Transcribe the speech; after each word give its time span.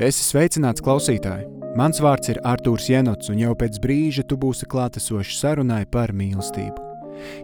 Esi 0.00 0.24
sveicināts 0.24 0.80
klausītāji! 0.80 1.44
Mans 1.76 2.00
vārds 2.00 2.30
ir 2.32 2.38
Artūrs 2.48 2.88
Jenots, 2.88 3.28
un 3.28 3.36
jau 3.40 3.54
pēc 3.56 3.78
brīža 3.80 4.22
tu 4.28 4.36
būsi 4.40 4.66
klātesošs 4.68 5.40
sarunai 5.40 5.84
par 5.84 6.12
mīlestību. 6.16 6.76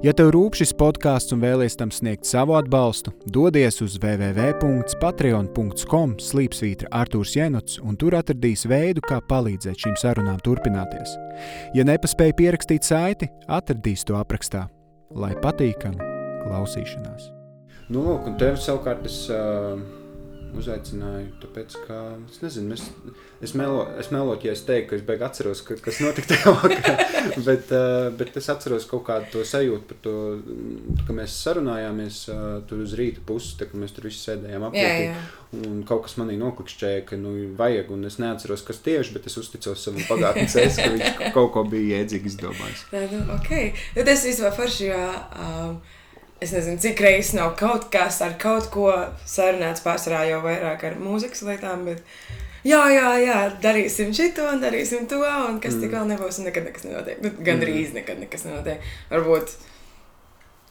Ja 0.03 0.13
tev 0.17 0.31
rūp 0.33 0.55
šis 0.57 0.73
podkāsts 0.81 1.33
un 1.37 1.41
vēlies 1.45 1.77
tam 1.77 1.91
sniegt 1.93 2.25
savu 2.29 2.55
atbalstu, 2.57 3.13
dodies 3.29 3.83
uz 3.85 3.99
www.patreon.com 4.01 6.17
slīpsvītra 6.25 6.89
Artūrs 7.03 7.37
Jenots, 7.37 7.77
un 7.85 7.97
tur 8.01 8.17
atradīs 8.17 8.65
veidu, 8.69 9.01
kā 9.05 9.21
palīdzēt 9.29 9.77
šīm 9.85 9.97
sarunām 10.01 10.41
turpināties. 10.41 11.21
Ja 11.77 11.85
nepaspēji 11.85 12.33
pierakstīt 12.41 12.83
saiti, 12.89 13.29
atradīs 13.45 14.09
to 14.09 14.17
aprakstā. 14.17 14.73
Lai 15.13 15.37
patīkami 15.37 16.01
klausīšanās! 16.49 17.29
Nu, 17.93 18.03
lūk, 18.05 18.27
un 18.29 18.35
tev 18.41 18.57
savukārt 18.61 19.07
es 19.09 19.23
uh, 19.33 19.77
uzaicināju, 20.57 21.33
tāpēc, 21.43 21.75
ka 21.87 21.99
es 22.31 22.41
nezinu, 22.43 22.77
es, 22.77 22.85
es, 23.45 23.55
melo, 23.59 23.83
es 24.01 24.11
melotu, 24.15 24.49
ja 24.49 24.55
es 24.57 24.63
teiktu, 24.67 24.91
ka 24.91 24.97
es 24.99 25.05
beig 25.07 25.25
atceros, 25.25 25.61
ka, 25.67 25.77
kas 25.83 26.01
notika 26.05 26.33
tajā 26.33 26.55
vakarā, 26.57 26.95
bet, 27.49 27.73
uh, 27.75 28.09
bet 28.19 28.39
es 28.41 28.49
atceros 28.53 28.87
kaut 28.89 29.05
kādu 29.09 29.29
to 29.35 29.45
sajūtu 29.49 29.89
par 29.91 30.01
to, 30.05 30.15
ka 31.09 31.17
mēs 31.17 31.37
sarunājāmies 31.45 32.23
uh, 32.33 32.47
tur 32.71 32.85
uz 32.87 32.97
rīta 32.99 33.25
pusi, 33.29 33.57
tā, 33.61 33.69
ka 33.69 33.81
mēs 33.81 33.95
tur 33.97 34.09
visi 34.09 34.25
sēdējām 34.25 34.71
apkārt. 34.71 35.37
Un 35.59 35.79
kaut 35.89 36.03
kas 36.05 36.19
manī 36.21 36.35
noklikšķēja, 36.37 37.05
ka 37.09 37.17
nu 37.17 37.31
vajag, 37.57 37.93
un 37.95 38.05
es 38.05 38.19
neatceros, 38.21 38.65
kas 38.69 38.83
tieši, 38.85 39.15
bet 39.15 39.31
es 39.31 39.39
uzticos 39.41 39.81
savam 39.81 40.05
pagātnes 40.05 40.59
es, 40.61 40.77
ka 40.77 40.91
viņš 40.93 41.23
kaut 41.37 41.55
ko 41.55 41.63
bija 41.69 42.03
iedzīgi 42.03 42.35
izdomājis. 42.35 42.85
Jā, 42.93 43.07
nu, 43.15 43.23
ok. 43.39 43.55
Nu, 43.97 44.05
tas 44.05 44.27
vispār 44.29 44.53
forši, 44.59 44.91
jo... 44.91 45.07
Um, 45.39 45.81
es 46.41 46.53
nezinu, 46.55 46.79
cik 46.83 47.01
reizes 47.03 47.33
nav 47.37 47.55
kaut 47.59 47.89
kas 47.93 48.21
ar 48.25 48.37
kaut 48.41 48.69
ko 48.75 48.91
sarunāts 49.27 49.83
pārsvarā 49.85 50.27
jau 50.31 50.43
vairāk 50.45 50.85
ar 50.87 50.99
mūzikas 51.03 51.43
lietām, 51.47 51.87
bet 51.89 52.05
jā, 52.67 52.83
jā, 52.95 53.15
jā, 53.25 53.39
darīsim 53.63 54.13
šito 54.15 54.47
un 54.53 54.63
darīsim 54.63 55.09
to, 55.11 55.23
un 55.23 55.59
kas 55.63 55.77
mm. 55.77 55.83
tik 55.83 55.97
vēl 55.97 56.13
nebūs, 56.13 56.39
un 56.39 56.49
nekad 56.51 56.69
nekas 56.69 56.87
nenotiek. 56.87 57.25
Nu, 57.25 57.35
gan 57.43 57.65
drīz 57.65 57.91
mm. 57.91 57.99
nekad 58.01 58.23
nekas 58.23 58.47
nenotiek. 58.47 58.87
Varbūt 59.11 59.57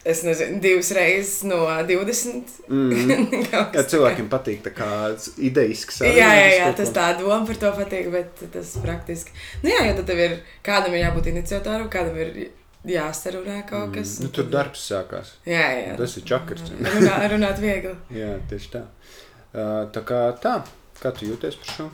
es 0.08 0.22
nezinu, 0.24 0.60
divas 0.64 0.88
reizes 0.96 1.42
no 1.44 1.66
20. 1.68 2.54
Mm. 2.70 3.26
jā, 3.52 3.84
cilvēkiem 3.92 4.30
patīk 4.32 4.62
tā 4.64 4.72
kā 4.76 4.90
ideisks. 5.36 6.00
Jā, 6.06 6.30
jā, 6.32 6.46
jā, 6.62 6.70
tas 6.78 6.94
tā 6.96 7.10
doma 7.20 7.42
par 7.48 7.60
to 7.60 7.74
patīk, 7.82 8.08
bet 8.14 8.46
tas 8.54 8.72
praktiski. 8.80 9.36
Nu 9.64 9.74
jā, 9.74 9.84
jo 9.90 9.98
tad 10.00 10.08
tev 10.08 10.24
ir, 10.24 10.38
kādam 10.64 10.96
ir 10.96 11.04
jābūt 11.04 11.28
iniciatoram, 11.34 11.90
kādam 11.92 12.16
ir 12.24 12.32
jāsarunā 12.86 13.62
kaut 13.68 13.94
kas. 13.96 14.18
Mm. 14.18 14.26
Nu, 14.26 14.32
tur 14.34 14.50
darbs 14.52 14.84
sākās. 14.90 15.32
Jā, 15.48 15.64
jā. 15.74 15.94
Tas 15.98 16.18
ir 16.18 16.26
čakars. 16.28 16.68
Runā, 16.78 17.16
runāt 17.34 17.62
viegli. 17.62 17.94
jā, 18.20 18.36
tieši 18.50 18.74
tā. 18.76 18.84
Uh, 19.48 19.88
tā 19.94 20.04
kā 20.06 20.20
tā, 20.42 20.60
kā 21.00 21.14
tu 21.16 21.30
jūties 21.30 21.58
par 21.62 21.74
šo? 21.76 21.88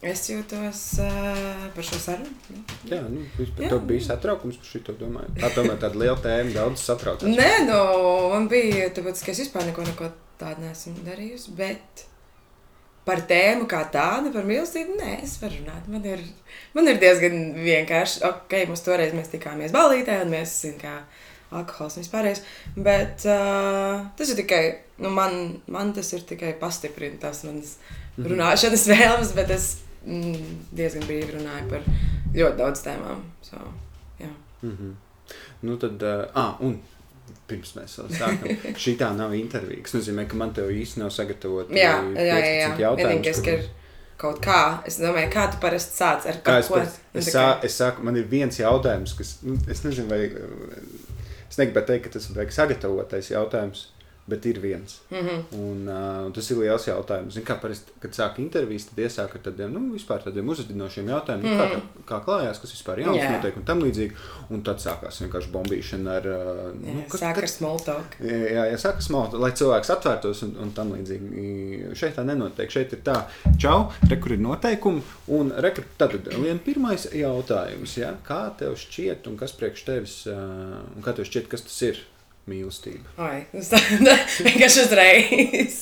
Es 0.00 0.22
jūtos 0.30 0.78
uh, 1.04 1.66
par 1.74 1.84
šo 1.84 1.98
sarunu. 2.00 2.62
Jā, 2.88 3.02
nu, 3.04 3.26
vispār 3.36 3.68
tev 3.68 3.82
bija 3.88 4.06
satraukums 4.06 4.56
par 4.56 4.70
šito 4.70 4.94
domāju. 4.96 5.34
Tā 5.42 5.50
tomēr 5.52 5.76
tāda 5.82 6.00
liela 6.00 6.16
tēma, 6.24 6.54
daudz 6.56 6.86
satraucās. 6.86 7.28
Nē, 7.28 7.66
nu, 7.68 7.80
man 8.32 8.48
bija, 8.48 8.88
tāpēc, 8.96 9.20
ka 9.26 9.34
es 9.34 9.42
vispār 9.44 9.68
neko, 9.68 9.84
neko 9.90 10.08
tādu 10.40 10.64
neesmu 10.64 11.04
darījusi, 11.04 11.52
bet 11.58 12.06
par 13.08 13.22
tēmu 13.30 13.66
kā 13.70 13.80
tādu, 13.92 14.32
par 14.34 14.46
mīlestību, 14.48 14.98
nē, 15.00 15.16
es 15.24 15.38
varu 15.42 15.60
runāt. 15.60 15.88
Man 15.90 16.04
ir, 16.06 16.22
man 16.76 16.90
ir 16.90 17.00
diezgan 17.00 17.38
vienkārši, 17.58 18.22
ok, 18.28 18.56
mums 18.70 18.84
toreiz 18.86 19.14
mēs 19.16 19.32
tikāmies 19.32 19.74
balītē, 19.74 20.20
un 20.24 20.32
mēs, 20.34 20.54
zin, 20.66 20.76
kā 20.80 21.00
alkohols 21.50 21.96
un 21.98 22.04
vispārējais, 22.04 22.42
bet 22.78 23.26
uh, 23.26 24.04
tas 24.18 24.30
ir 24.30 24.38
tikai, 24.38 24.62
nu, 25.02 25.10
man, 25.14 25.36
man 25.72 25.94
tas 25.96 26.12
ir 26.14 26.22
tikai 26.28 26.52
pastiprina 26.60 27.18
tās 27.24 27.42
manas 27.48 27.74
mhm. 28.16 28.28
runāšanas 28.34 28.86
vēlmes, 28.92 29.34
bet 29.38 29.54
es 29.56 29.70
mm, 30.04 30.54
diezgan 30.76 31.08
brīvi 31.08 31.34
runāju 31.34 31.72
par 31.72 31.90
ļoti 32.36 32.56
daudz 32.60 32.84
tēmām, 32.86 33.24
so, 33.46 33.64
jā. 34.20 34.30
Mm 34.62 34.76
-hmm. 34.76 34.96
Nu 35.62 35.76
tad, 35.76 36.02
uh, 36.02 36.24
ah, 36.34 36.56
un 36.60 36.78
pirms 37.50 37.74
mēs 37.76 37.98
sākam. 37.98 38.48
Šī 38.82 38.96
tā 39.00 39.10
nav 39.16 39.34
intervija. 39.38 39.82
Tas 39.86 39.98
nozīmē, 39.98 40.26
ka 40.30 40.38
man 40.40 40.54
te 40.56 40.64
īsti 40.64 41.02
nav 41.02 41.12
sagatavota. 41.14 41.76
Jā, 41.76 41.94
jā, 42.16 42.40
jā. 42.40 42.72
jā. 42.80 42.94
Vienīgais, 43.00 43.42
ka 43.44 43.56
ir 43.58 43.68
kaut 44.20 44.42
kā. 44.44 44.60
Es 44.88 44.98
domāju, 45.00 45.30
kā 45.32 45.46
tu 45.52 45.60
parasti 45.62 45.96
sāc 46.02 46.26
ar 46.30 46.42
kaut 46.46 46.68
ko. 46.68 46.82
Es, 46.82 46.98
nu, 47.14 47.24
sā, 47.24 47.46
es 47.66 47.78
sāku, 47.80 48.04
man 48.06 48.18
ir 48.20 48.28
viens 48.30 48.60
jautājums, 48.60 49.16
kas, 49.18 49.38
nu, 49.46 49.56
es 49.70 49.84
nezinu, 49.86 50.10
vai, 50.10 50.26
es 51.46 51.60
negribētu 51.60 51.94
teikt, 51.94 52.08
ka 52.08 52.18
tas 52.18 52.28
ir 52.30 52.54
sagatavotais 52.56 53.32
jautājums 53.32 53.88
bet 54.26 54.46
ir 54.46 54.60
viens. 54.60 55.00
Mm 55.10 55.16
-hmm. 55.16 55.58
un, 55.58 55.88
uh, 55.88 56.32
tas 56.32 56.50
ir 56.50 56.56
liels 56.56 56.86
jautājums. 56.86 57.34
Zin, 57.34 57.44
kā 57.44 57.60
parasti, 57.60 57.92
kad 58.00 58.10
sāk 58.10 58.38
intervijas, 58.38 58.84
tad 58.84 58.98
iesāk 59.04 59.34
ar 59.34 59.40
tādiem, 59.44 59.72
nu, 59.72 59.80
vispār 59.94 60.22
tādiem 60.24 60.48
uzvedinošiem 60.48 61.08
jautājumiem, 61.08 61.52
mm 61.52 61.60
-hmm. 61.60 61.70
kā, 61.70 61.76
mhm. 61.76 62.04
kā 62.06 62.20
klājās, 62.24 62.60
kas 62.60 62.72
vispār 62.72 63.00
jauns 63.00 63.16
yeah. 63.16 63.32
notiek 63.32 63.56
un 63.56 63.64
tam 63.64 63.82
līdzīgi. 63.82 64.12
Un 64.50 64.62
tad 64.62 64.76
sākās 64.76 65.20
vienkārši 65.22 65.50
bombīšana 65.52 66.10
ar, 66.10 66.26
uh, 66.26 66.94
nu, 66.94 67.04
kas, 67.08 67.20
sāk 67.20 67.38
ar 67.38 67.48
small 67.48 67.78
talk. 67.78 68.16
Jā, 68.20 68.64
jā, 68.70 68.76
sāk 68.76 68.96
ar 68.96 69.02
small 69.02 69.30
talk, 69.30 69.40
lai 69.40 69.50
cilvēks 69.50 69.90
atvērtos 69.90 70.42
un, 70.42 70.56
un 70.62 70.72
tam 70.72 70.92
līdzīgi. 70.92 71.94
Šeit 71.94 72.16
tā 72.16 72.24
nenotiek. 72.24 72.70
Šeit 72.70 72.92
ir 72.92 73.00
tā, 73.04 73.24
čau, 73.58 73.92
re, 74.10 74.16
kur 74.16 74.32
ir 74.32 74.38
noteikumi. 74.38 75.02
Un, 75.26 75.52
re, 75.56 75.74
tad, 75.96 76.10
vien 76.44 76.58
pirmais 76.58 77.08
jautājums, 77.12 77.96
ja, 77.96 78.14
kā 78.26 78.50
tev 78.58 78.76
šķiet 78.76 79.26
un 79.26 79.36
kas 79.36 79.52
priekš 79.52 79.84
tevis, 79.84 80.26
uh, 80.26 80.34
un 80.96 81.02
kā 81.02 81.12
tev 81.12 81.24
šķiet, 81.24 81.48
kas 81.48 81.62
tas 81.62 81.82
ir? 81.82 82.09
Mīlestība? 82.48 83.12
Ai, 83.20 83.44
tas 83.52 83.72
vienkārši 84.46 84.84
uzreiz. 84.86 85.78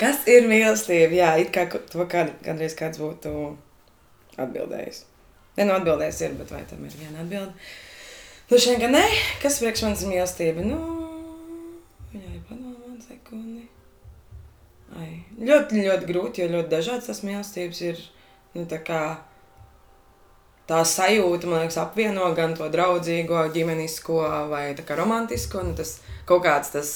Kas 0.00 0.26
ir 0.30 0.48
mīlestība? 0.50 1.16
Jā, 1.16 1.32
it 1.40 1.52
kā 1.54 1.66
to 1.72 2.06
kād, 2.10 2.34
kādreiz 2.44 2.76
kāds 2.78 3.00
būtu 3.00 3.32
atbildējis. 4.40 5.04
Ne, 5.56 5.68
nu 5.68 5.76
atbildējis 5.76 6.22
ir, 6.26 6.38
bet 6.40 6.50
vai 6.52 6.64
tam 6.68 6.84
ir 6.84 6.96
viena 6.98 7.22
atbilde? 7.22 7.54
Nu, 8.50 8.58
šeit, 8.60 8.80
ka 8.82 8.90
nē, 8.90 9.04
kas 9.42 9.60
priekš 9.62 9.86
manis 9.86 10.02
ir 10.04 10.10
mīlestība? 10.10 10.64
Nu, 10.66 10.80
jā, 12.12 12.40
padomā 12.48 12.98
sekundi. 13.04 13.68
Ai, 14.94 15.12
ļoti, 15.40 15.80
ļoti 15.86 16.10
grūti, 16.10 16.42
jo 16.42 16.50
ļoti 16.52 16.70
dažādas 16.70 17.08
tas 17.08 17.22
mīlestības 17.26 17.80
ir, 17.86 18.02
nu, 18.54 18.66
tā 18.70 18.82
kā 18.84 19.00
tā 20.70 20.80
sajūta, 20.88 21.48
man 21.50 21.64
liekas, 21.64 21.78
apvieno 21.82 22.30
gan 22.36 22.54
to 22.58 22.68
draudzīgo, 22.72 23.42
ģimenisko 23.54 24.20
vai 24.52 24.66
romantisko. 24.74 25.64
Nu, 25.66 25.74
tas 25.78 25.98
kaut 26.28 26.44
kāds 26.46 26.72
tas 26.74 26.92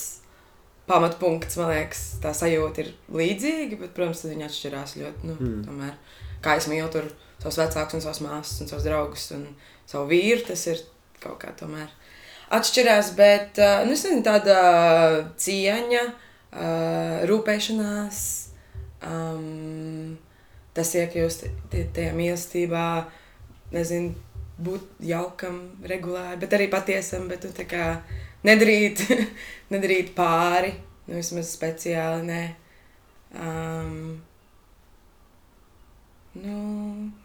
pamatpunkts, 0.89 1.59
man 1.61 1.73
liekas, 1.75 2.05
tā 2.23 2.33
sajūta 2.37 2.85
ir 2.85 2.93
līdzīga, 3.13 3.81
bet, 3.83 3.95
protams, 3.97 4.25
viņi 4.25 4.49
atšķirās 4.49 4.97
ļoti. 5.01 5.29
Nu, 5.29 5.37
mm. 5.37 5.59
tomēr, 5.69 5.97
kā 6.45 6.57
es 6.61 6.69
mīlu 6.71 6.89
tur 6.93 7.11
savus 7.43 7.61
vecākus, 7.61 7.99
un 7.99 8.05
savus 8.05 8.23
māsas, 8.25 8.63
un 8.63 8.71
savus 8.71 8.87
draugus 8.89 9.29
un 9.37 9.45
savu 9.89 10.09
vīru, 10.13 10.47
tas 10.49 10.65
ir 10.71 10.81
kaut 11.23 11.39
kā 11.43 11.53
tomēr 11.59 11.93
atšķirās. 12.57 13.13
Bet 13.19 13.61
nu, 13.61 13.93
es 13.93 14.07
nezinu, 14.07 14.25
tāda 14.27 14.59
cieņa, 15.41 16.07
rūpēšanās. 17.29 18.25
Um, 19.09 20.17
tas 20.75 20.91
iekļūst 20.95 21.45
tajā 21.95 22.11
mīlestībā, 22.17 22.87
nezinu, 23.75 24.15
būt 24.59 25.03
jaukam, 25.07 25.61
regulāri, 25.87 26.39
bet 26.43 26.55
arī 26.57 26.69
patiesam, 26.73 27.29
bet 27.31 27.45
tu 27.45 27.51
tā 27.55 27.67
kā 27.69 27.85
nedarīt, 28.47 29.05
nedarīt 29.73 30.15
pāri, 30.17 30.73
nu 31.09 31.19
vismaz 31.19 31.53
speciāli, 31.55 32.25
nē. 32.29 32.41
Um, 33.39 34.17
nu, 36.39 36.57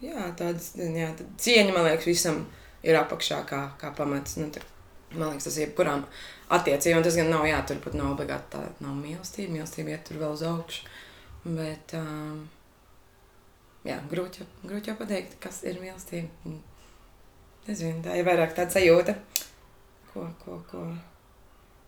jā, 0.04 0.28
tādas, 0.38 0.74
jā, 0.78 1.10
cieņa, 1.18 1.74
man 1.74 1.90
liekas, 1.90 2.10
visam 2.10 2.44
ir 2.86 3.00
apakšā 3.00 3.42
kā, 3.50 3.64
kā 3.82 3.94
pamats, 3.98 4.38
nu, 4.42 4.50
tā, 4.54 4.64
man 5.16 5.32
liekas, 5.32 5.50
tas 5.50 5.62
jebkurām 5.64 6.06
attiecībām, 6.54 7.06
tas 7.06 7.18
gan 7.18 7.32
nav, 7.34 7.48
jā, 7.50 7.62
tur 7.68 7.80
pat 7.84 7.98
nav 7.98 8.14
obligāti 8.14 8.54
tā, 8.56 8.66
nav 8.84 8.98
mīlestība, 9.00 9.58
mīlestība 9.58 9.96
iet 9.96 10.06
tur 10.10 10.22
vēl 10.22 10.36
uz 10.38 10.46
augšu, 10.50 10.86
bet, 11.48 11.96
um, 11.98 12.44
jā, 13.88 13.98
grūti, 14.12 14.46
grūti 14.64 14.92
jau 14.92 14.98
pateikt, 15.00 15.38
kas 15.44 15.64
ir 15.68 15.80
mīlestība. 15.82 16.54
Nezinu, 17.68 18.04
tā 18.04 18.18
ir 18.20 18.28
vairāk 18.28 18.56
tāda 18.58 18.76
sajūta. 18.76 19.16
Ko, 20.12 20.28
ko, 20.44 20.60
ko. 20.70 20.84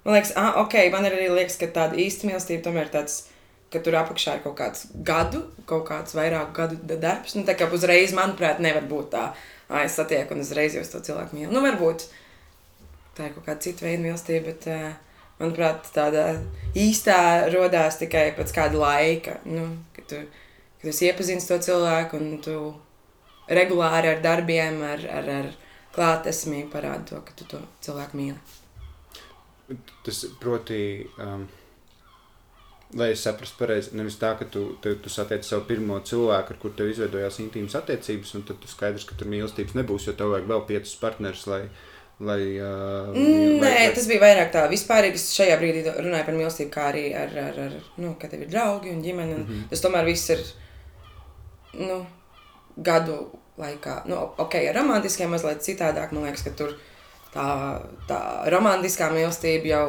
Man 0.06 0.16
liekas, 0.16 0.36
ah, 0.40 0.60
ok, 0.62 0.78
man 0.94 1.08
arī 1.08 1.28
liekas, 1.32 1.58
ka 1.62 1.68
tāda 1.74 1.98
īsta 2.00 2.30
mīlestība 2.30 2.64
tomēr 2.68 2.88
ir 2.88 2.94
tāds, 2.94 3.18
ka 3.74 3.82
tur 3.84 3.98
apakšā 4.00 4.38
ir 4.38 4.44
kaut 4.46 4.56
kāds 4.60 4.86
gadu, 5.08 5.42
kaut 5.68 5.88
kāds 5.90 6.16
vairāk 6.16 6.54
gadu 6.56 6.78
darbs. 6.94 7.36
Nu, 7.36 7.44
tā 7.48 7.58
kā 7.58 7.68
uzreiz, 7.74 8.14
manuprāt, 8.16 8.62
nevar 8.64 8.86
būt 8.90 9.10
tā, 9.16 9.26
ah, 9.68 9.82
es 9.82 9.98
satieku 9.98 10.38
un 10.38 10.46
uzreiz 10.46 10.78
jau 10.78 10.86
to 10.94 11.02
cilvēku 11.10 11.38
mīlu. 11.38 11.52
Nu, 11.52 11.64
varbūt 11.66 12.08
tā 13.18 13.30
ir 13.30 13.36
kaut 13.36 13.48
kāda 13.48 13.66
cita 13.66 13.88
veida 13.88 14.04
mīlestība, 14.04 14.54
bet, 14.54 14.70
manuprāt, 15.42 15.90
tāda 15.96 16.26
īstā 16.78 17.20
rodās 17.54 18.00
tikai 18.00 18.30
pēc 18.38 18.56
kāda 18.56 18.80
laika. 18.80 19.40
Nu, 19.48 19.68
tu, 20.08 20.22
kad 20.86 20.94
es 20.94 21.02
iepazinu 21.02 21.42
to 21.42 21.56
cilvēku 21.66 22.20
un 22.22 22.34
tu 22.46 22.56
regulāri 23.50 24.12
ar 24.12 24.20
darbiem, 24.22 24.84
ar, 24.86 25.02
ar, 25.10 25.30
ar 25.40 25.48
klātesamību 25.96 26.70
parādi 26.70 27.10
to, 27.10 27.22
ka 27.26 27.34
tu 27.40 27.48
to 27.50 27.62
cilvēku 27.82 28.20
mīli. 28.20 29.78
Tas 30.06 30.20
proti, 30.38 30.78
um, 31.18 31.48
lai 32.94 33.08
es 33.16 33.24
saprastu 33.26 33.58
pareizi, 33.64 33.96
nevis 33.98 34.20
tā, 34.22 34.36
ka 34.38 34.46
tu, 34.46 34.68
tu, 34.84 34.94
tu 35.02 35.10
satiec 35.10 35.48
savu 35.48 35.66
pirmo 35.72 35.98
cilvēku, 36.06 36.54
ar 36.54 36.62
kuru 36.62 36.78
tev 36.78 36.92
izveidojās 36.92 37.40
intīmas 37.42 37.78
attiecības, 37.80 38.36
un 38.38 38.44
tad 38.46 38.60
tu 38.62 38.70
skaidrs, 38.70 39.08
ka 39.10 39.18
tur 39.18 39.32
mīlestības 39.32 39.74
nebūs, 39.80 40.06
jo 40.06 40.14
tev 40.20 40.36
vajag 40.36 40.52
vēl 40.52 40.62
piecus 40.70 40.94
partnerus, 41.02 41.48
lai. 41.50 41.64
lai 42.22 42.38
uh, 42.60 43.10
Nē, 43.18 43.58
lai, 43.64 43.88
tas 43.98 44.06
bija 44.12 44.22
vairāk 44.22 44.54
tā 44.54 44.68
vispārīgi. 44.70 45.18
Es 45.18 45.34
šajā 45.34 45.58
brīdī 45.64 45.82
runāju 45.90 46.30
par 46.30 46.38
mīlestību, 46.38 46.74
kā 46.78 46.86
arī 46.92 47.08
ar, 47.18 47.34
ar, 47.48 47.58
ar 47.72 47.82
nu, 47.98 48.14
ka 48.22 48.30
tev 48.30 48.46
ir 48.46 48.54
draugi 48.54 48.94
un 48.94 49.02
ģimene. 49.02 49.34
Un 49.34 49.42
mm 49.42 49.50
-hmm. 49.50 49.66
Tas 49.74 49.82
tomēr 49.82 50.06
viss 50.14 50.30
ir 50.30 50.46
nu, 51.80 52.02
gadu 52.78 53.20
laikā. 53.60 54.02
Nu, 54.10 54.20
ok, 54.42 54.60
ar 54.70 54.76
romantiskiem 54.80 55.32
mazliet 55.32 55.64
citādāk. 55.66 56.12
Man 56.16 56.28
liekas, 56.28 56.44
ka 56.46 56.54
tur 56.58 56.76
tā, 57.34 57.48
tā 58.10 58.20
romantiskā 58.54 59.10
mīlestība 59.14 59.72
jau. 59.72 59.88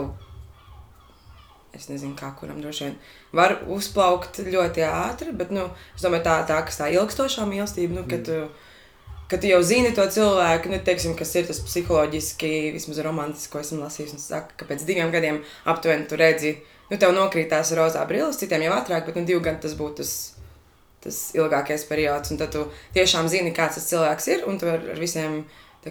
Es 1.76 1.90
nezinu, 1.90 2.14
kā 2.16 2.30
kuram 2.38 2.62
droši 2.62 2.86
vien 2.86 2.94
var 3.36 3.58
uzplaukt 3.68 4.38
ļoti 4.46 4.84
ātri, 4.86 5.34
bet 5.36 5.50
nu, 5.52 5.66
es 5.92 6.04
domāju, 6.04 6.24
tā, 6.24 6.36
tā 6.48 6.62
kas 6.64 6.78
tā 6.80 6.86
ilgstošā 6.94 7.44
mīlestība, 7.50 7.98
nu, 7.98 8.04
kad 8.08 8.22
tu, 8.24 8.38
kad 9.28 9.42
tu 9.42 9.50
jau 9.50 9.58
zini 9.66 9.90
to 9.92 10.06
cilvēku, 10.14 10.70
nu, 10.72 10.78
teiksim, 10.86 11.12
kas 11.18 11.34
ir 11.36 11.44
tas 11.50 11.60
psiholoģiski, 11.66 12.52
vismaz 12.78 13.02
romantiski, 13.04 13.52
ko 13.52 13.60
esmu 13.60 13.82
lasījis, 13.82 14.16
un 14.16 14.22
saka, 14.22 14.56
ka 14.56 14.70
pēc 14.70 14.86
diviem 14.88 15.12
gadiem 15.12 15.42
aptuveni 15.68 16.08
tu 16.08 16.16
redzi, 16.16 16.54
nu, 16.88 16.96
tev 16.96 17.12
nokrītās 17.12 17.74
rozā 17.76 18.06
brilles, 18.08 18.40
citiem 18.40 18.64
jau 18.64 18.78
ātrāk, 18.78 19.04
bet 19.10 19.20
nu, 19.20 19.26
divi 19.28 19.44
gadi 19.44 19.66
tas 19.66 19.76
būtu 19.76 20.00
tas, 20.00 20.14
tas 21.06 21.20
ilgākais 21.36 21.86
periods, 21.88 22.34
un 22.34 22.40
tad 22.42 22.52
tu 22.54 22.66
tiešām 22.96 23.30
zini, 23.32 23.54
kāds 23.54 23.78
tas 23.78 23.88
cilvēks 23.92 24.28
ir, 24.34 24.44
un 24.50 24.58
tu 24.60 24.68
ar, 24.70 24.82
ar 24.94 25.00
visiem 25.00 25.44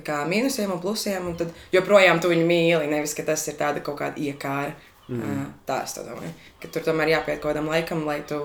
kā 0.03 0.23
mīnusiem 0.27 0.73
un 0.73 0.81
plusiem, 0.83 1.29
un 1.29 1.37
tad 1.39 1.53
joprojām 1.71 2.19
tu 2.19 2.31
viņu 2.31 2.43
mīli, 2.49 2.89
nevis, 2.91 3.15
ka 3.15 3.23
tas 3.27 3.45
ir 3.47 3.55
tāda 3.59 3.83
kaut 3.85 3.99
kāda 4.01 4.19
iekāra. 4.19 4.75
Mm. 5.07 5.45
Tā 5.67 5.83
es 5.85 5.93
domāju. 5.99 6.31
Ka 6.61 6.71
tur 6.73 6.85
tomēr 6.87 7.13
jāpiet 7.13 7.39
kaut 7.39 7.53
kādam 7.53 7.69
laikam, 7.69 8.03
lai 8.07 8.19
tu, 8.27 8.39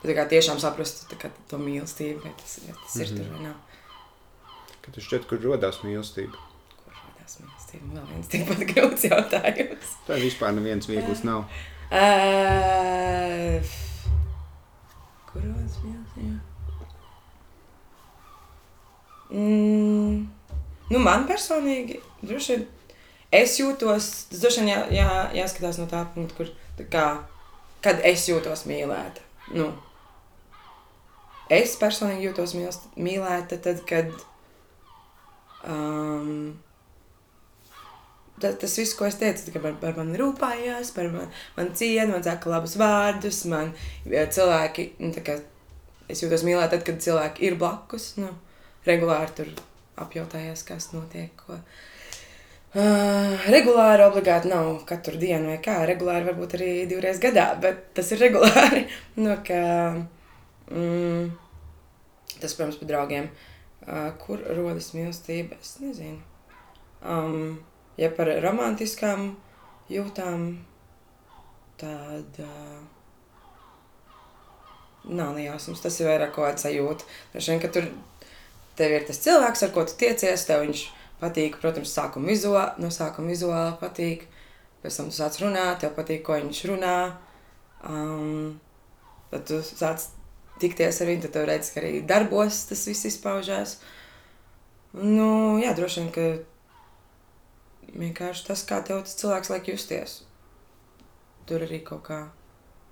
tu 0.00 0.14
kā 0.14 0.24
tiešām 0.30 0.60
saprastu 0.62 1.18
kā, 1.20 1.30
to 1.50 1.58
mīlestību, 1.58 2.22
vai 2.22 2.32
tas, 2.38 2.58
vai 2.64 2.74
tas 2.78 2.94
mm 2.94 3.00
-hmm. 3.00 3.10
ir 3.10 3.16
tur 3.16 3.32
vai 3.32 3.40
nav. 3.48 3.56
Kad 4.84 4.94
tu 4.94 5.00
šķiet, 5.00 5.26
kur 5.28 5.38
rodās 5.42 5.82
mīlestība. 5.84 6.36
Kur 6.84 6.92
radās 6.94 7.38
mīlestība? 7.42 7.86
Vēl 7.94 8.06
viens 8.12 8.28
tikpat 8.28 8.60
grūts 8.70 9.08
jautājums. 9.10 9.88
Tā 10.06 10.20
vispār 10.22 10.52
neviens 10.54 10.88
viegls 10.88 11.24
nav. 11.24 11.44
Uh, 11.90 13.60
kur 15.34 15.42
radās 15.42 15.78
mīlestība? 15.82 16.38
Mm, 19.34 20.26
nu, 20.92 21.00
man 21.02 21.24
personīgi, 21.26 21.98
droši 22.22 22.54
vien, 22.54 22.66
es 23.34 23.56
jūtos, 23.58 24.10
tas 24.30 24.44
droši 24.44 24.62
vien 24.62 24.70
jā, 24.70 24.82
jā, 24.94 25.08
jāskatās 25.40 25.80
no 25.80 25.88
tā 25.90 26.04
punkta, 26.14 26.36
kur, 26.38 26.52
tā 26.78 26.86
kā, 26.92 27.06
kad 27.84 28.04
es 28.06 28.28
jūtos 28.30 28.62
mīlēta. 28.70 29.24
Nu, 29.56 29.72
es 31.52 31.74
personīgi 31.80 32.28
jūtos 32.28 32.54
mīlst, 32.56 32.86
mīlēta 32.94 33.58
tad, 33.64 33.82
kad 33.88 34.12
um, 35.66 36.54
tas, 38.40 38.56
tas 38.60 38.76
viss, 38.78 38.96
ko 38.98 39.06
es 39.08 39.18
teicu, 39.20 39.52
ka 39.54 39.62
par, 39.62 39.76
par 39.82 39.98
mani 39.98 40.20
rūpējās, 40.20 40.92
par 40.96 41.10
man, 41.14 41.30
man 41.58 41.72
cienu, 41.78 42.12
man 42.14 42.24
saka 42.26 42.50
labus 42.50 42.76
vārdus, 42.80 43.44
man 43.50 43.74
cilvēki, 44.06 44.90
nu, 45.02 45.12
tā 45.14 45.24
kā 45.26 45.38
es 46.10 46.22
jūtos 46.24 46.44
mīlēta 46.46 46.76
tad, 46.76 46.86
kad 46.88 47.02
cilvēki 47.04 47.48
ir 47.48 47.58
blakus, 47.60 48.14
nu, 48.20 48.32
regulāri 48.88 49.36
tur 49.38 49.50
apjautājās, 50.00 50.64
kas 50.66 50.90
notiek, 50.94 51.32
ko. 51.46 51.58
Uh, 52.74 53.44
regulāri 53.54 54.02
obligāti 54.02 54.50
nav 54.50 54.80
katru 54.88 55.14
dienu 55.20 55.52
vai 55.52 55.60
kā, 55.62 55.76
regulāri 55.86 56.26
varbūt 56.26 56.56
arī 56.58 56.70
divreiz 56.90 57.20
gadā, 57.22 57.52
bet 57.62 57.92
tas 57.94 58.10
ir 58.10 58.18
regulāri, 58.24 58.82
nu, 59.22 59.36
ka, 59.46 59.60
mm, 60.72 61.28
tas, 62.40 62.50
protams, 62.50 62.80
par 62.80 62.90
draugiem, 62.90 63.30
uh, 63.86 64.08
kur 64.18 64.42
rodas 64.58 64.90
mīlestība, 64.96 65.60
es 65.62 65.76
nezinu. 65.84 66.18
Um, 67.04 67.60
ja 68.00 68.10
par 68.14 68.30
romantiskām 68.42 69.32
jūtām, 69.92 70.48
tad 71.80 72.40
uh, 72.42 72.82
nav 75.04 75.34
nejausmas. 75.36 75.82
Tas 75.84 75.98
ir 76.00 76.08
vairāk 76.08 76.34
kaut 76.34 76.48
kāda 76.48 76.64
sajūta. 76.64 77.08
Vien, 77.36 77.62
ka 77.62 77.70
tur 77.72 77.88
tev 78.78 78.96
ir 78.96 79.06
tas 79.08 79.20
cilvēks, 79.24 79.64
ar 79.66 79.74
ko 79.74 79.84
tu 79.88 79.96
tiecies, 80.00 80.46
tev 80.48 80.64
viņš 80.64 80.84
patīk, 81.20 81.58
protams, 81.62 81.92
sākuma 81.94 82.32
vizuāli, 82.32 82.82
no 82.82 82.90
sākuma 82.94 83.32
vizuāli 83.34 83.76
patīk. 83.80 84.26
Pēc 84.84 84.98
tam 84.98 85.08
tu 85.08 85.16
sāc 85.16 85.38
runāt, 85.40 85.80
tev 85.80 85.94
patīk, 85.96 86.24
ko 86.26 86.36
viņš 86.36 86.64
runā. 86.72 86.96
Um, 87.84 88.58
tad 89.32 89.46
tu 89.48 89.60
sāc 89.64 90.08
tikties 90.62 91.00
ar 91.00 91.10
viņu, 91.10 91.26
tad 91.26 91.36
tev 91.36 91.46
redz, 91.48 91.70
ka 91.72 91.82
arī 91.82 92.00
darbos 92.06 92.64
tas 92.70 92.84
viss 92.88 93.08
izpaužās. 93.08 93.78
Nu, 94.94 95.58
jā, 95.62 95.72
droši 95.74 96.02
vien, 96.02 96.10
ka 96.14 96.26
vienkārši 97.98 98.46
tas, 98.48 98.64
kā 98.68 98.80
tev 98.86 99.02
tas 99.06 99.16
cilvēks 99.20 99.52
liek 99.54 99.70
justies. 99.72 100.20
Tur 101.48 101.64
arī 101.66 101.80
kaut 101.84 102.04
kā, 102.06 102.20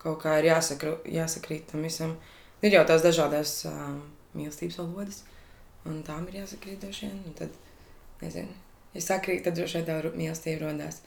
kaut 0.03 0.21
kā 0.25 0.37
ir 0.41 0.51
jāsakru, 0.51 0.97
jāsakrīt 1.09 1.71
tam 1.73 1.87
visam. 1.87 2.17
Ir 2.63 2.77
jau 2.77 2.83
tās 2.87 3.03
dažādas 3.05 3.55
um, 3.71 4.03
mīlestības 4.39 4.79
valodas, 4.83 5.23
un 5.89 6.03
tām 6.07 6.29
ir 6.31 6.43
jāsakrīt 6.43 6.83
droši 6.85 7.09
vien. 7.09 7.39
Tad, 7.39 7.57
nezinu, 8.23 8.55
ja 8.95 9.03
sakrīt, 9.03 9.43
tad 9.47 9.59
droši 9.59 9.81
vien 9.81 9.89
tev 9.89 10.13
mīlestība 10.19 10.69
rodās. 10.69 11.03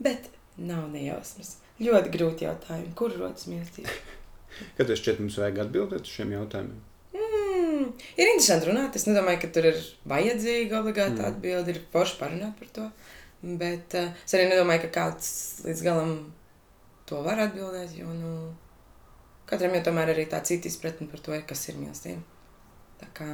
Bet 0.00 0.30
nav 0.60 0.86
nejausmas. 0.92 1.56
Ļoti 1.80 2.12
grūti 2.12 2.46
jautājumi. 2.46 2.94
Kur 2.96 3.14
rodas 3.16 3.48
mīlestība? 3.50 3.92
Kad 4.76 4.90
es 4.92 5.00
šķiet, 5.00 5.20
mums 5.22 5.38
vajag 5.40 5.62
atbildēt 5.64 6.06
uz 6.08 6.12
šiem 6.12 6.34
jautājumiem. 6.34 6.80
Mm, 7.16 7.86
ir 8.18 8.30
interesanti 8.32 8.68
runāt. 8.68 8.98
Es 8.98 9.06
nedomāju, 9.08 9.40
ka 9.44 9.50
tur 9.54 9.70
ir 9.70 9.78
vajadzīga 10.10 10.80
obligāta 10.82 11.16
mm. 11.16 11.28
atbilde. 11.30 11.74
Ir 11.74 11.82
forši 11.94 12.18
parunāt 12.20 12.58
par 12.58 12.72
to. 12.76 12.88
Bet 13.42 13.94
uh, 13.96 14.10
es 14.26 14.34
arī 14.36 14.48
nedomāju, 14.50 14.84
ka 14.84 14.90
kāds 14.98 15.30
līdz 15.64 15.84
galam 15.86 16.10
to 17.08 17.22
var 17.24 17.40
atbildēt. 17.46 17.94
Jo 17.96 18.10
nu, 18.12 18.34
katram 19.48 19.74
jau 19.78 19.84
tomēr 19.88 20.12
arī 20.12 20.26
tā 20.30 20.42
cita 20.46 20.68
izpratne 20.68 21.08
par 21.10 21.22
to, 21.24 21.38
kas 21.48 21.64
ir 21.72 21.78
mīlestība. 21.80 22.20
Tā 23.00 23.08
kā, 23.16 23.30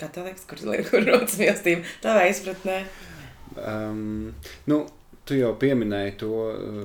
kā 0.00 0.08
tev 0.08 0.30
liekas, 0.30 0.46
kur, 0.48 0.62
kur 0.88 1.04
rodas 1.04 1.36
mīlestība? 1.40 1.84
Tavā 2.04 2.24
izpratnē. 2.32 2.78
Um, 3.60 4.32
nu, 4.70 4.80
tu 5.28 5.36
jau 5.36 5.52
pieminēji 5.60 6.16
to, 6.24 6.32
uh, 6.54 6.80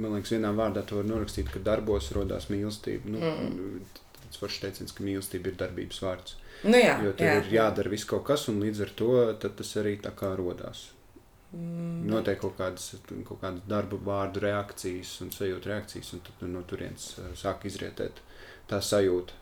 man 0.00 0.16
liekas, 0.16 0.32
vienā 0.38 0.54
vārdā 0.56 0.86
to 0.88 1.02
var 1.02 1.08
norakstīt, 1.12 1.52
ka 1.52 1.62
darbos 1.62 2.10
rodās 2.16 2.50
mīlestība. 2.52 3.12
Nu, 3.12 3.22
Mm. 3.36 4.02
Tas 4.26 4.40
var 4.42 4.50
teiciens, 4.50 4.90
ka 4.92 5.04
mīlestība 5.06 5.52
ir 5.52 5.54
darbības 5.60 6.00
vārds. 6.02 6.34
Nu, 6.66 6.74
jā, 6.76 6.96
Jo 7.04 7.12
tev 7.16 7.28
jā. 7.28 7.36
ir 7.38 7.52
jādara 7.54 7.92
viss 7.92 8.08
kaut 8.08 8.24
kas, 8.26 8.48
un 8.50 8.58
līdz 8.60 8.82
ar 8.82 8.90
to 8.98 9.10
tas 9.38 9.70
arī 9.78 9.94
tā 10.02 10.10
kā 10.18 10.32
rodās. 10.36 10.88
Mm, 11.56 12.02
Notiek 12.10 12.36
kaut 12.42 12.56
kādas, 12.58 12.90
kaut 13.24 13.38
kādas 13.40 13.62
darba 13.70 13.96
vārdu 14.04 14.42
reakcijas 14.44 15.14
un 15.24 15.30
sajūta 15.32 15.70
reakcijas, 15.72 16.10
un 16.12 16.20
tad 16.26 16.42
no 16.52 16.60
turienes 16.68 17.06
uh, 17.22 17.30
sāk 17.38 17.64
izrietēt 17.70 18.20
tā 18.68 18.82
sajūta, 18.84 19.32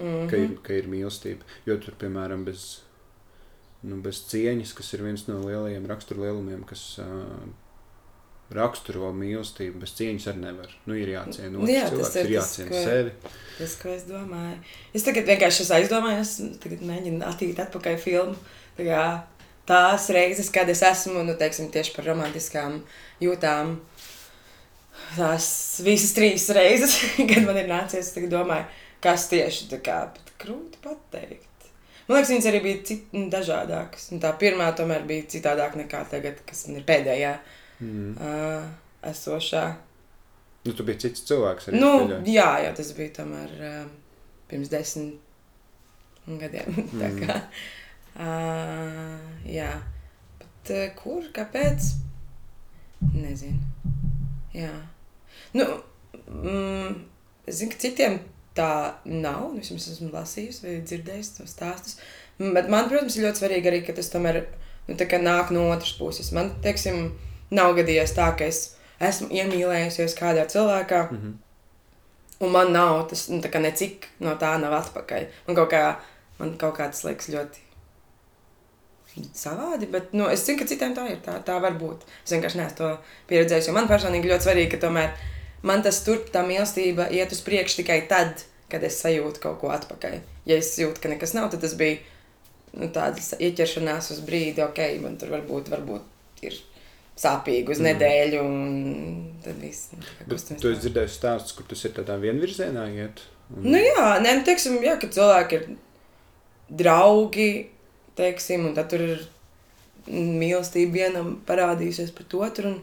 mm 0.00 0.26
ka 0.30 0.36
ir, 0.40 0.56
ka 0.66 0.74
ir 0.80 0.88
mīlestība. 0.90 1.46
Jo 1.68 1.76
tur, 1.82 1.94
piemēram, 2.00 2.42
bez, 2.48 2.66
nu, 3.86 4.00
bez 4.02 4.24
cieņas, 4.32 4.74
kas 4.78 4.90
ir 4.96 5.06
viens 5.06 5.24
no 5.30 5.38
lielajiem 5.46 5.86
raksturlielumiem, 5.90 6.66
kas 6.68 6.82
uh, 7.04 7.46
raksturo 8.54 9.10
mīlestību, 9.12 9.78
bez 9.82 9.92
cieņas 9.98 10.28
arī 10.32 10.42
nevar. 10.46 10.70
Nu, 10.88 10.96
ir 10.96 11.10
jāciena 11.12 11.58
otrs 11.60 11.72
Jā, 11.74 11.86
tas 11.92 12.12
cilvēks, 12.14 12.14
ir 12.16 12.28
ir 12.30 12.38
tas, 12.38 12.52
jāciena 12.52 12.70
ko- 12.72 12.84
sevi. 12.88 13.16
Tas, 13.58 13.74
ko 13.82 13.88
es 13.94 14.06
domāju. 14.08 14.60
Es 14.96 15.04
tagad 15.04 15.26
vienkārši 15.28 15.64
esmu 15.66 15.76
aizdomājies, 15.78 16.36
tagad 16.62 16.84
mēģinu 16.88 17.26
attīt 17.28 17.60
atpakaļ 17.66 17.98
filmu. 18.00 18.38
Tā 18.78 18.86
kā 18.88 19.02
Tās 19.68 20.06
reizes, 20.14 20.48
kad 20.54 20.68
es 20.72 20.80
esmu, 20.86 21.20
nu, 21.28 21.34
teiksim, 21.36 21.68
tieši 21.74 21.92
par 21.96 22.06
romantiskām 22.08 22.78
jūtām, 23.20 23.74
tās 25.16 25.48
visas 25.84 26.14
trīs 26.16 26.46
reizes, 26.56 26.94
kad 27.30 27.44
man 27.46 27.58
ir 27.60 27.68
nācies, 27.70 28.08
es 28.08 28.14
tagad 28.16 28.32
domāju, 28.32 28.64
kas 29.04 29.26
tieši 29.30 29.68
tā 29.74 29.80
kā, 29.84 29.98
bet 30.16 30.32
grūti 30.40 30.80
pateikt. 30.84 31.44
Man 32.08 32.16
liekas, 32.16 32.30
viņas 32.32 32.46
arī 32.48 32.60
bija 32.64 32.80
cit, 32.88 33.02
nu, 33.12 33.26
dažādākas. 33.32 34.06
Un 34.16 34.20
tā 34.24 34.30
pirmā 34.40 34.70
tomēr 34.78 35.02
bija 35.04 35.26
citādāk 35.28 35.74
nekā 35.76 36.00
tagad, 36.08 36.38
kas 36.48 36.66
man 36.68 36.80
ir 36.80 36.86
pēdējā 36.88 37.36
Mm. 37.78 38.16
uh, 38.18 38.64
esošā. 39.06 39.60
Nu, 40.66 40.72
tu 40.74 40.82
biji 40.82 40.98
cits 41.04 41.20
cilvēks. 41.28 41.68
Arī, 41.70 41.78
Nu, 41.78 41.90
pieļauju. 42.00 42.24
jā, 42.34 42.46
jā, 42.64 42.72
tas 42.74 42.88
bija 42.96 43.12
tomēr 43.20 43.52
um, 43.68 43.92
pirms 44.50 44.72
desmit 44.72 45.20
gadiem. 46.40 46.74
Mm. 46.98 47.36
Uh, 48.18 49.16
jā, 49.48 49.72
bet 50.40 50.72
uh, 50.74 50.84
kur, 50.98 51.26
kāpēc? 51.34 51.92
Nezinu. 53.14 53.60
Jā. 54.54 54.72
Nu, 55.54 55.66
mm, 56.26 56.96
es 57.46 57.60
zinu, 57.60 57.72
ka 57.72 57.82
citiem 57.84 58.18
tā 58.58 58.70
nav. 59.04 59.52
Nu, 59.54 59.62
es 59.62 59.90
esmu 59.92 60.10
lasījusi 60.12 60.64
vai 60.64 60.78
dzirdējusi 60.82 61.36
tos 61.38 61.54
stāstus. 61.54 61.98
Bet 62.38 62.70
man, 62.70 62.88
protams, 62.90 63.16
ir 63.18 63.28
ļoti 63.28 63.42
svarīgi 63.42 63.70
arī, 63.70 63.82
ka 63.86 63.94
tas 63.96 64.10
tomēr 64.12 64.42
nu, 64.88 64.96
nāk 64.96 65.52
no 65.54 65.68
otras 65.72 65.94
puses. 65.98 66.32
Man, 66.34 66.52
teiksim, 66.64 67.12
nav 67.54 67.74
gadījies 67.78 68.16
tā, 68.18 68.30
ka 68.38 68.48
es 68.48 68.78
esmu 69.02 69.30
iemīlējusies 69.34 70.16
kādā 70.18 70.48
cilvēkā. 70.50 71.04
Mhm. 71.12 71.36
Un 72.38 72.52
man 72.54 72.70
nav 72.70 73.08
tas, 73.10 73.24
nu, 73.32 73.40
tā 73.42 73.50
kā 73.50 73.58
necik 73.58 74.06
no 74.22 74.36
tā 74.38 74.52
nav 74.62 74.76
atpakaļ. 74.76 75.26
Man 75.48 75.58
kaut 75.58 75.72
kā, 75.72 75.82
man 76.38 76.54
kaut 76.60 76.76
kā 76.76 76.86
tas 76.92 77.02
liekas 77.06 77.32
ļoti 77.34 77.67
savādi, 79.36 79.88
bet 79.90 80.12
nu, 80.16 80.26
es 80.32 80.44
zinu, 80.46 80.60
ka 80.60 80.68
citiem 80.70 80.94
tā 80.96 81.06
ir. 81.12 81.18
Tā, 81.24 81.38
tā 81.46 81.58
var 81.62 81.78
būt. 81.80 82.04
Es 82.24 82.34
vienkārši 82.34 82.60
neesmu 82.60 82.78
to 82.78 82.92
pieredzējis. 83.30 83.72
Man 83.76 83.90
personīgi 83.90 84.30
ļoti 84.30 84.48
svarīgi, 84.48 84.72
ka 84.74 84.82
tomēr 84.86 85.14
man 85.66 85.82
tas 85.86 86.00
turp, 86.06 86.30
tā 86.34 86.44
mīlestība 86.46 87.08
iet 87.14 87.34
uz 87.34 87.42
priekšu 87.46 87.82
tikai 87.82 88.02
tad, 88.10 88.44
kad 88.72 88.84
es 88.84 89.00
sajūtu 89.02 89.42
kaut 89.42 89.60
ko 89.62 89.72
atpakaļ. 89.74 90.20
Ja 90.48 90.60
es 90.60 90.74
jūtu, 90.80 91.00
ka 91.02 91.12
nekas 91.12 91.34
nav, 91.36 91.50
tad 91.52 91.64
tas 91.64 91.74
bija 91.78 91.98
nu, 92.76 92.90
tāds 92.94 93.32
ieķeršanās 93.38 94.12
uz 94.14 94.22
brīdi, 94.26 94.62
ok, 94.64 94.82
man 95.02 95.16
tur 95.20 95.32
varbūt, 95.34 95.70
varbūt 95.72 96.44
ir 96.46 96.58
sāpīgi 97.18 97.74
uz 97.74 97.80
mm. 97.80 97.88
nedēļu, 97.88 98.44
un 98.44 99.40
tad 99.44 99.58
viss. 99.62 99.90
Nu, 99.94 100.04
Bet 100.28 100.46
tu 100.60 100.70
esi 100.70 100.84
dzirdējis 100.84 101.18
stāstus, 101.18 101.56
kur 101.56 101.66
tas 101.70 101.82
ir 101.88 101.96
tādā 101.96 102.18
vienvirzienā 102.22 102.86
iet? 102.94 103.24
Un... 103.54 103.64
Nu 103.72 103.80
jā, 103.80 104.06
nē, 104.22 104.38
nu, 104.38 104.44
teiksim, 104.46 104.78
jā, 104.84 104.98
ka 105.00 105.10
cilvēki 105.12 105.58
ir 105.58 105.68
draugi, 106.68 107.50
teiksim, 108.18 108.66
un 108.68 108.76
tad 108.76 108.90
tur 108.92 109.04
ir 109.04 109.24
mīlestība 110.08 111.02
vienam 111.02 111.32
parādījusies 111.48 112.12
pret 112.16 112.36
otru, 112.38 112.74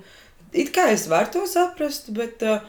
it 0.54 0.72
kā 0.76 0.90
es 0.94 1.08
varu 1.12 1.32
to 1.34 1.46
saprast, 1.50 2.12
bet 2.16 2.44
uh, 2.46 2.60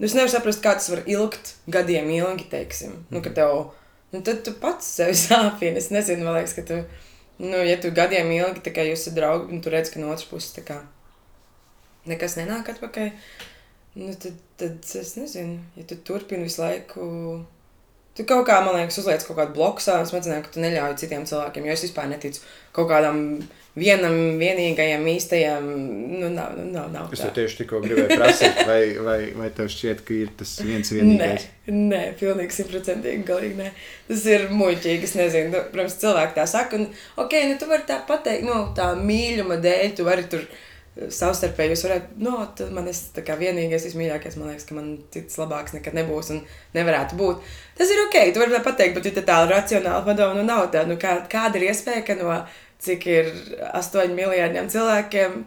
es 0.00 0.16
nevaru 0.16 0.32
saprast, 0.32 0.62
kā 0.64 0.74
tas 0.78 0.90
var 0.92 1.04
ilgt 1.10 1.54
gadiem 1.70 2.10
ilgi, 2.14 2.48
teiksim, 2.52 2.96
nu, 3.10 3.22
ka 3.24 3.32
tev 3.36 3.70
nu, 4.10 4.22
tad 4.26 4.42
tu 4.46 4.54
pats 4.60 4.88
sevi 4.98 5.16
sāpini. 5.26 5.78
Es 5.78 5.90
nezinu, 5.94 6.26
man 6.26 6.40
liekas, 6.40 6.56
ka 6.58 6.66
tu, 6.66 6.80
nu, 7.42 7.60
ja 7.66 7.78
tu 7.80 7.92
gadiem 7.94 8.32
ilgi 8.34 8.64
tikai 8.66 8.88
jūs 8.90 9.06
esat 9.06 9.18
draugi, 9.18 9.54
un 9.54 9.62
tu 9.62 9.72
redz, 9.72 9.92
ka 9.92 10.02
no 10.02 10.10
otras 10.12 10.28
puses 10.30 10.54
tā 10.56 10.66
kā 10.66 10.80
nekas 12.10 12.36
nenāk 12.40 12.72
atpakaļ, 12.72 13.10
nu, 14.00 14.12
tad, 14.18 14.36
tad 14.60 14.92
es 15.02 15.14
nezinu, 15.20 15.60
ja 15.78 15.86
tu 15.86 15.98
turpini 16.06 16.48
visu 16.48 16.64
laiku. 16.64 17.06
Tu 18.18 18.26
kaut 18.26 18.42
kā, 18.48 18.58
man 18.64 18.74
liekas, 18.76 18.98
uzliec 19.00 19.22
kaut 19.26 19.38
kādu 19.38 19.54
bloku 19.54 19.82
savām 19.84 20.06
smadzenēm, 20.08 20.42
ka 20.44 20.52
tu 20.54 20.62
neļauj 20.62 20.98
citiem 21.00 21.26
cilvēkiem, 21.30 21.66
jo 21.68 21.76
es 21.76 21.84
vispār 21.86 22.08
neticu 22.10 22.42
kaut 22.74 22.90
kādam 22.90 23.20
vienam 23.78 24.16
vienīgajam 24.40 25.04
īstajam, 25.12 25.66
nu, 26.18 26.30
nav, 26.34 26.56
nu, 26.58 26.64
nav, 26.74 26.88
nav 26.90 27.12
Es 27.14 27.22
tev 27.22 27.32
tieši 27.36 27.60
tikko 27.60 27.80
gribēju 27.84 28.16
prasīt, 28.18 28.62
vai, 28.66 28.80
vai, 29.06 29.18
vai 29.38 29.50
tev 29.54 29.70
šķiet, 29.70 30.02
ka 30.06 30.16
ir 30.16 30.32
tas 30.40 30.56
viens 30.66 30.90
vienīgais? 30.90 31.46
Nē, 31.68 31.76
nē 31.92 32.00
pilnīgi 32.18 32.56
simtprocentīgi 32.56 33.22
galīgi 33.28 33.60
nē. 33.60 33.70
Tas 34.08 34.26
ir 34.34 34.48
muļķīgi, 34.50 35.06
es 35.06 35.14
nezinu, 35.20 35.52
nu, 35.54 35.62
protams, 35.70 36.00
cilvēki 36.02 36.36
tā 36.40 36.48
saka, 36.50 36.80
un, 36.80 36.90
ok, 37.22 37.38
nu, 37.52 37.60
tu 37.62 37.70
vari 37.70 37.86
tā 37.88 38.00
pateikt, 38.10 38.48
nu, 38.48 38.58
tā 38.76 38.90
mīļuma 38.98 39.60
dēļ, 39.62 39.86
tu 40.00 40.08
vari 40.08 40.26
tur 40.32 40.44
savstarpēji 41.08 41.74
jūs 41.74 41.84
varētu, 41.86 42.16
no, 42.20 42.36
nu, 42.42 42.46
tad 42.58 42.72
man 42.76 42.88
es 42.90 43.02
tā 43.14 43.24
kā 43.26 43.36
vienīgais, 43.40 43.86
vismīļākais, 43.88 44.36
man 44.40 44.52
liekas, 44.52 44.66
ka 44.68 44.76
man 44.76 44.90
cits 45.14 45.38
labāks 45.40 45.74
nekad 45.76 45.96
nebūs 45.96 46.32
un 46.34 46.42
nevarētu 46.76 47.18
būt. 47.20 47.52
Tas 47.78 47.92
ir 47.92 48.02
ok, 48.06 48.18
tu 48.34 48.42
vari 48.42 48.56
tā 48.56 48.62
pateikt, 48.64 48.98
bet 48.98 49.08
ja 49.08 49.24
tā 49.24 49.38
racionāli 49.48 50.06
padomu, 50.06 50.40
nu 50.40 50.46
nav 50.48 50.68
tā, 50.74 50.84
nu 50.88 50.98
kā, 51.00 51.20
kāda 51.30 51.60
ir 51.60 51.70
iespēja, 51.70 52.04
ka 52.06 52.18
no 52.20 52.34
cik 52.80 53.06
ir 53.10 53.30
8 53.72 54.14
miljardiem 54.16 54.68
cilvēkiem. 54.72 55.42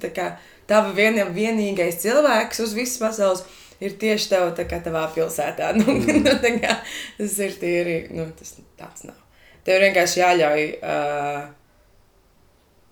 Tava 0.70 0.94
vienam 0.96 1.34
vienīgais 1.36 2.00
cilvēks 2.02 2.62
uz 2.64 2.76
visas 2.78 3.02
pasaules 3.02 3.44
ir 3.84 3.98
tieši 4.00 4.30
tev, 4.32 4.52
tā 4.58 4.66
kā 4.70 4.80
tavā 4.84 5.08
pilsētā. 5.16 5.74
Nu, 5.80 5.98
mm. 5.98 6.24
nu, 6.24 6.54
kā, 6.64 6.78
tas 7.18 7.36
ir 7.44 7.58
tīri, 7.60 7.98
nu, 8.16 8.30
tas 8.38 8.56
tāds 8.80 9.06
nav. 9.10 9.20
Tev 9.68 9.82
vienkārši 9.84 10.20
jāļauj 10.20 10.66
uh, 10.78 11.44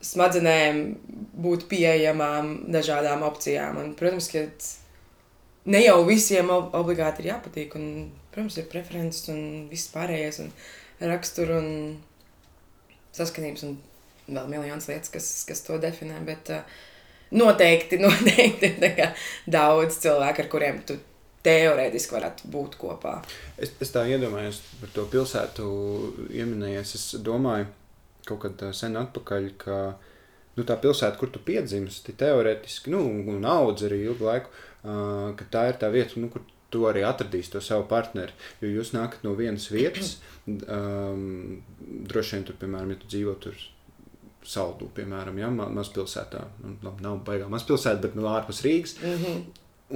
smadzenēm 0.05 0.81
būt 1.41 1.67
pieejamām 1.71 2.53
dažādām 2.73 3.25
opcijām. 3.27 3.79
Un, 3.81 3.93
protams, 3.97 4.29
ka 4.31 4.45
ne 5.71 5.83
jau 5.83 5.99
visiem 6.07 6.49
ob 6.53 6.75
obligāti 6.77 7.23
ir 7.23 7.31
jāpatīk. 7.33 7.75
Un, 7.79 8.09
protams, 8.33 8.57
ir 8.57 8.69
preferences 8.71 9.29
un 9.33 9.67
viss 9.71 9.91
pārējais, 9.93 10.41
un 10.45 11.11
rakstura 11.11 11.59
un 11.61 11.71
saskanības 13.15 13.67
un 13.67 13.77
vēl 14.31 14.49
miljonus 14.51 14.87
lietas, 14.89 15.11
kas, 15.13 15.29
kas 15.47 15.63
to 15.65 15.77
definē. 15.81 16.21
Bet 16.27 16.51
uh, 16.53 16.65
noteikti, 17.35 17.99
noteikti 18.05 18.73
ir 18.77 19.07
daudz 19.49 20.01
cilvēku, 20.03 20.45
ar 20.45 20.51
kuriem 20.51 20.83
tu 20.87 20.97
teorētiski 21.45 22.15
varētu 22.15 22.49
būt 22.53 22.77
kopā. 22.81 23.15
Es, 23.57 23.73
es 23.81 23.93
tā 23.93 24.05
iedomājos 24.09 24.61
par 24.81 24.91
to 24.93 25.07
pilsētu, 25.09 25.69
ieminējies. 26.29 26.95
Es 26.97 27.05
domāju, 27.25 27.65
kaut 28.27 28.45
kad 28.45 28.63
sen 28.77 28.97
atpakaļ, 28.99 29.49
ka 29.61 29.77
nu, 30.57 30.65
tā 30.67 30.77
pilsēta, 30.81 31.17
kur 31.19 31.31
tu 31.33 31.41
piedzimsti, 31.45 32.15
teorētiski, 32.19 32.93
nu, 32.93 33.03
un 33.33 33.45
audz 33.47 33.87
arī 33.87 34.03
ilgu 34.07 34.27
laiku, 34.27 34.51
uh, 34.51 35.31
ka 35.39 35.47
tā 35.53 35.67
ir 35.71 35.79
tā 35.81 35.91
vieta, 35.93 36.19
nu, 36.21 36.31
kur 36.33 36.45
tu 36.71 36.85
arī 36.87 37.03
atradīsi 37.03 37.51
to 37.55 37.61
savu 37.63 37.85
partneri. 37.89 38.35
Jo 38.63 38.71
jūs 38.77 38.93
nākat 38.95 39.25
no 39.27 39.35
vienas 39.35 39.67
vietas, 39.73 40.15
um, 40.47 41.61
droši 42.07 42.37
vien 42.37 42.47
tur, 42.47 42.57
piemēram, 42.61 42.93
ja 42.93 43.01
tu 43.01 43.11
dzīvo 43.11 43.35
tur 43.43 43.67
Saldū, 44.41 44.87
piemēram, 44.97 45.35
ja, 45.37 45.51
mazpilsētā. 45.53 46.39
Nu, 46.63 46.71
labi, 46.81 47.03
nav 47.05 47.19
baigā 47.27 47.45
mazpilsēta, 47.51 48.01
bet 48.01 48.15
nu, 48.17 48.23
ārpus 48.25 48.63
Rīgas. 48.65 48.95
Mm 49.03 49.19
-hmm. 49.21 49.43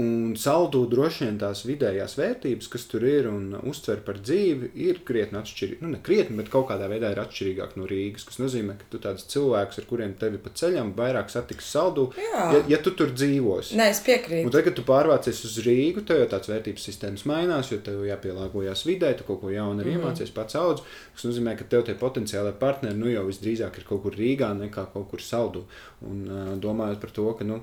Un 0.02 0.36
saldū 0.40 0.84
droši 0.92 1.26
vien 1.26 1.40
tās 1.42 1.64
vidējās 1.68 2.18
vērtības, 2.20 2.70
kas 2.72 2.88
tur 2.92 3.06
ir 3.08 3.30
un 3.32 3.56
uztver 3.68 4.02
par 4.06 4.20
dzīvi, 4.22 4.72
ir 4.88 5.02
krietni 5.08 5.40
atšķirīgas. 5.42 5.84
Nu, 5.84 5.92
ne 5.96 6.02
krietni, 6.04 6.38
bet 6.40 6.52
kaut 6.54 6.70
kādā 6.72 6.90
veidā 6.92 7.12
ir 7.14 7.22
atšķirīgāk 7.24 7.76
no 7.80 7.90
Rīgas. 7.90 8.28
Tas 8.30 8.40
nozīmē, 8.42 8.78
ka 8.80 8.90
tu 8.92 9.02
tādus 9.04 9.28
cilvēkus, 9.32 9.82
ar 9.82 9.90
kuriem 9.90 10.16
tevi 10.20 10.42
pa 10.42 10.54
ceļam, 10.56 10.94
vairāk 10.98 11.32
satiksi 11.34 11.72
saldū, 11.76 12.08
Jā. 12.20 12.46
ja, 12.58 12.64
ja 12.76 12.82
tu 12.84 12.96
tur 12.98 13.14
dzīvosi. 13.16 13.76
Nē, 13.80 13.90
es 13.94 14.02
piekrītu. 14.06 14.48
Un 14.48 14.54
tagad, 14.54 14.72
kad 14.72 14.80
tu 14.80 14.88
pārvācies 14.88 15.44
uz 15.48 15.60
Rīgu, 15.66 16.06
tev 16.08 16.24
jau 16.24 16.30
tāds 16.36 16.52
vērtības 16.52 16.90
sistēmas 16.90 17.26
mainās, 17.30 17.72
jo 17.72 17.82
tev 17.84 18.04
jāpielāgojas 18.08 18.86
vidē, 18.88 19.14
tu 19.18 19.28
kaut 19.28 19.44
ko 19.44 19.54
jaunu 19.54 19.84
arī 19.84 19.96
mm 19.96 20.06
iemācies 20.06 20.34
pats 20.36 20.58
audz. 20.60 20.84
Tas 21.16 21.26
nozīmē, 21.28 21.56
ka 21.58 21.68
tev 21.70 21.86
tie 21.88 21.96
potenciāli 22.00 22.54
partneri 22.60 22.98
nu 23.00 23.10
jau 23.12 23.26
visdrīzāk 23.30 23.80
ir 23.80 23.88
kaut 23.88 24.04
kur 24.06 24.18
Rīgā 24.18 24.52
nekā 24.60 24.88
kaut 24.94 25.10
kur 25.12 25.24
saldū. 25.24 25.66
Un 26.06 26.24
uh, 26.28 26.54
domājot 26.62 27.02
par 27.02 27.14
to, 27.16 27.28
ka, 27.38 27.48
nu, 27.48 27.62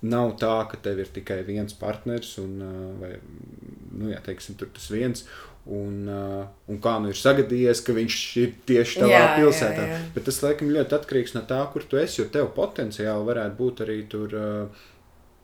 Nav 0.00 0.30
tā, 0.40 0.54
ka 0.70 0.78
tev 0.80 1.02
ir 1.02 1.10
tikai 1.12 1.42
viens 1.44 1.74
partneris, 1.76 2.38
un, 2.40 2.54
vai 3.02 3.18
nu, 3.92 4.08
jā, 4.08 4.20
teiksim, 4.24 4.56
tas 4.60 4.86
viens. 4.92 5.26
Un, 5.68 6.08
un 6.08 6.78
kā 6.80 6.94
nu 7.04 7.10
ir 7.12 7.18
sagadījies, 7.20 7.82
ka 7.84 7.92
viņš 7.94 8.20
ir 8.40 8.54
tieši 8.68 9.02
tavā 9.02 9.10
jā, 9.12 9.26
pilsētā. 9.36 9.82
Jā, 9.84 9.98
jā. 9.98 9.98
Bet 10.14 10.24
tas 10.30 10.38
laikam 10.40 10.72
ļoti 10.72 10.96
atkarīgs 10.96 11.36
no 11.36 11.42
tā, 11.50 11.58
kur 11.74 11.84
tu 11.84 12.00
esi. 12.00 12.22
Jo 12.22 12.30
tev 12.32 12.48
potenciāli 12.56 13.28
varētu 13.28 13.60
būt 13.60 13.84
arī 13.84 13.98
tur. 14.10 14.38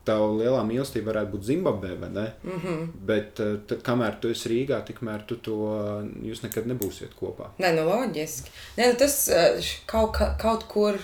Tā 0.07 0.15
lielā 0.23 0.61
mīlestība 0.63 1.11
varētu 1.11 1.33
būt 1.33 1.45
Zimbabvē, 1.49 1.89
vai 1.99 2.09
ne? 2.09 2.25
Mm 2.43 2.59
-hmm. 2.63 2.83
Bet 3.09 3.41
tad, 3.67 3.81
kamēr 3.83 4.15
tu 4.21 4.29
esi 4.31 4.49
Rīgā, 4.49 4.79
tikmēr 4.87 5.25
tu 5.27 5.35
to 5.35 5.57
jūs 6.23 6.43
nekad 6.43 6.65
nebūsiet 6.65 7.11
kopā. 7.19 7.49
Nē, 7.59 7.73
nu 7.75 7.83
loģiski. 7.89 8.49
Nē, 8.77 8.87
nu 8.87 8.95
tas 8.97 9.29
kaut, 9.85 10.15
kaut 10.39 10.63
kur 10.71 10.95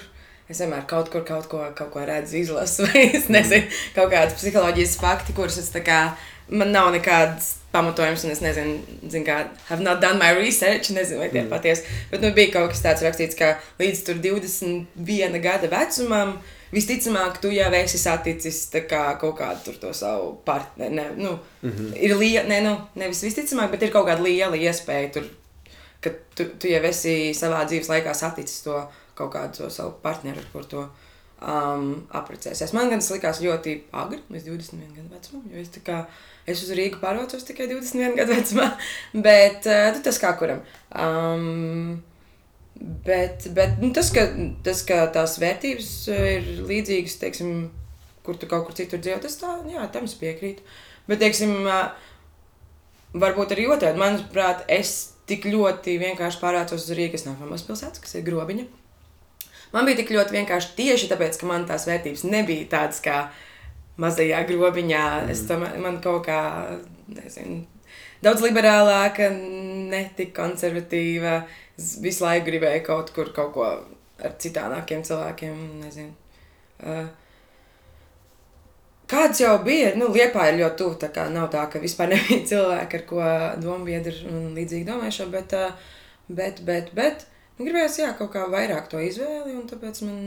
Es 0.51 0.59
vienmēr 0.59 0.85
kaut 0.89 1.09
kur 1.09 1.23
kaut 1.27 1.47
ko, 1.51 1.63
kaut 1.75 1.91
ko 1.93 2.03
redzu, 2.05 2.37
izlasu, 2.41 2.83
vai 2.87 3.07
es 3.09 3.29
nezinu, 3.31 3.67
kaut 3.95 4.11
kādas 4.11 4.37
psiholoģijas 4.39 4.97
fakti, 5.01 5.35
kurus 5.37 5.59
es 5.61 5.71
tā 5.73 5.83
kā 5.85 5.99
man 6.51 6.73
nav 6.75 6.91
nekādas 6.93 7.57
pamatojums, 7.73 8.23
un 8.27 8.33
es 8.33 8.41
nezinu, 8.43 8.97
zin, 9.09 9.23
kā, 9.25 9.39
have 9.69 9.81
not 9.81 10.01
done 10.01 10.19
my 10.21 10.33
research, 10.37 10.91
nezinu, 10.93 11.23
vai 11.23 11.29
tie 11.31 11.41
mm. 11.41 11.49
patiesi. 11.49 11.95
Bet 12.11 12.21
nu, 12.21 12.33
bija 12.35 12.51
kaut 12.53 12.73
kas 12.73 12.83
tāds 12.83 13.05
rakstīts, 13.05 13.37
ka 13.39 13.55
līdz 13.81 14.03
21 14.21 15.39
gada 15.41 15.69
vecumam 15.71 16.35
visticamāk, 16.73 17.39
tu 17.41 17.49
jau 17.53 17.69
esi 17.77 18.01
saticis 18.01 18.65
kā, 18.89 19.03
kaut 19.21 19.37
kādu 19.39 19.73
to 19.81 19.93
savu 19.97 20.35
partneri. 20.45 20.93
Ne, 20.99 21.07
nu, 21.17 21.37
mm 21.61 21.71
-hmm. 21.71 21.95
Ir 21.97 22.17
liela, 22.17 22.47
ne, 22.47 22.61
nu, 22.61 22.77
nevis 22.95 23.23
visticamāk, 23.23 23.71
bet 23.71 23.81
ir 23.81 23.91
kaut 23.91 24.07
kāda 24.07 24.23
liela 24.23 24.55
iespēja, 24.55 25.11
tur, 25.13 25.23
ka 26.01 26.09
tu, 26.35 26.45
tu 26.59 26.67
jau 26.67 26.83
esi 26.83 27.33
savā 27.33 27.65
dzīves 27.65 27.89
laikā 27.89 28.13
saticis 28.13 28.61
to 28.61 28.83
kaut 29.17 29.33
kādu 29.35 29.63
to 29.63 29.71
savu 29.73 29.95
partneri, 30.03 30.41
ar 30.41 30.51
kur 30.53 30.67
to 30.69 30.83
um, 31.43 31.89
apprecēsies. 32.15 32.73
Man 32.75 32.91
gan 32.91 33.03
tas 33.03 33.11
likās 33.13 33.41
ļoti 33.43 33.75
agri, 34.03 34.21
līdz 34.33 34.47
21 34.49 34.95
gadu 34.97 35.11
vecumam, 35.13 35.43
jo 35.51 35.61
es, 35.61 35.73
kā, 35.85 35.99
es 36.49 36.63
uz 36.65 36.71
Rīgu 36.77 37.01
pārvācos 37.03 37.45
tikai 37.47 37.67
21 37.71 38.17
gadu 38.19 38.37
vecumā, 38.37 38.71
bet 39.27 39.69
uh, 39.69 40.01
tas 40.05 40.19
kā 40.21 40.33
kuram. 40.39 40.63
Um, 40.89 42.01
bet 43.05 43.47
bet 43.53 43.77
nu, 43.81 43.91
tas, 43.95 44.09
ka, 44.15 44.25
tas, 44.65 44.85
ka 44.87 45.03
tās 45.15 45.37
vērtības 45.41 45.91
ir 46.13 46.49
līdzīgas, 46.69 47.19
teiksim, 47.21 47.53
kur 48.23 48.39
tu 48.39 48.49
kaut 48.49 48.67
kur 48.67 48.77
citur 48.77 49.01
dzīvo, 49.03 49.19
tas 49.23 49.37
tā, 49.39 49.57
jā, 49.71 49.85
tam 49.93 50.09
es 50.09 50.17
piekrītu. 50.19 50.65
Bet, 51.09 51.19
teiksim, 51.19 51.57
uh, 51.67 51.91
varbūt 53.19 53.51
arī 53.55 53.67
otrādi, 53.71 53.99
manuprāt, 53.99 54.63
es 54.71 55.11
tik 55.29 55.45
ļoti 55.47 55.97
vienkārši 56.01 56.39
pārvācos 56.41 56.87
uz 56.87 56.95
Rīgas 56.97 57.27
nākamās 57.27 57.65
pilsētas, 57.67 58.01
kas 58.03 58.15
ir 58.15 58.25
grobiņa. 58.27 58.65
Man 59.73 59.87
bija 59.89 60.01
tik 60.01 60.13
ļoti 60.13 60.37
vienkārši 60.37 60.75
tieši 60.77 61.09
tāpēc, 61.09 61.39
ka 61.39 61.49
man 61.49 61.65
tās 61.69 61.87
vērtības 61.89 62.25
nebija 62.29 62.69
tādas 62.75 63.01
kā 63.03 63.23
mazajā 64.01 64.43
grobiņā. 64.49 65.05
Mm. 65.23 65.31
Es 65.33 65.43
tam, 65.49 65.65
man 65.81 65.97
kaut 66.03 66.27
kā, 66.27 66.39
nezinu, 67.09 67.63
daudz 68.25 68.45
liberālāka, 68.45 69.31
netik 69.93 70.35
konservatīva. 70.37 71.41
Es 71.79 71.95
visu 72.01 72.25
laiku 72.25 72.51
gribēju 72.51 72.85
kaut 72.85 73.09
kur 73.15 73.33
kaut 73.33 73.51
ko 73.55 73.67
ar 74.23 74.37
citādākiem 74.39 75.01
cilvēkiem, 75.05 75.59
nezinu. 75.81 76.13
Uh, 76.83 77.05
Kāds 79.13 79.41
jau 79.41 79.57
bija, 79.61 79.91
nu, 79.99 80.07
Liepā 80.15 80.47
ir 80.49 80.61
ļoti 80.61 80.79
tuvu, 80.79 80.95
tā 81.01 81.09
kā 81.13 81.25
nav 81.29 81.49
tā, 81.53 81.65
ka 81.69 81.81
vispār 81.81 82.09
nebija 82.13 82.45
cilvēki, 82.53 82.99
ar 82.99 83.03
ko 83.09 83.25
dombiedri 83.61 84.15
un 84.29 84.53
līdzīgi 84.55 84.87
domājušo, 84.87 85.27
bet, 85.33 85.53
uh, 85.57 85.91
bet, 86.29 86.61
bet, 86.65 86.93
bet, 86.97 87.25
nu, 87.57 87.65
gribējās, 87.65 87.99
jā, 88.01 88.11
kaut 88.19 88.33
kā 88.35 88.45
vairāk 88.51 88.89
to 88.91 89.01
izvēli, 89.03 89.55
un 89.57 89.65
tāpēc 89.69 90.03
man, 90.07 90.21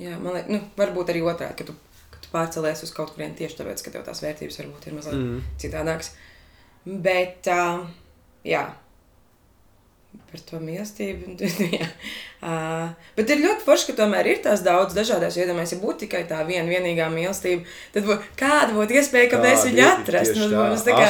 jā, 0.00 0.16
man 0.22 0.38
liek, 0.38 0.50
nu, 0.52 0.60
varbūt 0.78 1.12
arī 1.12 1.24
otrādi, 1.26 1.56
ka 1.60 1.68
tu, 1.68 1.76
ka 2.12 2.22
tu 2.22 2.32
pārcelies 2.32 2.84
uz 2.86 2.94
kaut 2.96 3.14
kurien 3.14 3.36
tieši 3.38 3.60
tāpēc, 3.62 3.84
ka 3.86 3.94
tev 3.94 4.06
tās 4.08 4.22
vērtības 4.24 4.60
varbūt 4.62 4.88
ir 4.88 4.98
mazliet 4.98 5.20
mm. 5.20 5.48
citādākas. 5.62 6.14
Bet, 6.86 7.50
uh, 7.52 7.84
jā, 8.46 8.64
par 10.30 10.42
to 10.46 10.60
mīlestību. 10.62 11.34
uh, 12.46 12.90
bet 13.16 13.32
ir 13.32 13.42
ļoti 13.42 13.66
forši, 13.66 13.88
ka 13.90 13.96
tomēr 14.02 14.28
ir 14.30 14.40
tās 14.44 14.62
daudz 14.66 14.94
dažādas 14.94 15.38
iedomājas. 15.40 15.74
Ja 15.74 15.80
būtu 15.82 16.04
tikai 16.04 16.22
tā 16.30 16.42
viena 16.46 16.66
vienīgā 16.70 17.08
mīlestība, 17.12 17.66
tad 17.94 18.06
bū, 18.06 18.16
kāda 18.38 18.70
būtu 18.76 18.98
iespēja, 19.00 19.30
ka 19.32 19.42
mēs 19.42 19.66
viņu 19.68 19.86
atrastu? 19.88 20.38
Nu, 20.44 20.50
mums 20.54 20.86
tā 20.86 20.94
kā 20.94 21.08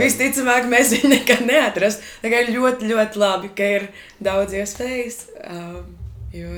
visticamāk 0.00 0.68
mēs 0.72 0.94
viņu 0.96 1.12
nekad 1.12 1.44
neatrastu. 1.48 2.08
Tā 2.24 2.32
kā 2.32 2.44
ir 2.44 2.54
ļoti, 2.56 2.88
ļoti 2.92 3.24
labi, 3.24 3.52
ka 3.56 3.70
ir 3.78 3.88
daudz 4.24 4.56
iespējas. 4.62 5.20
Uh, 5.44 5.82
jo, 6.34 6.52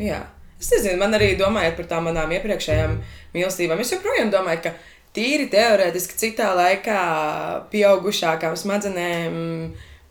jā. 0.00 0.24
Es 0.60 0.70
nezinu, 0.72 1.00
man 1.00 1.16
arī 1.16 1.34
domājot 1.36 1.76
par 1.76 1.88
tām 1.90 2.06
manām 2.08 2.30
iepriekšējām 2.32 2.94
mīlestībām, 3.36 3.80
es 3.82 3.92
joprojām 3.92 4.30
domāju, 4.32 4.62
ka 4.64 4.76
tīri 5.16 5.50
teorētiski 5.52 6.16
citā 6.20 6.52
laikā 6.56 7.00
pieaugušākām 7.72 8.56
smadzenēm 8.56 9.36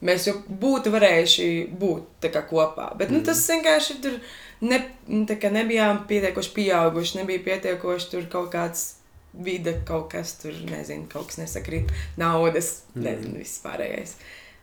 mēs 0.06 0.28
jau 0.28 0.36
būtu 0.62 0.92
varējuši 0.94 1.48
būt 1.80 2.28
kā, 2.32 2.42
kopā. 2.48 2.90
Bet 2.98 3.12
nu, 3.14 3.22
tas 3.26 3.42
vienkārši 3.50 3.98
tur 4.04 4.18
ne, 4.64 4.80
nu, 5.10 5.24
kā, 5.26 5.50
nebijām 5.52 6.04
pietiekoši 6.10 6.54
pieauguši, 6.56 7.20
nebija 7.22 7.44
pietiekoši 7.50 8.12
tur 8.14 8.30
kaut 8.32 8.52
kāds. 8.54 8.92
Vide 9.36 9.74
kaut 9.84 10.06
kas 10.14 10.30
tur, 10.40 10.54
nezinu, 10.70 11.04
kaut 11.12 11.26
kas 11.28 11.36
nesakrīt, 11.36 11.90
naudas, 12.16 12.70
mm. 12.94 13.02
nezinu, 13.04 13.34
viss 13.42 13.60
pārējais. 13.60 14.14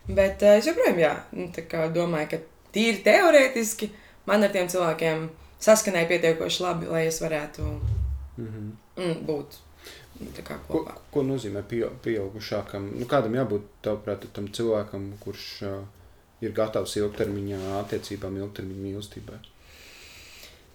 Bet 0.08 0.42
uh, 0.42 0.56
es 0.58 0.66
joprojām, 0.66 0.98
jā, 0.98 1.12
nu, 1.38 1.46
domāju, 1.94 2.32
ka 2.32 2.40
tīri 2.74 3.04
teorētiski 3.06 3.92
man 4.26 4.48
ar 4.48 4.56
tiem 4.56 4.72
cilvēkiem 4.74 5.28
saskanēja 5.62 6.10
pietiekoši 6.10 6.66
labi, 6.66 6.90
lai 6.90 7.04
es 7.12 7.22
varētu 7.22 7.68
mm 7.68 8.48
-hmm. 8.48 8.74
mm, 8.98 9.22
būt 9.30 9.62
Ko, 10.68 10.84
ko 11.14 11.24
nozīmē 11.26 11.64
pieaugušākam? 11.70 12.90
Nu, 13.00 13.08
kādam 13.10 13.38
jābūt 13.38 13.68
tavuprāt, 13.86 14.28
tam 14.36 14.50
cilvēkam, 14.54 15.12
kurš 15.24 15.48
uh, 15.68 15.80
ir 16.44 16.54
gatavs 16.56 16.96
ilgtermiņā 17.00 17.62
attiecībām, 17.82 18.38
ilgtermiņa 18.44 18.86
mīlestībai? 18.88 19.40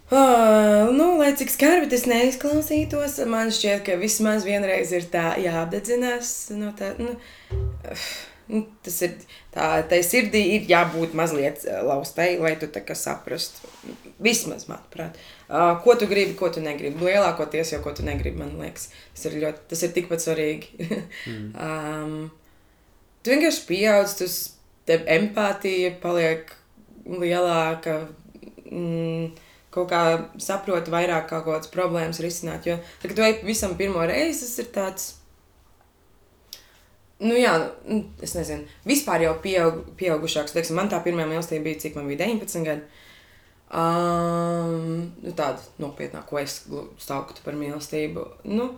Uh, 0.08 0.88
nu, 0.96 1.10
lai 1.20 1.34
cik 1.36 1.52
skarbi 1.52 1.90
tas 1.92 2.06
neizklausītos, 2.08 3.18
man 3.28 3.52
šķiet, 3.52 3.84
ka 3.84 3.98
vismaz 4.00 4.46
vienreiz 4.48 4.94
ir 4.96 5.04
tā 5.12 5.34
jāapdedzinās. 5.42 6.32
No 6.56 6.72
tā, 6.78 6.94
nu, 7.00 7.12
uh, 7.52 8.08
tas 8.84 8.98
ir 9.04 9.14
tā, 9.54 9.66
tai 9.90 10.00
sirdī 10.06 10.42
ir 10.56 10.68
jābūt 10.70 11.16
mazliet 11.18 11.64
laustai, 11.84 12.30
lai 12.40 12.54
tu 12.60 12.68
tā 12.72 12.82
kā 12.86 12.96
saprastu. 12.98 13.68
Vismaz, 14.22 14.66
manuprāt. 14.70 15.18
Ko 15.84 15.94
tu 15.98 16.08
gribi, 16.10 16.34
ko 16.38 16.50
tu 16.52 16.62
negribi. 16.64 17.04
Lielākoties 17.06 17.74
jau 17.74 17.82
ko 17.84 17.94
tu 17.96 18.06
negribi, 18.06 18.40
man 18.40 18.56
liekas, 18.60 18.88
tas 19.14 19.28
ir, 19.28 19.38
ļoti, 19.44 19.66
tas 19.70 19.84
ir 19.84 19.94
tikpat 19.96 20.24
svarīgi. 20.24 20.88
mm. 21.28 21.50
um, 21.66 22.16
tu 23.22 23.34
vienkārši 23.34 23.66
pieaug, 23.68 24.16
tu 24.18 24.30
empātija 25.18 25.92
paliek 26.02 26.50
lielāka. 27.08 28.00
Mm, 28.68 29.36
kaut 29.74 29.90
kā 29.92 30.02
saproti 30.42 30.92
vairāk 30.92 31.28
kaut 31.30 31.46
kādas 31.46 31.70
problēmas 31.72 32.20
risināt. 32.24 32.66
Jo, 32.68 32.78
kad 33.02 33.14
tu 33.14 33.24
ej 33.24 33.40
visam 33.46 33.76
pirmo 33.78 34.04
reizi, 34.08 34.46
tas 34.46 34.58
ir 34.64 34.72
tāds. 34.74 35.08
Nu, 37.18 37.34
jā, 37.34 37.52
nu, 37.88 38.04
es 38.22 38.37
nezinu, 38.38 38.66
vispār 38.87 39.25
jau 39.25 39.34
pieaug, 39.42 39.82
pieaugušāks. 39.98 40.54
Teiksim, 40.54 40.76
man 40.78 40.90
tā 40.90 41.00
pirmā 41.02 41.26
mīlestība 41.26 41.66
bija, 41.66 41.80
cik 41.82 41.98
man 41.98 42.06
bija 42.10 42.22
19 42.28 42.66
gadi. 42.68 43.04
Um, 43.68 45.09
nu, 45.20 45.33
tāda 45.37 45.59
nopietnā, 45.83 46.22
ko 46.28 46.38
es 46.40 46.61
sauktu 47.02 47.42
par 47.44 47.59
mīlestību. 47.59 48.22
Nu, 48.48 48.70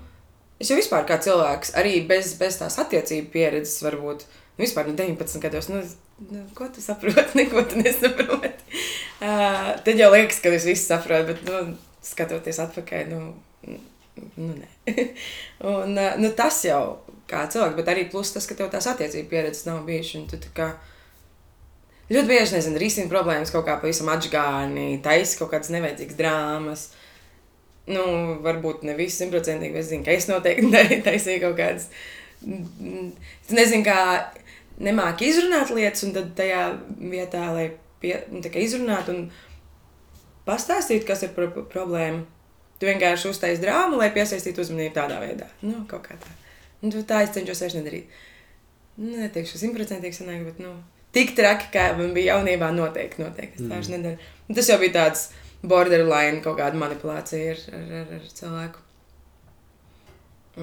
es 0.57 0.73
jau 0.73 0.79
vispār 0.81 1.05
kā 1.09 1.21
cilvēks, 1.23 1.75
arī 1.79 2.01
bez, 2.09 2.33
bez 2.41 2.57
tās 2.63 2.81
attiecību 2.81 3.29
pieredzes, 3.35 3.85
varbūt 3.85 4.25
nu, 4.25 4.65
vispār 4.65 4.89
no 4.89 4.97
19 4.97 5.45
gados. 5.45 5.69
Nu, 5.69 5.85
nu, 6.33 6.47
ko 6.57 6.71
tu 6.73 6.83
saproti? 6.85 7.29
Neko 7.43 7.67
tu 7.69 7.85
nesaproti. 7.85 8.81
Uh, 9.21 9.77
tad 9.85 10.01
jau 10.01 10.09
liekas, 10.17 10.41
ka 10.41 10.57
es 10.57 10.65
visu 10.65 10.89
saprotu, 10.89 11.35
bet 11.35 11.45
nu, 11.45 11.77
skatoties 12.09 12.65
atpakaļ, 12.65 13.13
nu, 13.13 13.79
nu 14.41 14.53
nē. 14.57 14.99
un, 15.77 15.93
nu, 16.25 16.33
tas 16.41 16.65
jau 16.65 16.83
kā 17.31 17.45
cilvēks, 17.51 17.77
bet 17.79 17.91
arī 17.93 18.07
plus 18.11 18.33
tas, 18.35 18.47
ka 18.49 18.57
tev 18.59 18.71
tās 18.73 18.89
attiecību 18.91 19.31
pieredzes 19.31 19.67
nav 19.69 19.85
bijušas. 19.87 20.31
Tu 20.33 20.53
kā 20.57 20.73
ļoti 22.11 22.27
bieži, 22.29 22.57
nezinu, 22.57 22.81
risina 22.83 23.13
problēmas 23.13 23.53
kaut 23.55 23.67
kā 23.69 23.77
pavisam 23.83 24.11
atžgāni, 24.13 25.01
taisa 25.05 25.39
kaut 25.41 25.53
kādas 25.55 25.73
nevajadzīgas 25.75 26.19
drāmas. 26.19 26.89
Nu, 27.91 28.05
varbūt 28.45 28.85
ne 28.87 28.95
visi 28.99 29.23
simtprocentīgi, 29.23 29.75
bet 29.75 29.83
es 29.83 29.91
zinu, 29.91 30.07
ka 30.07 30.15
es 30.15 30.29
noteikti 30.31 31.03
taisīju 31.09 31.45
kaut 31.47 31.57
kādas. 31.59 31.89
Es 32.41 33.55
nezinu, 33.55 33.85
kā 33.87 34.01
nemāk 34.81 35.23
izrunāt 35.27 35.73
lietas, 35.75 36.05
un 36.07 36.15
tad 36.17 36.35
tajā 36.39 36.67
vietā, 36.99 37.47
lai 37.55 37.71
pie, 38.03 38.15
nu, 38.33 38.43
izrunātu 38.43 39.15
un 39.15 39.25
pastāstītu, 40.49 41.07
kas 41.09 41.25
ir 41.27 41.35
pro 41.37 41.51
problēma. 41.73 42.25
Tu 42.81 42.89
vienkārši 42.89 43.29
uztaisīji 43.29 43.61
drāmu, 43.61 43.99
lai 44.01 44.09
piesaistītu 44.15 44.63
uzmanību 44.65 44.95
tādā 44.97 45.19
veidā. 45.21 45.51
Nu, 45.61 45.83
kaut 45.89 46.07
kā 46.07 46.17
tā. 46.17 46.40
Un 46.81 46.95
tā 46.95 47.21
es 47.25 47.35
cenšos 47.35 47.61
vairs 47.65 47.77
nedarīt. 47.77 48.21
Nu, 49.01 49.15
neteikšu 49.21 49.61
simtprocentīgi 49.61 50.17
sanāk, 50.17 50.45
bet, 50.49 50.61
nu, 50.63 50.75
tik 51.17 51.35
traki, 51.39 51.71
kā 51.75 51.91
man 51.99 52.15
bija 52.17 52.37
jaunībā, 52.37 52.71
noteikti, 52.77 53.23
noteikti. 53.25 53.63
Es 53.63 53.69
tā 53.69 53.79
mm. 53.79 53.93
nedaru. 53.97 54.31
Un 54.49 54.59
tas 54.59 54.71
jau 54.71 54.79
bija 54.81 54.97
tāds 54.97 55.27
borderline 55.63 56.41
kaut 56.45 56.59
kāda 56.61 56.81
manipulācija 56.81 57.55
ar, 57.55 57.67
ar, 57.77 57.93
ar, 58.01 58.15
ar 58.19 58.33
cilvēku. 58.41 58.87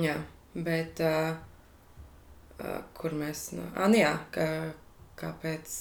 Jā, 0.03 0.17
bet 0.53 1.01
uh, 1.05 1.31
uh, 2.59 2.81
kur 2.97 3.15
mēs, 3.17 3.47
nu, 3.57 3.65
ah, 3.75 3.87
nu 3.89 4.01
jā, 4.01 4.11
ka, 4.33 4.47
kāpēc 5.17 5.73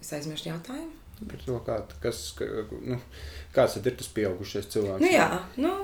es 0.00 0.12
aizmirstu 0.16 0.50
jautājumu? 0.50 0.96
Par 1.20 1.42
to, 1.44 1.58
kā, 1.66 1.76
kas, 2.00 2.22
ka, 2.38 2.46
nu, 2.80 2.96
kāds 3.54 3.76
ir 3.76 3.84
tas 4.00 4.08
pieaugušais 4.16 4.70
cilvēks? 4.72 5.02
Nu 5.04 5.10
jā, 5.12 5.28
nu, 5.60 5.74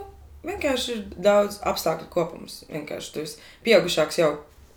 vienkārši 0.46 0.94
ir 0.94 1.02
daudz 1.28 1.60
apstākļu 1.66 2.08
kopums. 2.12 2.62
Vienkārši 2.70 3.12
tu 3.14 3.24
esi 3.26 3.40
pieaugušāks 3.66 4.20
jau 4.20 4.32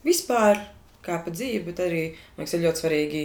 vispār, 0.06 0.62
kā 1.06 1.20
pa 1.24 1.34
dzīvi, 1.34 1.64
bet 1.70 1.82
arī 1.84 2.04
man 2.36 2.44
liekas, 2.44 2.56
ir 2.58 2.66
ļoti 2.66 2.84
svarīgi, 2.84 3.24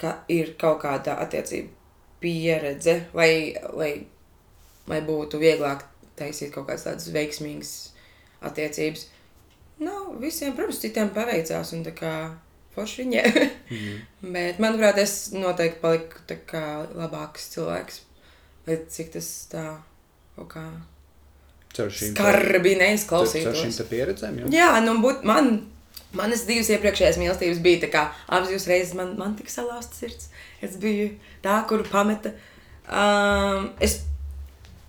ka 0.00 0.16
ir 0.32 0.54
kaut 0.60 0.82
kāda 0.84 1.18
attiecība 1.24 1.72
pieredze, 2.20 2.96
lai, 3.16 3.56
lai, 3.76 3.92
lai 4.90 5.00
būtu 5.04 5.40
vieglāk 5.40 5.86
taisīt 6.20 6.52
kaut 6.54 6.68
kādas 6.68 6.86
tādas 6.86 7.08
veiksmīgas 7.14 7.72
attiecības. 8.44 9.08
Nav 9.80 10.12
nu, 10.12 10.20
visiem, 10.20 10.52
protams, 10.56 10.80
citiem 10.82 11.08
paveicās, 11.16 11.72
un 11.72 11.84
tā 11.86 11.94
kā 11.96 12.12
forši 12.74 13.04
viņa. 13.04 13.22
mm. 13.72 13.98
Bet, 14.36 14.60
manuprāt, 14.60 15.00
es 15.00 15.32
noteikti 15.32 15.80
paliku 15.80 16.20
tā 16.28 16.36
kā 16.48 16.64
labāks 16.92 17.48
cilvēks. 17.54 18.02
Lai 18.66 18.76
cik 18.92 19.14
tas 19.16 19.28
tā 19.50 19.64
kaut 20.36 20.50
kā 20.52 20.64
skarbi 21.74 22.76
neizklausītos. 22.80 23.52
Ar 23.52 23.60
šīm 23.60 23.90
pieredzēm, 23.90 24.40
jā? 24.42 24.54
Jā, 24.54 24.70
nu, 24.84 24.96
būt 25.04 25.26
man 25.28 25.52
Manas 26.16 26.42
divas 26.42 26.66
iepriekšējās 26.74 27.18
mīlestības 27.20 27.60
bija 27.62 27.88
kā 27.90 28.00
divas 28.48 28.66
reizes 28.66 28.96
man, 28.98 29.12
man 29.18 29.36
tika 29.38 29.52
salauzta 29.52 29.94
sirds. 29.94 30.30
Es 30.62 30.74
biju 30.80 31.12
tā, 31.44 31.60
kuru 31.70 31.86
pameta. 31.86 32.32
Um, 32.90 33.68
es 33.78 34.00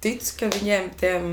ticu, 0.02 0.32
ka 0.40 0.50
viņiem, 0.56 0.88
tiem 0.98 1.28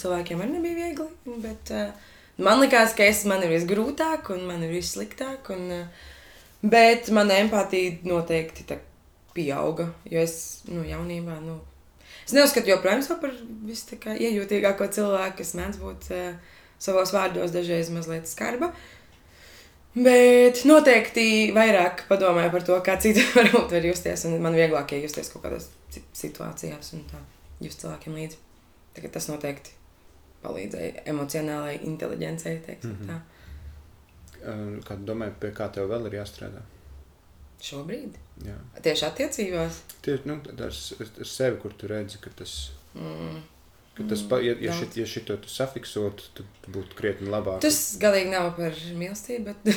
cilvēkiem, 0.00 0.42
arī 0.42 0.56
nebija 0.56 0.80
viegli. 0.80 1.36
Bet 1.44 1.70
uh, 1.70 2.10
man 2.42 2.64
liekas, 2.64 2.96
ka 2.98 3.06
es, 3.06 3.22
man 3.30 3.44
ir 3.46 3.54
visgrūtāk 3.54 4.32
un 4.34 4.42
man 4.48 4.66
ir 4.66 4.74
vissliktāk. 4.74 5.52
Un, 5.54 5.70
uh, 5.70 6.10
bet 6.66 7.12
mana 7.14 7.38
empātija 7.44 8.00
noteikti 8.10 8.66
pieauga. 9.36 9.92
Jo 10.10 10.26
es 10.26 10.36
nu, 10.66 10.82
jaunībā. 10.90 11.38
Nu, 11.44 11.60
es 12.26 12.34
neuzskatu 12.36 12.72
joprojām 12.72 13.04
par 13.20 13.32
visiejūtīgāko 13.68 14.88
cilvēku, 14.96 15.38
kas 15.38 15.54
mēdz 15.58 15.80
būt 15.80 16.10
uh, 16.14 16.58
savos 16.78 17.12
vārdos 17.14 17.54
dažreiz 17.54 17.90
mazliet 17.94 18.28
skarba. 18.28 18.72
Bet 19.94 20.64
noteikti 20.66 21.52
vairāk 21.54 22.08
padomāju 22.08 22.50
par 22.50 22.64
to, 22.66 22.78
kā 22.82 22.96
citi 23.02 23.22
varbūt 23.36 23.76
var 23.76 23.86
justies. 23.86 24.26
Man 24.26 24.56
vieglāk 24.58 24.96
ir 24.96 25.06
justies 25.06 25.30
kaut 25.30 25.44
kādās 25.46 25.70
situācijās 26.16 26.92
un 26.96 27.04
tā 27.10 27.20
just 27.62 27.84
cilvēkiem 27.84 28.18
līdzi. 28.18 28.40
Tagad 28.96 29.14
tas 29.14 29.30
noteikti 29.30 29.76
palīdzēja 30.42 31.06
emocionālajai 31.12 31.78
inteligencei. 31.86 32.58
Mm 32.82 32.96
-hmm. 33.00 33.20
Kā 34.84 34.96
domāju, 34.98 35.32
pie 35.40 35.50
kā 35.56 35.70
tev 35.72 35.88
vēl 35.88 36.06
ir 36.06 36.18
jāstrādā? 36.20 36.60
Šobrīd? 37.62 38.18
Jā. 38.42 38.56
Tieši 38.82 39.04
attiecībās? 39.06 39.80
Tieši 40.02 40.26
nu, 40.28 40.40
ar, 40.58 40.72
ar 41.06 41.28
sevi, 41.30 41.58
kur 41.62 41.74
tu 41.78 41.86
redzi, 41.90 42.18
ka 42.20 42.32
tas. 42.34 42.54
Mm. 42.98 43.42
Ka 43.94 44.02
tas, 44.10 44.24
pa, 44.26 44.40
ja, 44.42 44.56
ja, 44.58 44.72
daudz. 44.72 44.80
šit, 44.80 44.96
ja 44.98 45.04
šito 45.06 45.36
tu 45.38 45.48
safiksotu, 45.52 46.26
tad 46.34 46.66
būtu 46.74 46.96
krietni 46.98 47.30
labāk. 47.30 47.60
Tas 47.62 47.76
galīgi 48.02 48.32
nav 48.32 48.48
par 48.56 48.74
mīlestību, 48.98 49.52
bet 49.52 49.68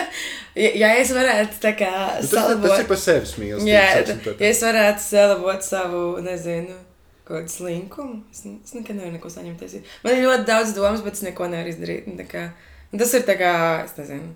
ja, 0.64 0.70
ja 0.74 0.88
es 0.98 1.12
varētu 1.14 1.60
tā 1.62 1.70
kā 1.78 1.90
Nu, 2.18 2.26
tas, 2.26 2.32
tas, 2.32 2.34
tas 2.34 2.34
ir 2.34 2.38
salabot, 2.40 2.88
par 2.90 2.98
sevis 2.98 3.36
mīlestību. 3.38 3.70
jā, 3.70 3.84
sauksim 3.94 4.22
to 4.24 4.34
tā. 4.34 4.42
ja 4.42 4.50
es 4.56 4.62
varētu 4.66 5.04
salabot 5.06 5.68
savu, 5.68 6.02
nezinu, 6.26 6.80
kaut 7.22 7.44
kādu 7.44 7.54
slinkumu, 7.54 8.18
es, 8.34 8.42
es 8.50 8.74
nekad 8.74 8.98
nevaru 8.98 9.14
neko 9.20 9.30
saņemt. 9.36 9.62
tiesību. 9.62 9.94
Man 10.02 10.18
ir 10.18 10.26
ļoti 10.26 10.48
daudz 10.50 10.74
domas, 10.74 11.06
bet 11.06 11.20
es 11.20 11.22
neko 11.28 11.46
nevaru 11.54 11.70
izdarīt. 11.70 12.10
un 12.10 12.18
tā 12.18 12.26
Kā, 12.34 12.48
un 12.90 12.98
tas 13.04 13.14
ir 13.14 13.22
tā 13.30 13.38
kā, 13.38 13.54
es 13.86 13.94
nezinu, 14.02 14.34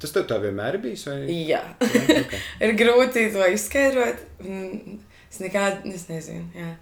Tas 0.00 0.12
tev 0.14 0.26
tā 0.28 0.36
vienmēr 0.42 0.76
ir 0.76 0.84
bijis? 0.84 1.06
Vai? 1.08 1.18
jā. 1.48 1.60
Jā, 1.60 1.62
okay. 1.80 2.40
ir 2.66 2.76
grūti 2.78 3.26
to 3.34 3.48
izskaidrot. 3.54 4.22
Es 5.30 5.38
nekādu, 5.42 5.92
es 5.94 6.08
nezinu, 6.10 6.46
jā. 6.56 6.72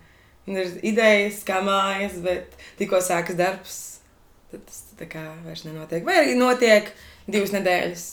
Man 0.48 0.62
ir 0.62 0.78
idejas, 0.88 1.42
kā 1.46 1.58
mājas, 1.64 2.16
bet 2.24 2.54
tikko 2.78 3.02
sākas 3.04 3.36
darbs, 3.38 3.76
tad 4.48 4.64
tas 4.64 4.80
tā 4.98 5.08
kā 5.10 5.26
vairs 5.44 5.66
nenotiek. 5.66 6.06
Vai 6.06 6.22
arī 6.22 6.38
notiek 6.38 6.88
divas 7.28 7.52
nedēļas. 7.52 8.06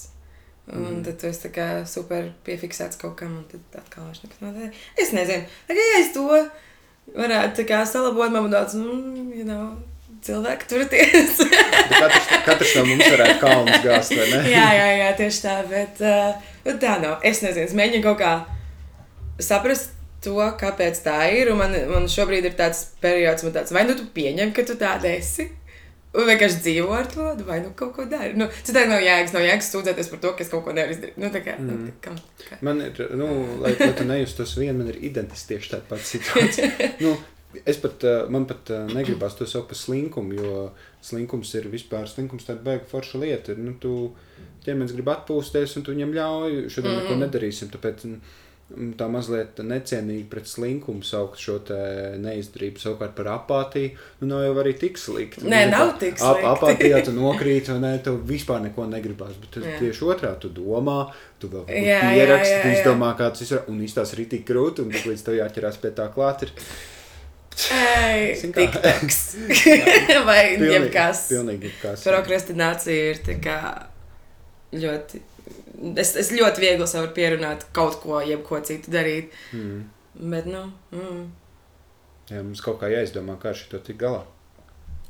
Un 0.73 0.81
mm. 0.81 1.01
tad 1.05 1.19
tu 1.21 1.29
esi 1.29 1.43
tā 1.45 1.51
kā 1.53 1.65
super 1.87 2.31
piefiksēts 2.45 2.97
kaut 2.99 3.13
kam, 3.19 3.37
un 3.39 3.45
tad 3.49 3.79
atkal 3.83 4.09
vairs 4.09 4.23
nekas 4.25 4.41
notiek. 4.41 4.79
Es 4.99 5.13
nezinu, 5.15 5.45
kā 5.69 5.77
ja 5.77 5.99
es 6.01 6.11
to 6.15 6.25
varētu 7.13 7.67
salabot, 7.85 8.33
man 8.33 8.47
būtu 8.47 8.57
tāds, 8.57 8.77
mm, 8.79 9.27
you 9.37 9.45
know, 9.45 9.75
cilvēki 10.25 10.69
turieties. 10.71 11.41
Katrs, 11.91 12.29
katrs 12.47 12.75
no 12.79 12.85
mums 12.89 13.07
varētu 13.13 13.39
kalnus 13.41 13.83
gāzt, 13.85 14.15
vai 14.17 14.29
ne? 14.31 14.41
jā, 14.49 14.67
jā, 14.77 14.87
jā, 14.99 15.09
tieši 15.19 15.43
tā, 15.43 15.57
bet, 15.69 16.01
uh, 16.03 16.55
bet 16.65 16.79
tā 16.81 16.95
nav. 17.03 17.19
Es 17.25 17.43
nezinu, 17.45 17.67
es 17.69 17.75
mēģinu 17.77 18.05
kaut 18.07 18.21
kā 18.23 18.31
saprast 19.43 19.93
to, 20.25 20.39
kāpēc 20.59 21.03
tā 21.05 21.19
ir. 21.35 21.51
Un 21.53 21.61
man, 21.61 21.75
man 21.91 22.09
šobrīd 22.11 22.49
ir 22.49 22.57
tāds 22.57 22.87
periods, 23.03 23.45
man 23.45 23.55
tāds, 23.59 23.75
vai 23.75 23.85
nu 23.87 23.97
tu 23.97 24.07
pieņem, 24.15 24.55
ka 24.55 24.65
tu 24.67 24.77
tāda 24.79 25.13
esi. 25.13 25.51
Un 26.15 26.29
vienkārši 26.29 26.61
dzīvo 26.63 26.93
ar 26.95 27.09
to, 27.11 27.25
vai 27.43 27.57
nu 27.59 27.73
kaut 27.75 27.91
ko 27.97 28.05
dari. 28.07 28.31
Nu, 28.39 28.47
citādi 28.63 28.87
nav 28.87 29.01
jēgas, 29.03 29.33
nav 29.35 29.43
jēgas 29.43 29.67
sūdzēties 29.73 30.09
par 30.13 30.21
to, 30.23 30.31
ka 30.37 30.45
es 30.45 30.51
kaut 30.51 30.63
ko 30.63 30.71
izdarīt. 30.71 31.17
Nu, 31.19 31.27
tā 31.33 31.41
kā, 31.43 31.57
mm. 31.59 31.89
kā, 32.03 32.13
kā. 32.39 32.59
Man 32.63 32.79
ir, 32.85 33.01
nu, 33.19 33.27
lai, 33.59 33.73
lai 33.81 33.89
tu 33.97 34.07
nejustos 34.07 34.55
vien, 34.55 34.77
man 34.79 34.93
ir 34.93 35.01
identiski 35.09 35.55
tieši 35.55 35.73
tāda 35.73 35.89
pati 35.89 36.07
situācija. 36.13 36.69
nu, 37.03 37.17
es 37.65 37.77
pat, 37.81 38.03
uh, 38.03 38.29
man 38.31 38.47
pat 38.49 38.71
uh, 38.73 38.85
negribas 38.91 39.37
to 39.39 39.47
saukt 39.49 39.71
par 39.71 39.79
slinkumu, 39.79 40.37
jo 40.39 40.55
slinkums 41.05 41.53
ir 41.59 41.69
vispār, 41.71 42.07
slinkums 42.09 42.47
tāda 42.47 42.63
beiga 42.65 42.87
forša 42.89 43.21
lieta. 43.21 43.55
Nu, 43.59 43.75
tu 43.81 43.93
ķermenis 44.65 44.95
grib 44.95 45.11
atpūsties, 45.13 45.77
un 45.77 45.85
tu 45.85 45.93
viņam 45.93 46.15
ļauj, 46.15 46.65
šodien 46.73 46.95
mm. 46.95 47.03
neko 47.03 47.19
nedarīsim, 47.21 47.69
tāpēc 47.73 48.05
mm, 48.07 48.95
tā 48.97 49.05
mazliet 49.13 49.59
necienīgi 49.61 50.25
pret 50.31 50.49
slinkumu 50.49 51.05
saukt 51.05 51.37
šo 51.37 51.59
neizdarību 52.23 52.81
savukārt 52.81 53.13
par 53.17 53.29
apātiju, 53.35 53.91
nu 54.23 54.31
nav 54.31 54.41
jau 54.47 54.55
arī 54.63 54.73
tik 54.81 54.97
slikti. 54.97 55.45
Nē, 55.45 55.67
Nu, 55.69 55.75
nav 55.75 55.93
tik 56.01 56.17
ap- 56.17 56.41
slikti. 56.41 56.49
Apātijā 56.55 57.03
tu 57.05 57.13
nokrīt, 57.13 57.69
vai 57.69 57.77
ne, 57.83 57.93
tev 58.01 58.17
vispār 58.25 58.65
neko 58.65 58.89
negribas, 58.89 59.37
bet 59.43 59.61
Jā. 59.61 59.77
tieši 59.83 60.09
otrā 60.09 60.33
tu 60.41 60.49
domā, 60.49 61.11
tu 61.37 61.51
vēl 61.53 61.69
pieraksti, 61.69 62.57
tu 62.65 62.73
izdomā, 62.73 63.13
kā 63.19 63.29
tas 63.29 63.45
ir, 63.45 63.61
un 63.69 63.85
īstās 63.85 64.17
ir 64.17 64.25
tik 64.33 64.49
grūti, 64.49 64.81
un 64.81 64.97
tad 64.97 65.05
līdz 65.13 65.29
tev 65.29 65.39
jāķerās 65.43 65.81
pie 65.85 65.93
tā 66.01 66.09
klāt 66.17 66.49
ir? 66.49 66.57
TikToks. 67.55 69.19
vai 70.29 70.41
jebkas. 70.59 71.25
Pilnīgi 71.31 71.69
jebkas. 71.71 72.03
Prokrastinācija 72.07 73.11
ir 73.13 73.21
tā 73.25 73.37
kā 73.43 73.57
ļoti. 74.75 75.21
Es, 75.99 76.13
es 76.19 76.31
ļoti 76.31 76.63
viegli 76.63 76.87
sev 76.87 77.03
varu 77.05 77.15
pierunāt 77.15 77.65
kaut 77.75 77.99
ko, 78.03 78.19
jebko 78.23 78.59
citu 78.65 78.93
darīt. 78.93 79.33
Mm. 79.55 79.83
Bet, 80.31 80.47
nu, 80.47 80.61
mm. 80.95 81.25
Jā, 82.31 82.39
mums 82.41 82.63
kaut 82.63 82.79
kā 82.81 82.89
jāizdomā, 82.89 83.35
kā 83.41 83.51
ar 83.51 83.59
šito 83.59 83.81
tik 83.85 83.99
galā. 84.01 84.23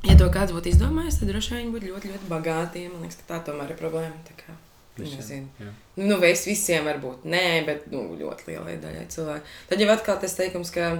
ja 0.04 0.16
to 0.18 0.26
kāds 0.34 0.52
būtu 0.54 0.68
izdomājis, 0.72 1.20
tad 1.20 1.30
droši 1.32 1.54
vien 1.56 1.70
būtu 1.74 1.88
ļoti, 1.92 2.10
ļoti 2.12 2.30
bagāti. 2.30 2.86
Man 2.92 3.06
liekas, 3.06 3.20
ka 3.22 3.30
tā 3.30 3.38
tomēr 3.46 3.72
ir 3.72 3.78
problēma. 3.80 4.18
Tā 4.26 4.34
kā, 4.42 4.56
Visiem, 4.98 5.16
nezinu. 5.20 5.48
jā. 5.62 5.70
Nu, 5.96 6.10
nu 6.10 6.18
vis, 6.22 6.42
visiem 6.48 6.86
varbūt 6.88 7.24
nē, 7.28 7.46
bet 7.66 7.86
nu, 7.92 8.04
ļoti 8.20 8.50
lielai 8.50 8.76
daļai 8.82 9.06
cilvēku. 9.14 9.54
Tad 9.70 9.82
jau 9.82 9.88
atkal 9.94 10.20
tas 10.22 10.36
teikums, 10.38 10.70
ka 10.74 10.90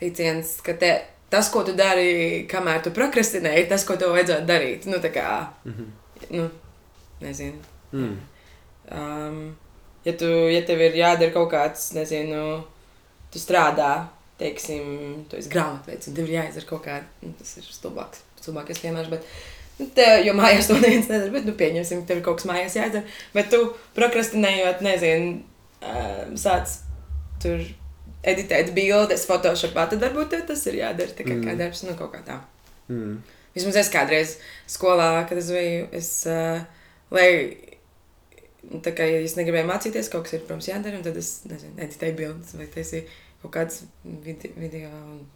teiciens, 0.00 0.56
ka 0.66 0.74
te, 0.80 0.94
tas, 1.30 1.50
ko 1.52 1.62
tu 1.66 1.72
dari, 1.78 2.46
kamēr 2.50 2.82
tu 2.84 2.90
prokrastinē, 2.96 3.52
ir 3.60 3.68
tas, 3.70 3.84
ko 3.86 3.96
tev 4.00 4.14
vajadzētu 4.16 4.48
darīt. 4.48 4.86
Nu, 4.90 4.98
tā 5.02 5.12
kā, 5.14 5.26
Mhm. 5.68 5.90
nu, 6.36 6.48
nezinu. 7.20 7.60
Mm. 7.92 8.16
Um, 8.90 9.56
ja, 10.04 10.12
tu, 10.18 10.26
ja 10.50 10.62
tev 10.66 10.80
ir 10.82 10.96
jādara 10.98 11.32
kaut 11.34 11.50
kāds, 11.52 11.92
nezinu, 11.94 12.64
tu 13.30 13.38
strādā, 13.38 14.08
teiksim, 14.40 15.24
tu 15.30 15.36
esi 15.36 15.50
grāmatvedis, 15.52 16.08
un 16.08 16.16
tev 16.16 16.26
ir 16.30 16.38
jāizdara 16.40 16.66
kaut 16.66 16.84
kāda, 16.86 17.04
nu, 17.22 17.32
tas 17.38 17.56
ir 17.60 17.66
stulbāks, 17.68 18.22
stulbākais 18.40 18.80
piemērs, 18.82 19.10
bet, 19.12 19.26
nu, 19.78 19.86
te, 19.94 20.06
jo 20.24 20.32
mājās 20.34 20.66
to 20.70 20.78
neviens 20.80 21.10
nedara, 21.12 21.30
bet, 21.34 21.44
nu, 21.46 21.52
pieņemsim, 21.60 22.06
tev 22.08 22.18
ir 22.18 22.24
kaut 22.26 22.40
kas 22.40 22.48
mājās 22.50 22.78
jāizdara, 22.80 23.04
bet 23.36 23.50
tu 23.52 23.60
prokrastinējot, 23.98 24.80
nezinu, 24.86 25.42
um, 25.84 26.34
sāc 26.40 26.78
tur 27.42 27.60
editēt 28.22 28.72
bildes, 28.76 29.26
photoshopā, 29.28 29.88
tad 29.90 30.00
varbūt 30.04 30.34
tas 30.46 30.66
ir 30.66 30.74
jādara, 30.82 31.14
kā, 31.16 31.24
Mm. 31.34 31.44
kā 31.46 31.56
darbs, 31.56 31.82
nu, 31.84 31.94
kaut 31.96 32.12
kā 32.12 32.20
tā. 32.26 32.40
Mm. 32.88 33.22
Vismaz 33.54 33.76
es 33.76 33.88
kādreiz 33.90 34.36
skolā, 34.68 35.26
kad 35.28 35.38
es 35.38 35.48
biju, 35.50 35.88
es, 35.92 36.26
uh, 36.26 36.60
lai, 37.10 37.56
nu, 38.70 38.80
tā 38.84 38.92
kā, 38.94 39.06
ja 39.08 39.20
es 39.24 39.34
negribēju 39.38 39.66
mācīties, 39.70 40.10
kaut 40.12 40.24
kas 40.28 40.34
ir, 40.36 40.40
protams, 40.46 40.68
jādara, 40.68 40.96
un 41.00 41.02
tad 41.06 41.16
es, 41.16 41.42
nezinu, 41.50 41.74
editēju 41.78 42.16
bildes 42.18 42.54
vai 42.58 42.66
taisīju 42.66 43.06
kaut 43.42 43.52
kāds 43.56 43.82
vide 44.04 44.50
video, 44.56 44.90
un 44.90 45.26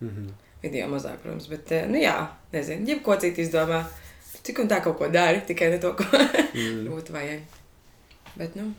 Mhm. 0.00 0.30
video 0.62 0.86
mazāk, 0.88 1.18
protams, 1.22 1.46
bet, 1.48 1.70
uh, 1.72 1.86
nu 1.88 1.98
jā, 2.00 2.16
nezinu, 2.52 2.86
jebko 2.88 3.16
citu 3.20 3.42
izdomā. 3.44 3.84
Cik 4.42 4.58
un 4.62 4.68
tā 4.68 4.78
kaut 4.82 4.96
ko 4.98 5.08
dari, 5.12 5.40
tikai 5.46 5.70
ne 5.70 5.78
to, 5.78 5.92
ko 5.92 6.04
Mm. 6.54 6.86
būtu 6.94 7.12
vajag. 7.12 7.40
Bet, 8.36 8.56
nu, 8.56 8.72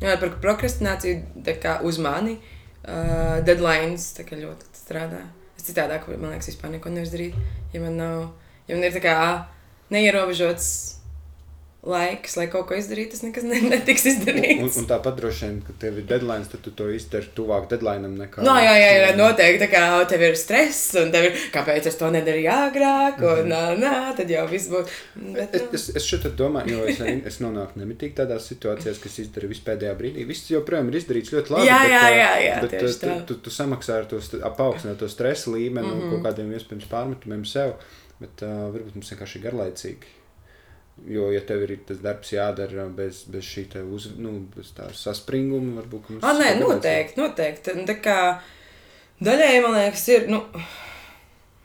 jā, 0.00 0.18
par 0.20 0.30
prokrastināciju, 0.42 1.22
tā 1.44 1.54
kā 1.62 1.80
uz 1.82 1.98
mani, 1.98 2.38
uh, 2.84 3.38
deadlines, 3.46 4.10
ļoti 4.44 4.70
strādā. 4.78 5.22
Es 5.58 5.66
citādāk, 5.68 6.08
man 6.18 6.34
liekas, 6.34 6.50
vispār 6.52 6.74
neko 6.74 6.92
nevaru 6.92 7.12
darīt, 7.12 7.38
ja 7.72 7.82
man 7.82 7.96
nav, 8.00 8.26
ja 8.68 8.76
man 8.76 8.86
ir 8.86 8.96
tā 8.96 9.02
kā 9.04 9.16
neierobežots 9.94 10.68
laiks, 11.84 12.36
lai 12.38 12.46
kaut 12.52 12.66
ko 12.68 12.76
izdarītu, 12.78 13.12
tas 13.12 13.22
nekas 13.26 13.44
ne, 13.44 13.58
netiks 13.68 14.06
Un, 14.06 14.10
izdarīts. 14.14 14.78
un 14.80 14.86
tāpat 14.88 15.18
droši 15.18 15.44
vien, 15.44 15.58
ka 15.66 15.74
tev 15.82 15.98
ir 16.00 16.06
deadline, 16.08 16.46
tad 16.48 16.62
tu 16.64 16.72
to 16.76 16.86
izdari 16.94 17.28
tuvāk 17.36 17.68
deadline 17.68 18.08
nekā. 18.08 18.44
No, 18.46 18.54
jā, 18.56 18.72
jā, 18.80 18.90
jā, 19.02 19.10
noteikti. 19.18 19.60
Tā 19.64 19.68
kā 19.72 19.82
tev 20.08 20.24
ir 20.24 20.38
stress, 20.40 20.94
un 21.00 21.12
tev 21.12 21.28
ir, 21.28 21.36
kāpēc 21.52 21.88
es 21.90 21.98
to 22.00 22.08
nedarīju 22.14 22.50
agrāk, 22.54 23.20
un 23.20 23.52
nā, 23.52 23.62
nā, 23.80 23.94
tad 24.16 24.32
jau 24.32 24.46
viss 24.48 24.70
būs. 24.72 24.96
Bet, 25.14 25.54
Es, 25.54 25.62
nu, 25.62 25.68
es, 25.76 25.84
es 26.00 26.08
šeit 26.08 26.24
domāju, 26.38 26.72
jo 26.78 26.86
es, 26.88 27.00
es 27.34 27.38
nonāku 27.44 27.78
nemitīgi 27.82 28.16
tādās 28.22 28.48
situācijās, 28.50 28.98
kas 29.04 29.20
izdara 29.26 29.50
vispēdējā 29.52 29.92
brīdī. 30.00 30.24
Viss 30.28 30.48
joprojām 30.50 30.88
ir 30.90 30.98
izdarīts 31.02 31.34
ļoti 31.36 31.54
labi. 31.54 31.68
Jā, 31.68 31.78
bet, 31.82 31.92
jā, 31.92 32.00
ā, 32.00 32.16
jā, 32.16 32.32
jā, 32.46 32.56
bet 32.64 32.76
tieši 32.78 32.98
tu, 32.98 33.06
tā. 33.06 33.20
tu, 33.28 33.38
tu 33.44 33.52
samaksā 33.54 34.00
ar 34.00 34.08
to 34.10 34.20
st- 34.24 34.40
paaugstināt 34.58 34.98
to 35.04 35.08
stresa 35.12 35.52
līmeni 35.52 35.86
mm 35.86 35.92
-hmm. 35.92 36.02
un 36.08 36.10
kaut 36.16 36.26
kādiem 36.30 36.52
iespējams 36.56 36.90
pārmetumiem 36.90 37.44
sev. 37.44 37.76
Bet 38.20 38.42
uh, 38.42 38.70
varbūt 38.72 38.94
mums 38.94 39.10
vienkārši 39.12 39.42
garlaicīgi. 39.42 40.12
Jo, 41.10 41.26
ja 41.34 41.40
tev 41.42 41.64
ir 41.66 41.74
tas 41.88 41.98
darbs 41.98 42.30
jādara 42.32 42.86
bez, 42.94 43.24
bez 43.28 43.44
šī 43.44 43.66
te 43.72 43.82
uz, 43.82 44.06
nu, 44.16 44.36
bez 44.54 44.70
tā 44.76 44.86
saspringuma, 44.94 45.80
varbūt 45.80 46.12
Ah, 46.22 46.36
nē, 46.38 46.54
ir 46.54 46.60
noteikti, 46.62 47.18
noteikti. 47.18 47.74
Un 47.74 47.88
Tā 47.88 47.98
kā 48.04 48.18
daļai, 49.24 49.58
man 49.64 49.74
liekas, 49.74 50.06
ir, 50.14 50.28
nu, 50.30 50.44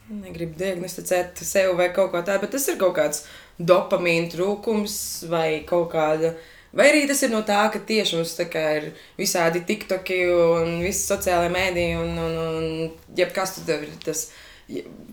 negribu 0.10 0.58
diagnosticēt 0.58 1.44
sev 1.46 1.76
vai 1.78 1.92
kaut 1.94 2.12
ko 2.14 2.24
tādu, 2.26 2.44
bet 2.46 2.56
tas 2.58 2.66
ir 2.72 2.80
kaut 2.82 2.96
kāds 2.98 3.24
dopamīna 3.60 4.32
trūkums 4.34 4.98
vai 5.30 5.62
kaut 5.70 5.92
kāda. 5.94 6.34
Vai 6.74 6.90
arī 6.92 7.06
tas 7.10 7.22
ir 7.26 7.32
no 7.34 7.42
tā, 7.46 7.64
ka 7.74 7.82
tieši 7.82 8.18
mums 8.18 8.36
tā 8.38 8.46
ir 8.78 8.92
visādi 9.18 9.64
tiktoki 9.66 10.20
un 10.30 10.78
visi 10.84 11.06
sociālai 11.06 11.50
mēdī 11.54 11.88
un, 11.98 12.12
un, 12.26 12.38
un 12.60 13.16
jebkas 13.18 13.56
tu 13.56 13.66
tev 13.66 13.88
ir 13.88 13.96
tas, 14.06 14.28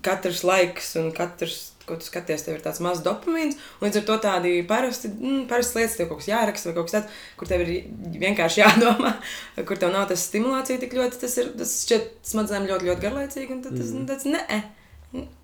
katrs 0.04 0.44
laiks 0.44 0.94
un 1.00 1.12
katrs, 1.16 1.75
ko 1.86 1.96
tu 1.98 2.06
skaties, 2.06 2.44
tev 2.46 2.56
ir 2.56 2.62
tāds 2.64 2.80
mazs 2.84 3.04
dopamīns. 3.06 3.58
un 3.78 3.86
Līdz 3.86 4.00
ar 4.00 4.06
to 4.08 4.16
tādi 4.24 4.54
parasti, 4.68 5.10
mm, 5.12 5.44
parasti 5.50 5.80
lietas, 5.80 5.96
tev 5.98 6.10
kaut 6.10 6.22
kas 6.22 6.30
jāraksta 6.30 6.70
vai 6.70 6.76
kaut 6.78 6.88
kas 6.88 6.96
tāds, 6.96 7.20
kur 7.38 7.50
tev 7.50 7.62
ir 7.64 7.72
vienkārši 8.22 8.62
jādomā, 8.64 9.12
kur 9.68 9.78
tev 9.80 9.94
nav 9.94 10.08
tas 10.10 10.24
stimulācija 10.28 10.82
tik 10.82 10.96
ļoti, 10.98 11.20
tas 11.22 11.36
ir, 11.42 11.52
tas 11.58 11.76
šķiet 11.86 12.10
smadzenēm 12.26 12.66
ļoti, 12.72 12.90
ļoti 12.90 13.06
garlaicīgi, 13.06 13.54
un 13.54 13.62
tad 13.64 13.78
tas, 13.78 13.94
mm. 13.94 14.10
tāds, 14.10 14.28
nē. 14.32 14.64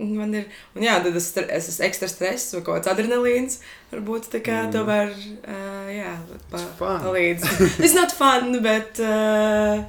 Man 0.02 0.34
ir, 0.36 0.48
un 0.76 0.84
jā, 0.84 0.98
tad 1.00 1.14
es, 1.16 1.30
es 1.38 1.68
esmu 1.70 1.86
ekstra 1.86 2.08
stress 2.10 2.52
vai 2.56 2.64
kaut 2.66 2.80
kāds 2.80 2.90
adrenalīns. 2.92 3.60
Varbūt 3.92 4.26
tā 4.34 4.42
kā 4.44 4.64
mm. 4.66 4.72
to 4.74 4.82
var, 4.88 5.12
uh, 5.14 5.92
jā, 5.94 6.16
pa, 6.50 6.64
palīdz. 7.06 7.46
It's 7.84 7.94
not 7.96 8.12
fun, 8.16 8.58
bet, 8.64 8.98
uh, 9.00 9.86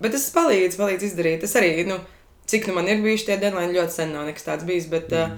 bet 0.00 0.14
tas 0.14 0.30
palīdz, 0.32 0.78
palīdz 0.80 1.10
izdarīt. 1.10 1.44
Es 1.44 1.56
arī, 1.58 1.74
nu, 1.90 1.98
cik 2.48 2.70
nu 2.70 2.78
man 2.78 2.88
ir 2.88 3.02
bijuši 3.04 3.28
tie 3.28 3.38
deadline, 3.42 3.74
ļoti 3.74 3.98
sen 3.98 4.14
nav 4.14 4.28
nekas 4.30 4.46
tāds 4.46 4.68
bijis, 4.68 4.88
bet 4.92 5.12
uh, 5.16 5.34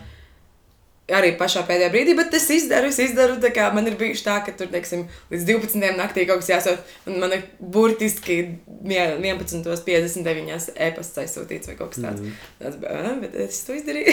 arī 1.16 1.33
pašā 1.38 1.62
pēdējā 1.68 1.90
brīdī, 1.92 2.14
bet 2.18 2.35
es 2.38 2.46
izdaru, 2.55 2.90
es 2.92 2.99
izdaru. 3.03 3.37
Man 3.75 3.87
ir 3.90 3.96
bijuši 4.01 4.25
tā, 4.27 4.37
ka 4.46 4.53
tur, 4.57 4.68
teiksim, 4.73 5.07
līdz 5.33 5.44
12. 5.49 5.92
naktī 5.99 6.27
kaut 6.29 6.40
kas 6.42 6.51
jāsūt, 6.53 6.79
un 7.07 7.18
man 7.23 7.33
ir 7.37 7.42
burtiski 7.61 8.38
mie- 8.83 9.18
11.59. 9.20 10.70
e-pasts 10.77 11.18
aizsūtīts 11.23 11.66
vai 11.70 11.77
kaut 11.77 11.94
kas 11.94 12.05
tāds. 12.05 12.20
Mhm. 12.20 12.33
tāds 12.62 12.77
"Ā, 12.87 13.20
bet 13.20 13.35
es 13.35 13.62
to 13.66 13.73
izdarīju. 13.75 14.12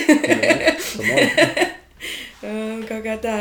Uh, 2.44 2.84
kaut 2.90 3.04
kā 3.06 3.18
tā. 3.24 3.38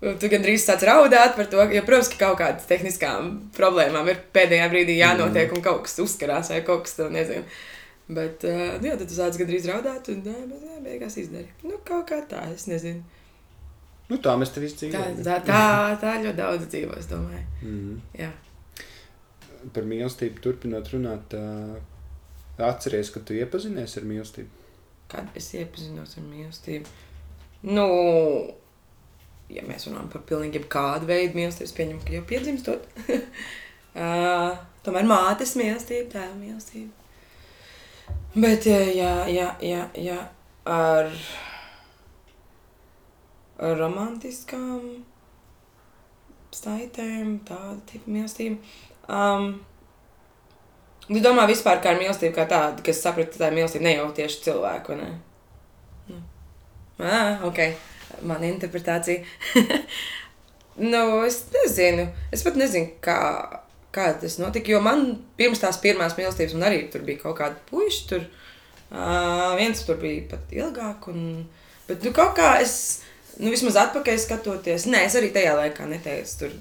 Tu 0.00 0.30
gandrīz 0.32 0.62
sāc 0.64 0.80
raudāt 0.88 1.34
par 1.36 1.44
to, 1.52 1.60
jo, 1.74 1.82
protams, 1.84 2.08
ka 2.08 2.16
kaut 2.22 2.38
kādas 2.40 2.64
tehniskām 2.70 3.34
problēmām 3.52 4.06
ir 4.08 4.22
pēdējā 4.32 4.70
brīdī 4.72 4.94
jānotiek, 4.96 5.52
un 5.52 5.60
kaut 5.60 5.82
kas 5.84 5.98
uzkarās, 6.00 6.48
vai 6.54 6.62
kaut 6.64 6.86
kas 6.86 6.96
tāds, 6.96 7.12
nezinu. 7.12 7.44
Bet, 8.10 8.42
uh, 8.48 8.76
jā, 8.82 8.96
tad 8.98 9.06
tu 9.06 9.14
sāc 9.14 9.36
gandrīz 9.38 9.66
raudāt, 9.70 10.08
un 10.10 10.22
jā, 10.26 10.36
bet, 10.50 10.62
jā, 10.66 10.76
beigās 10.82 11.16
izdarīja. 11.20 11.52
Nu, 11.68 11.76
kaut 11.86 12.08
kā 12.10 12.20
tā, 12.30 12.40
es 12.54 12.64
nezinu. 12.70 13.04
Nu, 14.10 14.16
tā 14.18 14.32
mēs 14.40 14.50
tev 14.50 14.64
Tā, 14.64 14.70
izdzīvojam. 14.72 15.20
tā, 15.22 15.36
tā, 15.46 15.60
tā 16.02 16.14
ļoti 16.24 16.38
daudz 16.40 16.66
dzīvo, 16.72 16.96
es 16.98 17.06
domāju. 17.10 17.44
Mhm. 17.62 18.00
Jā. 18.18 18.30
Par 19.76 19.86
mīlestību 19.86 20.42
turpinot 20.42 20.88
runāt, 20.90 21.36
uh, 21.38 21.76
atceries, 22.66 23.12
ka 23.14 23.20
tu 23.22 23.36
iepazinies 23.38 23.94
ar 24.00 24.08
mīlestību. 24.08 24.48
Kad 25.10 25.30
es 25.38 25.52
iepazinos 25.54 26.16
ar 26.18 26.26
mīlestību? 26.26 26.86
Nu, 27.70 27.86
ja 29.52 29.62
mēs 29.68 29.86
runājam 29.88 30.10
par 30.12 30.22
pilnīgi 30.28 30.58
jebkādu 30.60 31.06
veidu 31.10 31.38
mīlestību, 31.38 31.76
pieņemam, 31.78 32.02
ka 32.06 32.14
jau 32.16 32.24
piedzimstot. 32.30 32.88
uh, 33.10 34.56
tomēr 34.86 35.06
mātes 35.10 35.54
mīlestība, 35.60 36.08
tēva 36.16 36.34
mīlestība. 36.40 36.96
Bet, 38.34 38.66
jā, 38.66 38.82
jā, 38.94 39.14
jā, 39.30 39.48
jā, 39.64 39.86
jā 39.98 40.18
ar, 40.70 41.10
romantiskām 43.58 44.84
staitēm, 46.54 47.40
tāda 47.46 47.78
tipa 47.90 48.10
mīlestība. 48.10 48.58
Um, 49.10 49.58
Tu 51.10 51.18
domā 51.18 51.42
vispār 51.50 51.80
kā 51.82 51.90
ar 51.90 51.96
mīlestību, 51.98 52.30
kā 52.36 52.44
tādu, 52.46 52.84
kas 52.86 53.00
saprata, 53.02 53.32
ka 53.34 53.40
tā 53.40 53.48
ir 53.50 53.56
mīlestība 53.56 53.82
ne 53.82 53.94
jau 53.96 54.04
tieši 54.14 54.44
cilvēku, 54.44 54.94
ne? 54.94 55.08
Nu. 56.06 56.18
Ah, 57.02 57.42
ok. 57.48 57.58
Mana 58.30 58.46
interpretācija. 58.46 59.24
nu, 60.92 61.00
es 61.26 61.40
nezinu. 61.50 62.04
Es 62.30 62.46
pat 62.46 62.60
nezinu, 62.60 62.92
kā, 63.02 63.16
kā 63.94 64.10
tas 64.20 64.38
notika. 64.40 64.72
Jo 64.72 64.80
man 64.84 65.12
pirms 65.38 65.62
tās 65.62 65.80
pirmās 65.82 66.16
mīlestības, 66.18 66.56
man 66.56 66.68
arī 66.70 66.84
tur 66.92 67.04
bija 67.06 67.22
kaut 67.24 67.38
kāda 67.40 67.58
puiša. 67.70 68.02
Tur 68.12 68.26
uh, 68.26 69.56
viens 69.58 69.84
tur 69.86 70.00
bija 70.02 70.28
pat 70.32 70.54
ilgāk. 70.54 71.08
Un, 71.12 71.46
bet 71.88 72.06
nu, 72.06 72.14
kaut 72.16 72.36
kā 72.38 72.52
es, 72.62 72.74
nu, 73.38 73.50
vismaz 73.52 73.78
atpakaļ 73.86 74.20
skatoties, 74.22 74.88
nē, 74.90 75.04
es 75.08 75.18
arī 75.18 75.32
tajā 75.34 75.56
laikā 75.58 75.88
neteicu 75.90 76.44
tur 76.44 76.56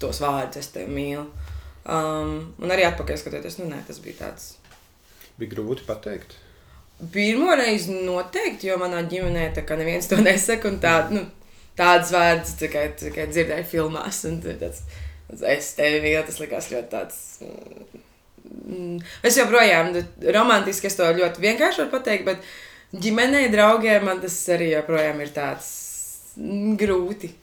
tos 0.00 0.20
vārdus, 0.22 0.64
es 0.64 0.72
tevi 0.74 0.92
mīlu. 0.96 1.26
Um, 1.90 2.52
un 2.60 2.72
arī 2.72 2.84
atpakaļ 2.88 3.18
skatoties, 3.20 3.58
nu, 3.60 3.70
nē, 3.72 3.82
tas 3.88 4.00
bija 4.04 4.20
tāds. 4.24 4.54
Bija 5.40 5.56
grūti 5.56 5.86
pateikt. 5.88 6.36
Pirmo 7.12 7.54
reizi 7.56 7.94
noteikti, 8.04 8.68
jo 8.68 8.76
manā 8.80 9.00
ģimenē 9.08 9.46
tā 9.56 9.64
kā 9.64 9.78
neviens 9.80 10.08
to 10.10 10.18
nesaka, 10.20 10.68
un 10.68 10.76
tā, 10.82 10.96
nu, 11.08 11.22
tādas 11.78 12.12
vārdas 12.12 12.58
tikai, 12.60 12.90
tikai 13.00 13.24
dzirdēju 13.30 13.68
filmās. 13.70 14.20
Un 14.28 14.36
tāds, 14.44 14.60
tāds, 14.60 14.82
es 15.46 15.72
tevi 15.78 16.00
mīlu, 16.04 16.24
tas 16.26 16.40
likās 16.42 16.70
ļoti 16.72 16.90
tāds. 16.92 17.20
mm, 18.50 18.98
Es 19.26 19.38
joprojām 19.38 19.92
nu, 19.94 20.04
romantiski 20.34 20.90
es 20.90 20.98
to 20.98 21.08
ļoti 21.16 21.44
vienkārši 21.46 21.84
varu 21.84 21.94
pateikt, 21.94 22.28
bet 22.28 23.02
ģimenei, 23.04 23.48
draugiem 23.52 24.04
man 24.08 24.22
tas 24.22 24.36
arī 24.52 24.72
joprojām 24.74 25.20
ir 25.24 25.34
tāds 25.36 25.70
mm, 26.36 26.76
grūti. 26.80 27.34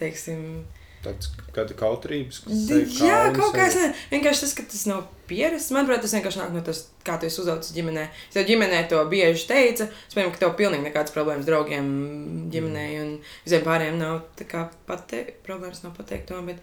Teiksim, 0.00 0.64
Tāds 1.06 1.28
kāda 1.54 1.74
kautrības, 1.78 2.40
kas 2.42 2.62
Jā, 2.98 3.18
kaut 3.34 3.54
kā 3.54 3.68
tāds- 3.70 3.98
vienkārši 4.14 4.42
tas, 4.42 4.54
ka 4.58 4.64
tas 4.66 4.86
nav 4.90 5.04
pierasts. 5.30 5.70
Manuprāt, 5.74 6.00
tas 6.02 6.14
vienkārši 6.16 6.40
nāk 6.40 6.54
no 6.54 6.62
tas, 6.66 6.80
kā 7.06 7.14
tu 7.20 7.28
esi 7.28 7.40
uzaugusi 7.42 7.76
ģimenē. 7.76 8.08
Es 8.30 8.38
jau 8.38 8.44
ģimenē 8.48 8.80
to 8.90 9.02
bieži 9.12 9.46
teicu. 9.46 9.86
Es 9.86 10.16
pieņemu, 10.16 10.32
ka 10.34 10.42
tev 10.42 10.56
pilnīgi 10.58 10.88
nekādas 10.88 11.14
problēmas 11.14 11.46
draugiem 11.46 11.86
ģimenē, 12.50 12.86
un 13.04 13.12
visiem 13.44 13.62
pārējiem 13.68 14.00
nav 14.00 14.24
tā 14.40 14.48
kā 14.50 14.64
pate, 14.88 15.22
problēmas 15.46 15.84
nav 15.84 15.94
pateikt 15.98 16.26
to. 16.32 16.40
Bet, 16.48 16.58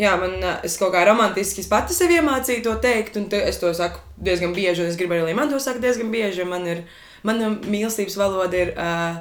jā, 0.00 0.16
man, 0.20 0.36
ā, 0.40 0.56
es 0.66 0.76
kaut 0.80 0.94
kā 0.94 1.04
romantiski 1.08 1.64
pati 1.70 1.96
sev 1.96 2.12
iemācīju 2.16 2.64
to 2.66 2.74
teikt, 2.82 3.16
un 3.20 3.30
te, 3.32 3.40
es 3.48 3.60
to 3.62 3.72
saku 3.76 4.02
diezgan 4.16 4.54
bieži, 4.56 4.84
un 4.84 4.90
es 4.90 4.98
gribu 4.98 5.16
arī, 5.16 5.28
lai 5.28 5.38
man 5.38 5.52
to 5.52 5.60
saka 5.62 5.82
diezgan 5.82 6.12
bieži. 6.12 6.46
Man 6.48 6.68
ir, 6.70 6.84
mana 7.26 7.54
mīlestības 7.56 8.18
valoda 8.20 8.60
ir 8.60 8.74
uh, 8.76 9.18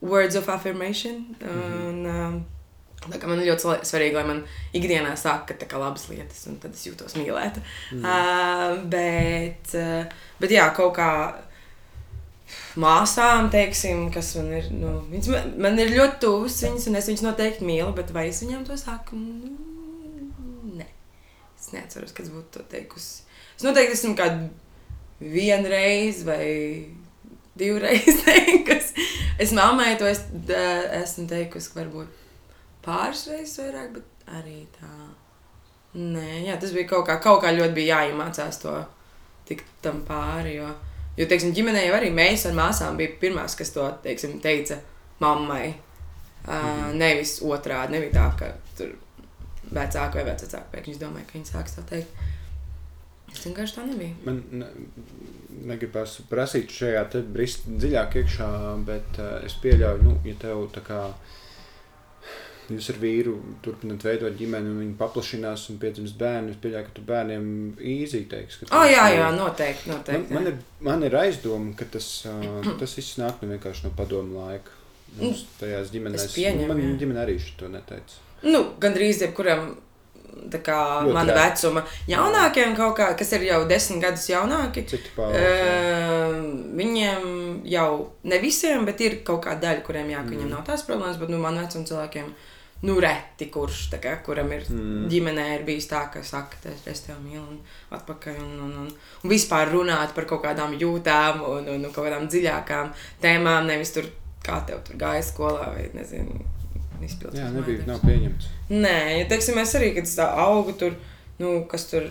words 0.00 0.38
of 0.38 0.50
affirmation. 0.52 1.24
Un, 1.42 2.02
uh, 2.06 2.40
Tā 3.02 3.18
kā 3.18 3.26
man 3.26 3.40
ir 3.42 3.48
ļoti 3.48 3.82
svarīgi, 3.82 4.14
lai 4.14 4.22
man 4.28 4.44
ikdienā 4.78 5.16
saka 5.18 5.56
tā 5.58 5.66
kā 5.66 5.80
labas 5.80 6.04
lietas, 6.06 6.44
un 6.46 6.60
tad 6.62 6.76
es 6.76 6.84
jūtos 6.86 7.16
mīlēta. 7.18 7.58
Mm. 7.96 8.04
Uh, 8.04 8.76
bet, 8.92 9.72
uh, 9.74 10.28
bet 10.38 10.54
jā, 10.54 10.68
kaut 10.76 10.94
kā 11.00 11.08
māsām, 12.78 13.50
teiksim, 13.50 14.06
kas 14.14 14.36
man 14.38 14.54
ir, 14.54 14.70
nu, 14.76 14.94
viņas 15.10 15.32
man, 15.34 15.52
man 15.66 15.82
ir 15.82 15.92
ļoti 15.96 16.22
tuvas, 16.22 16.62
viņas, 16.62 16.88
un 16.92 17.02
es 17.02 17.10
viņas 17.10 17.26
noteikti 17.26 17.66
mīlu, 17.66 17.90
bet 17.96 18.14
vai 18.14 18.28
es 18.30 18.42
viņām 18.44 18.62
to 18.70 18.78
saku? 18.78 19.18
Nu. 19.18 19.71
Es 21.72 21.78
neatceros, 21.78 22.12
kas 22.12 22.28
būtu 22.28 22.58
to 22.58 22.62
teikusi. 22.68 23.22
Es 23.56 23.64
noteikti 23.64 23.96
esmu 23.96 24.12
kādu 24.18 24.50
vienreiz 25.32 26.18
vai 26.26 26.84
divreiz 27.56 28.18
teikusi. 28.26 29.06
Es 29.40 29.54
mammai 29.56 29.94
to 29.96 30.04
es, 30.08 30.20
da- 30.48 30.84
esmu 31.00 31.24
teikusi, 31.30 31.70
ka 31.72 31.80
varbūt 31.80 32.18
pāris 32.84 33.24
reizes 33.30 33.56
vairāk, 33.62 33.94
bet 33.96 34.28
arī 34.36 34.66
tā. 34.76 34.92
Nē, 35.96 36.42
jā, 36.46 36.56
tas 36.60 36.72
bija 36.76 36.88
kaut 36.90 37.06
kā, 37.08 37.16
kaut 37.24 37.42
kā 37.44 37.52
ļoti 37.56 37.76
bija 37.76 38.02
jāiemācās 38.02 38.60
to 38.62 38.74
tikt 39.48 39.68
tam 39.84 40.02
pāri. 40.08 40.58
Jo, 40.58 40.68
jo 41.16 41.28
teiksim, 41.28 41.54
ģimenē 41.56 41.86
jau 41.86 41.96
arī 41.96 42.12
mēs 42.12 42.44
ar 42.48 42.56
māsām 42.56 43.00
bija 43.00 43.16
pirmās, 43.20 43.56
kas 43.56 43.72
to 43.72 43.88
teiksim, 44.04 44.38
teica 44.44 44.80
mammai. 45.24 45.72
Uh. 46.42 46.88
Nevis 46.98 47.38
otrādi, 47.46 47.94
nebija 47.96 48.16
tā, 48.16 48.28
ka 48.40 48.52
tur 48.76 48.96
vecāki 49.74 50.20
vai 50.20 50.28
vecāki 50.30 50.72
pēkšņi 50.76 51.02
domāja, 51.02 51.28
ka 51.28 51.38
viņi 51.38 51.50
sāks 51.52 51.76
to 51.78 51.84
teikt. 51.90 52.22
Es 53.32 53.44
vienkārši 53.46 53.76
tā 53.78 53.84
nebija. 53.88 54.14
Man 54.26 54.40
ne, 54.60 54.66
negribas 55.70 56.18
prasīt 56.28 56.72
šajā 56.74 57.04
te 57.14 57.22
brist 57.24 57.68
dziļāk 57.68 58.18
iekšā, 58.20 58.48
bet 58.88 59.20
uh, 59.22 59.38
es 59.46 59.56
pieļauju, 59.62 60.02
nu, 60.04 60.16
ja 60.28 60.36
tev 60.42 60.66
tā 60.74 60.82
kā 60.84 61.04
jūs 62.70 62.88
ar 62.92 62.98
vīru 63.02 63.34
turpināt 63.64 64.04
veidot 64.06 64.36
ģimeni 64.38 64.70
un 64.70 64.82
viņi 64.82 64.94
paplašinās 65.00 65.64
un 65.72 65.80
piedzimst 65.82 66.16
bērni, 66.20 66.54
es 66.54 66.60
pieļauju, 66.62 66.88
ka 66.88 66.96
tu 66.96 67.04
bērniem 67.08 67.46
īzī 67.94 68.22
teiks, 68.30 68.60
ka 68.60 68.68
Oh, 68.70 68.84
jā, 68.88 69.08
jā, 69.16 69.30
noteikti. 69.36 69.88
Man, 69.90 69.98
noteikti 69.98 70.36
man, 70.36 70.48
jā. 70.48 70.52
ir, 70.52 70.84
man 70.88 71.06
ir 71.08 71.16
aizdoma, 71.22 71.72
ka 71.78 71.88
tas, 71.96 72.10
ka 72.26 72.76
tas 72.82 72.96
viss 72.98 73.18
nāk 73.20 73.42
no 73.42 73.50
vienkārši 73.54 73.88
no 73.88 73.94
padomu 73.98 74.44
laika. 74.44 74.78
Mums 75.18 75.44
tajās 75.58 75.90
ģimenēs, 75.92 76.28
es 76.30 76.36
pieņemu, 76.38 76.68
man 76.70 76.78
jā. 76.80 76.92
ģimene 77.02 77.24
arī 77.24 77.40
to 77.60 77.68
neteica. 77.68 78.20
Nu, 78.48 78.64
gandrīz 78.82 79.22
jebkuram 79.22 79.72
kā 80.52 80.76
Ļoti 81.04 81.12
mana 81.14 81.32
reti. 81.36 81.42
vecuma 81.62 81.82
jaunākiem, 82.08 82.72
kaut 82.76 82.96
kā, 82.98 83.10
kas 83.16 83.30
ir 83.36 83.44
jau 83.46 83.60
desmit 83.68 84.00
gadus 84.02 84.24
jaunāki. 84.28 84.82
Uh, 85.16 86.38
viņiem 86.76 87.26
jau 87.68 87.90
ne 88.24 88.38
visiem, 88.42 88.84
bet 88.88 89.00
ir 89.04 89.20
kaut 89.26 89.44
kāda 89.46 89.68
daļa, 89.68 89.84
kuriem 89.86 90.10
jā, 90.12 90.22
ka 90.24 90.32
viņiem 90.34 90.50
nav 90.50 90.64
tās 90.66 90.82
problēmas, 90.88 91.20
bet 91.20 91.30
nu, 91.32 91.38
man 91.42 91.60
vecuma 91.60 91.84
cilvēkiem. 91.88 92.32
Nu, 92.82 92.96
reti, 92.98 93.46
kurš, 93.54 93.84
kā, 94.02 94.16
kuram 94.26 94.48
ir 94.56 94.64
Mm. 94.66 94.78
mm. 94.80 95.08
ģimenē, 95.12 95.44
ir 95.54 95.62
bijis 95.68 95.86
tā, 95.86 96.00
ka 96.10 96.22
saka, 96.26 96.56
ka 96.64 96.72
es 96.90 97.04
tevi 97.06 97.20
mīlu, 97.28 97.44
un 97.52 97.60
atpakaļ, 97.94 98.40
un, 98.42 98.56
un, 98.64 98.72
un, 98.82 98.88
un 99.22 99.30
vispār 99.30 99.70
runāt 99.70 100.16
par 100.16 100.24
kaut 100.26 100.42
kādām 100.42 100.74
jūtām, 100.74 101.44
un, 101.46 101.68
un, 101.76 101.84
un 101.86 101.92
kaut 101.94 102.08
kādām 102.08 102.26
dziļākām 102.26 102.90
tēmām, 103.22 103.68
nevis 103.70 103.94
tur, 103.94 104.08
kā 104.42 104.58
tev 104.66 104.82
tur 104.82 104.98
gāja 104.98 105.22
skolā, 105.22 105.68
vai 105.76 105.86
nezinu, 105.94 106.40
izpildīt. 107.06 107.40
Jā, 107.40 107.48
nebija, 107.54 107.86
nav 107.88 108.02
pieņemts. 108.06 108.50
Nē, 108.72 108.98
ja 109.20 109.24
teiksim, 109.30 109.58
es 109.62 109.74
arī, 109.78 109.92
kad 109.96 110.08
es 110.08 110.14
tā 110.18 110.26
augu 110.44 110.74
tur, 110.78 110.94
nu, 111.40 111.62
kas 111.70 111.88
tur. 111.90 112.06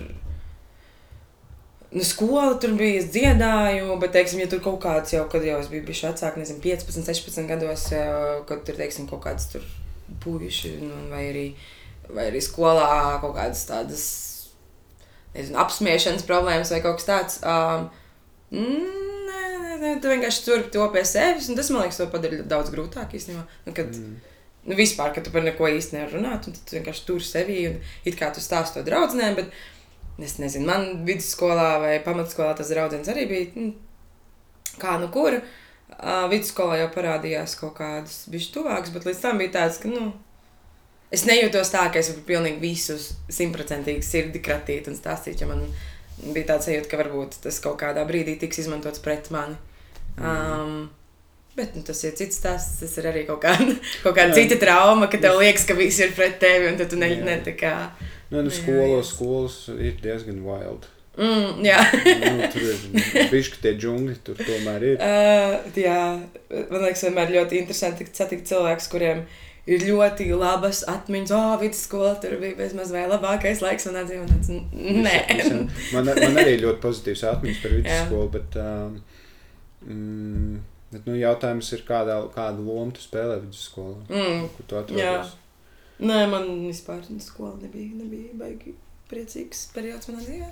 Nu, 1.91 2.05
skola 2.07 2.53
tur 2.63 2.71
bija, 2.79 3.01
es 3.01 3.09
dziedāju, 3.11 3.97
bet, 3.99 4.13
teiksim, 4.15 4.39
ja 4.39 4.47
tur 4.47 4.61
kaut 4.63 4.79
kāds 4.85 5.11
jau, 5.11 5.25
kad 5.31 5.43
jau 5.43 5.57
es 5.59 5.67
biju 5.67 5.83
bijis 5.89 6.05
vecāks, 6.07 6.39
nezinu, 6.39 6.61
15, 6.63 7.03
16 7.03 7.49
gados, 7.49 7.89
eh, 7.91 8.37
kad 8.47 8.63
tur, 8.67 8.77
teiksim, 8.79 9.09
kaut 9.11 9.25
kāds 9.25 9.49
tur 9.51 9.65
puiši, 10.23 10.77
nu, 10.85 11.01
vai 11.11 11.25
arī, 11.33 11.45
vai 12.11 12.29
arī 12.29 12.39
skolā 12.43 13.19
kaut 13.23 13.35
kādas 13.35 13.65
tādas, 13.67 14.05
nezinu, 15.35 15.59
apspiešanas 15.65 16.23
problēmas 16.27 16.71
vai 16.71 16.79
kaut 16.83 17.01
kas 17.01 17.09
tāds. 17.11 17.37
Um, 17.43 17.89
nē, 18.55 19.43
nē, 19.59 19.75
nē, 19.83 19.93
tu 19.99 20.11
vienkārši 20.11 20.47
turpi 20.47 20.71
to 20.71 20.87
pie 20.95 21.03
sevis, 21.07 21.51
un 21.51 21.59
tas, 21.59 21.69
man 21.75 21.83
liekas, 21.83 21.99
to 21.99 22.07
padara 22.11 22.39
daudz 22.55 22.71
grūtāk 22.71 23.15
īstenībā. 23.19 23.43
Nu, 23.67 23.75
kad, 23.75 23.91
Mm. 23.91 24.30
Nu, 24.65 24.77
vispār, 24.77 25.13
ka 25.15 25.23
tu 25.25 25.33
par 25.33 25.45
neko 25.45 25.69
īsti 25.71 25.97
nevari 25.97 26.17
runāt, 26.17 26.47
un 26.47 26.57
tu 26.57 26.77
vienkārši 26.77 27.05
tur 27.07 27.23
sevi 27.25 27.61
un 27.69 27.79
it 28.05 28.17
kā 28.19 28.31
tu 28.33 28.43
stāsti 28.43 28.79
to 28.79 28.85
draudzenēm, 28.87 29.39
bet 29.39 30.21
es 30.21 30.37
nezinu, 30.41 30.67
man 30.67 31.05
vidusskolā 31.07 31.71
vai 31.81 31.95
pamatskolā 32.05 32.53
tas 32.57 32.69
draudzens 32.73 33.09
arī 33.09 33.25
bija, 33.29 33.49
mm, 33.55 34.77
kā 34.81 34.99
nu 35.01 35.09
kur. 35.13 35.39
Uh, 35.91 36.27
vidusskolā 36.31 36.77
jau 36.79 36.91
parādījās 36.93 37.57
kaut 37.59 37.75
kādas 37.81 38.23
bišķi 38.31 38.53
tuvākas, 38.55 38.93
bet 38.93 39.07
līdz 39.09 39.23
tam 39.23 39.41
bija 39.41 39.55
tāds, 39.57 39.79
ka, 39.81 39.91
nu, 39.91 40.11
es 41.11 41.25
nejūtos 41.27 41.73
tā, 41.73 41.87
ka 41.91 41.99
es 41.99 42.13
varu 42.13 42.23
pilnīgi 42.29 42.61
visus 42.61 43.11
simtprocentīgi 43.29 44.05
sirdi 44.05 44.41
kratīt 44.43 44.87
un 44.87 44.95
stāstīt, 44.97 45.41
jo 45.41 45.49
man 45.51 45.65
bija 46.21 46.53
tāds 46.53 46.69
sajūta, 46.69 46.89
ka 46.89 47.01
varbūt 47.01 47.41
tas 47.43 47.59
kaut 47.63 47.79
kādā 47.81 48.05
brīdī 48.07 48.37
tiks 48.39 48.63
izmantots 48.63 49.03
pret 49.03 49.29
mani. 49.33 49.57
Um, 50.17 50.89
Bet 51.61 51.75
nu, 51.77 51.83
tas 51.85 52.01
ir 52.07 52.15
cits 52.17 52.39
stāsts. 52.41 52.79
Tas 52.81 52.95
ir 52.97 53.09
arī 53.11 53.25
kaut 53.29 53.43
kāda, 53.45 53.75
kaut 54.03 54.17
kāda 54.17 54.33
cita 54.37 54.57
trauma, 54.61 55.09
ka 55.11 55.19
tev 55.21 55.37
liekas, 55.41 55.67
ka 55.69 55.77
viss 55.77 56.01
ir 56.01 56.15
pret 56.17 56.39
tevi, 56.41 56.71
un 56.71 56.81
tu 56.81 56.97
ne, 56.99 57.11
Jā. 57.13 57.21
ne 57.27 57.37
tā 57.45 57.53
kā. 57.59 57.75
Nu, 58.31 58.41
nu, 58.41 58.49
Jā, 58.49 58.57
skolos, 58.61 58.97
jā. 59.05 59.11
skolas 59.13 59.59
ir 59.77 60.01
diezgan 60.01 60.41
wild. 60.47 60.89
Mm, 61.19 61.59
jā. 61.67 61.77
nu, 62.23 62.47
tur 62.53 62.63
ir 62.71 63.29
bišķi 63.33 63.61
tie 63.61 63.73
džungļi, 63.75 64.17
tur 64.25 64.39
tomēr 64.39 64.85
ir. 64.93 65.01
Uh, 65.03 65.57
jā, 65.75 65.97
man 66.71 66.85
liekas, 66.85 67.03
vienmēr 67.05 67.33
ļoti 67.35 67.59
interesanti 67.59 68.07
satikt 68.15 68.47
cilvēkus, 68.47 68.87
kuriem 68.93 69.25
ir 69.69 69.83
ļoti 69.89 70.29
labas 70.39 70.85
atmiņas. 70.89 71.33
O, 71.35 71.41
oh, 71.51 71.57
vidusskola 71.61 72.15
tur 72.23 72.37
bija 72.41 72.55
bezmaz 72.63 72.93
vai 72.95 73.03
labākais 73.11 73.61
laiks 73.63 73.89
manā 73.91 74.05
dzīvē. 74.07 74.39
Nē, 75.05 75.15
Visam- 75.35 75.67
Man, 75.91 76.13
man 76.15 76.41
arī 76.41 76.55
ļoti 76.63 76.81
pozitīvs 76.87 77.25
atmiņas 77.35 77.61
par 77.65 77.75
Jā. 77.75 77.81
vidusskolu, 77.81 78.31
bet, 78.37 78.57
um, 78.63 78.97
mm, 79.85 80.59
bet 80.91 81.05
nu, 81.09 81.15
jautājums 81.19 81.71
ir, 81.75 81.83
kādā, 81.87 82.17
kādu 82.35 82.65
lomu 82.67 82.91
tu 82.95 83.03
spēlē 83.03 83.39
vidusskolā? 83.43 83.97
mm, 84.09 84.47
Kur 84.57 84.67
tu 84.67 84.75
Jā. 84.75 84.81
atrodies? 84.85 85.35
Nē, 86.01 86.21
man 86.31 86.47
vispār 86.65 87.03
skola 87.21 87.59
nebija, 87.61 87.93
nebija 87.99 88.33
baigi 88.39 88.73
priecīgs 89.11 89.67
periods 89.75 90.09
manā 90.09 90.23
dzīvē. 90.25 90.49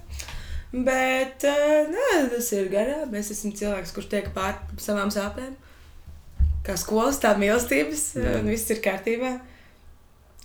Bet 0.86 1.42
uh, 1.50 1.90
nē, 1.90 2.10
tas 2.30 2.52
ir 2.54 2.68
garām. 2.70 3.14
Es 3.18 3.32
esmu 3.34 3.56
cilvēks, 3.58 3.94
kurš 3.96 4.10
tiek 4.12 4.28
pāri 4.36 4.78
savām 4.84 5.10
sāpēm. 5.14 5.56
Kā 6.68 6.76
skolas, 6.78 7.18
tā 7.24 7.32
mīlestības, 7.40 8.04
Jā. 8.20 8.36
un 8.44 8.52
viss 8.52 8.70
ir 8.70 8.82
kārtībā. 8.86 9.32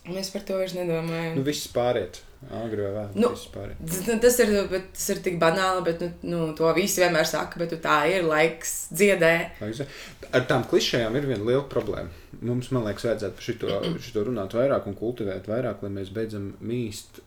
Un 0.09 0.17
es 0.21 0.31
par 0.33 0.45
to 0.49 0.57
vairs 0.61 0.73
nedomāju. 0.77 1.35
Nu, 1.37 1.43
viss 1.45 1.69
pāriet. 1.73 2.23
Agri 2.53 2.83
vai 2.83 2.91
vēl? 2.95 3.09
Nu, 3.15 3.29
pāriet. 3.55 3.79
Tas, 4.23 4.39
ir, 4.45 4.53
tas 4.93 5.09
ir 5.15 5.21
tik 5.25 5.39
banāli, 5.41 5.85
bet 5.85 6.01
nu, 6.05 6.11
nu, 6.23 6.41
to 6.59 6.73
visi 6.77 7.01
vienmēr 7.03 7.27
saka. 7.29 7.59
Bet 7.63 7.73
nu, 7.73 7.79
tā 7.85 7.99
ir 8.11 8.25
laiks 8.29 8.75
dziedē. 8.93 9.51
Ze- 9.73 9.87
Ar 10.35 10.47
tām 10.51 10.65
klišejām 10.71 11.17
ir 11.17 11.27
viena 11.31 11.45
liela 11.45 11.65
problēma. 11.71 12.09
Mums, 12.41 12.71
man 12.75 12.85
liekas, 12.85 13.05
vajadzētu 13.09 13.35
par 13.39 13.43
šito, 13.49 13.81
šito 14.07 14.25
runāt 14.29 14.57
vairāk 14.59 14.87
un 14.91 14.95
kultivēt 14.99 15.49
vairāk, 15.51 15.83
lai 15.87 15.91
mēs 15.91 16.13
beidzam 16.15 16.53
mīst 16.61 17.23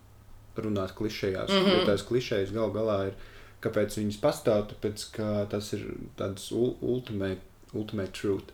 runāt 0.57 0.93
klišejās. 0.97 1.49
Mm. 1.49 1.65
-hmm. 1.65 1.73
Jo 1.79 1.85
tās 1.85 2.05
klišejas 2.07 2.51
gal 2.53 2.71
galā 2.73 3.07
ir, 3.07 3.13
kāpēc 3.61 3.97
viņas 3.97 4.19
pastāv, 4.21 4.67
tāpēc 4.73 5.07
ka 5.15 5.45
tas 5.49 5.73
ir 5.73 5.85
tāds 6.17 6.51
ul- 6.51 6.75
ultimate, 6.81 7.41
ultimate 7.73 8.11
truth. 8.21 8.53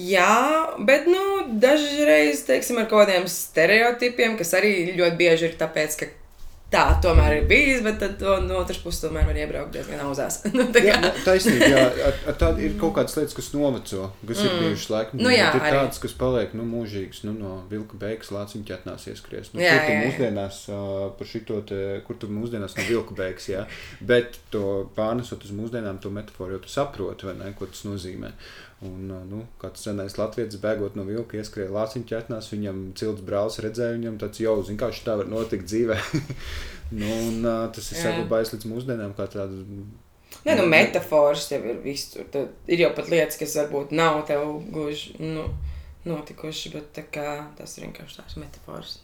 Jā, 0.00 0.76
bet 0.86 1.08
nu, 1.10 1.24
dažreiz 1.60 2.44
teiksim, 2.48 2.78
ar 2.80 2.88
kaut 2.88 3.04
kādiem 3.04 3.26
stereotipiem, 3.30 4.38
kas 4.38 4.54
arī 4.56 4.94
ļoti 4.94 5.18
bieži 5.18 5.50
ir 5.50 5.58
tāpēc, 5.60 5.96
ka 6.00 6.08
tā 6.70 6.82
tomēr 7.02 7.40
ir 7.40 7.46
bijis, 7.50 7.80
bet 7.82 7.98
tad 8.00 8.14
to, 8.20 8.36
no 8.44 8.60
otras 8.60 8.78
puses 8.82 9.02
tomēr 9.02 9.26
var 9.26 9.38
iebraukt 9.38 9.74
diezgan 9.74 10.02
auzās. 10.04 10.40
nu, 10.56 10.68
tā 10.72 10.82
Jā, 10.84 11.00
nu, 11.02 11.10
taisnība, 11.24 11.70
jā, 11.72 11.82
ar, 12.06 12.20
ar 12.30 12.38
tādu 12.38 12.62
ir 12.66 12.76
kaut 12.80 12.94
kādas 12.98 13.16
lietas, 13.18 13.34
kas 13.36 13.50
noveco, 13.56 14.06
kas 14.22 14.38
mm. 14.38 14.46
ir 14.46 14.64
bijušas 14.64 14.92
laikam. 14.94 15.22
Nu 15.24 15.32
jā, 15.34 15.50
ir 15.50 15.66
arī. 15.66 15.72
tādas, 15.80 16.00
kas 16.04 16.14
paliek 16.20 16.54
nu, 16.58 16.66
mūžīgas, 16.70 17.24
nu, 17.26 17.34
no 17.36 17.56
vilka 17.72 17.98
beigas 18.00 18.30
lāciņa 18.34 18.68
ķetnās 18.70 19.08
ieskries. 19.10 19.52
Nu, 19.54 19.64
Jā, 19.64 19.74
kur 19.74 19.88
tu 19.88 19.96
jā, 19.96 20.06
mūsdienās, 20.06 20.62
uh, 20.70 21.04
par 21.18 21.32
šito 21.32 21.60
te, 21.66 21.82
kur 22.06 22.22
tu 22.22 22.30
mūsdienās 22.30 22.78
no 22.78 22.86
vilka 22.86 23.18
beigas, 23.18 23.50
jā, 23.50 23.66
bet 24.12 24.38
to 24.54 24.64
pārnesot 24.98 25.46
uz 25.46 25.54
mūsdienām, 25.56 25.98
to 26.02 26.14
metaforu 26.14 26.58
jau 26.58 26.64
tu 26.66 26.74
saproti, 26.78 27.30
vai 27.30 27.38
ne, 27.42 27.54
ko 27.58 27.70
tas 27.70 27.82
nozīmē. 27.88 28.34
Un, 28.80 29.10
nu, 29.28 29.42
kāds 29.60 29.82
senais 29.84 30.14
latviečs 30.16 30.56
bēgot 30.62 30.94
no 30.96 31.04
vilka, 31.04 31.36
ieskrēja 31.36 31.72
lāciņa 31.74 32.06
ķetnās, 32.08 32.48
viņam 32.48 32.78
cilts 32.96 33.24
brālis 33.26 33.58
redzēja, 33.60 33.98
viņam 33.98 34.16
tāds 34.22 34.40
jau, 34.40 34.54
zin 34.64 34.78
kā 34.80 34.88
šī 34.88 35.04
tā 35.04 35.16
var 35.20 35.28
notikt 35.28 35.68
dzīvē. 35.68 35.98
nu, 37.00 37.10
un 37.26 37.50
tas 37.76 37.90
ir 37.90 37.98
Jā. 37.98 38.06
saglabājis 38.06 38.54
līdz 38.54 38.70
mūsdienām 38.70 39.12
kā 39.18 39.28
tāda 39.34 39.60
Nē, 40.46 40.54
nu, 40.56 40.64
metafors 40.70 41.48
tev 41.50 41.66
ir 41.68 41.80
visur. 41.84 42.24
Tad 42.32 42.70
ir 42.70 42.86
jau 42.86 42.92
pat 42.96 43.10
lietas, 43.12 43.36
kas 43.40 43.58
varbūt 43.60 43.92
nav 43.92 44.22
tev 44.28 44.46
gluži 44.72 45.18
nu, 45.20 45.44
notikušas, 46.06 46.72
bet 46.72 46.90
tā 46.96 47.04
kā, 47.12 47.28
tas 47.58 47.76
ir 47.76 47.88
vienkārši 47.88 48.20
tāds 48.22 48.38
metafors. 48.40 48.96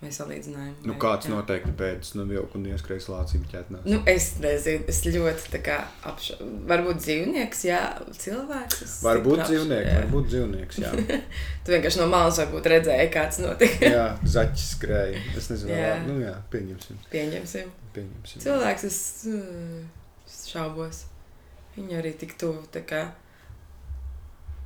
Vai 0.00 0.08
salīdzinājumi. 0.16 0.86
Nu, 0.88 0.94
kāds 0.96 1.26
jā. 1.28 1.34
noteikti 1.34 1.74
beidzas 1.76 2.14
no 2.16 2.24
vilka 2.24 2.56
un 2.56 2.62
ieskrējas 2.70 3.10
lācīm 3.12 3.42
ķetnās. 3.50 3.82
Nu, 3.84 3.98
es 4.08 4.30
nezinu, 4.40 4.86
es 4.88 5.02
ļoti 5.04 5.60
kā 5.66 5.74
apšaubu. 6.08 6.46
Varbūt 6.70 7.02
dzīvnieks, 7.04 7.64
jā, 7.68 7.80
cilvēks. 8.16 8.94
Varbūt 9.04 9.42
dzīvnieks, 9.44 9.90
jā. 9.90 9.98
varbūt 10.00 10.30
dzīvnieks, 10.32 10.80
jā. 10.86 10.92
Tu 11.66 11.74
vienkārši 11.74 12.00
no 12.00 12.06
malas 12.14 12.40
varbūt 12.40 12.70
redzēji, 12.72 13.10
kāds 13.12 13.42
notika. 13.44 13.90
jā, 13.98 14.06
zaķis 14.38 14.66
skrēja. 14.78 15.20
Es 15.36 15.50
nezinu, 15.52 15.74
Jā. 15.76 15.90
jā. 15.92 16.00
nu 16.08 16.16
jā, 16.24 16.32
pieņemsim. 16.56 17.02
Pieņemsim. 17.12 17.70
pieņemsim. 17.98 18.44
Cilvēks, 18.46 18.88
es, 18.88 19.00
es 20.32 20.42
šaubos. 20.48 21.02
Viņi 21.76 22.00
arī 22.00 22.14
tik 22.24 22.38
tuvu. 22.40 22.64
tā 22.72 22.80
kā. 22.88 23.04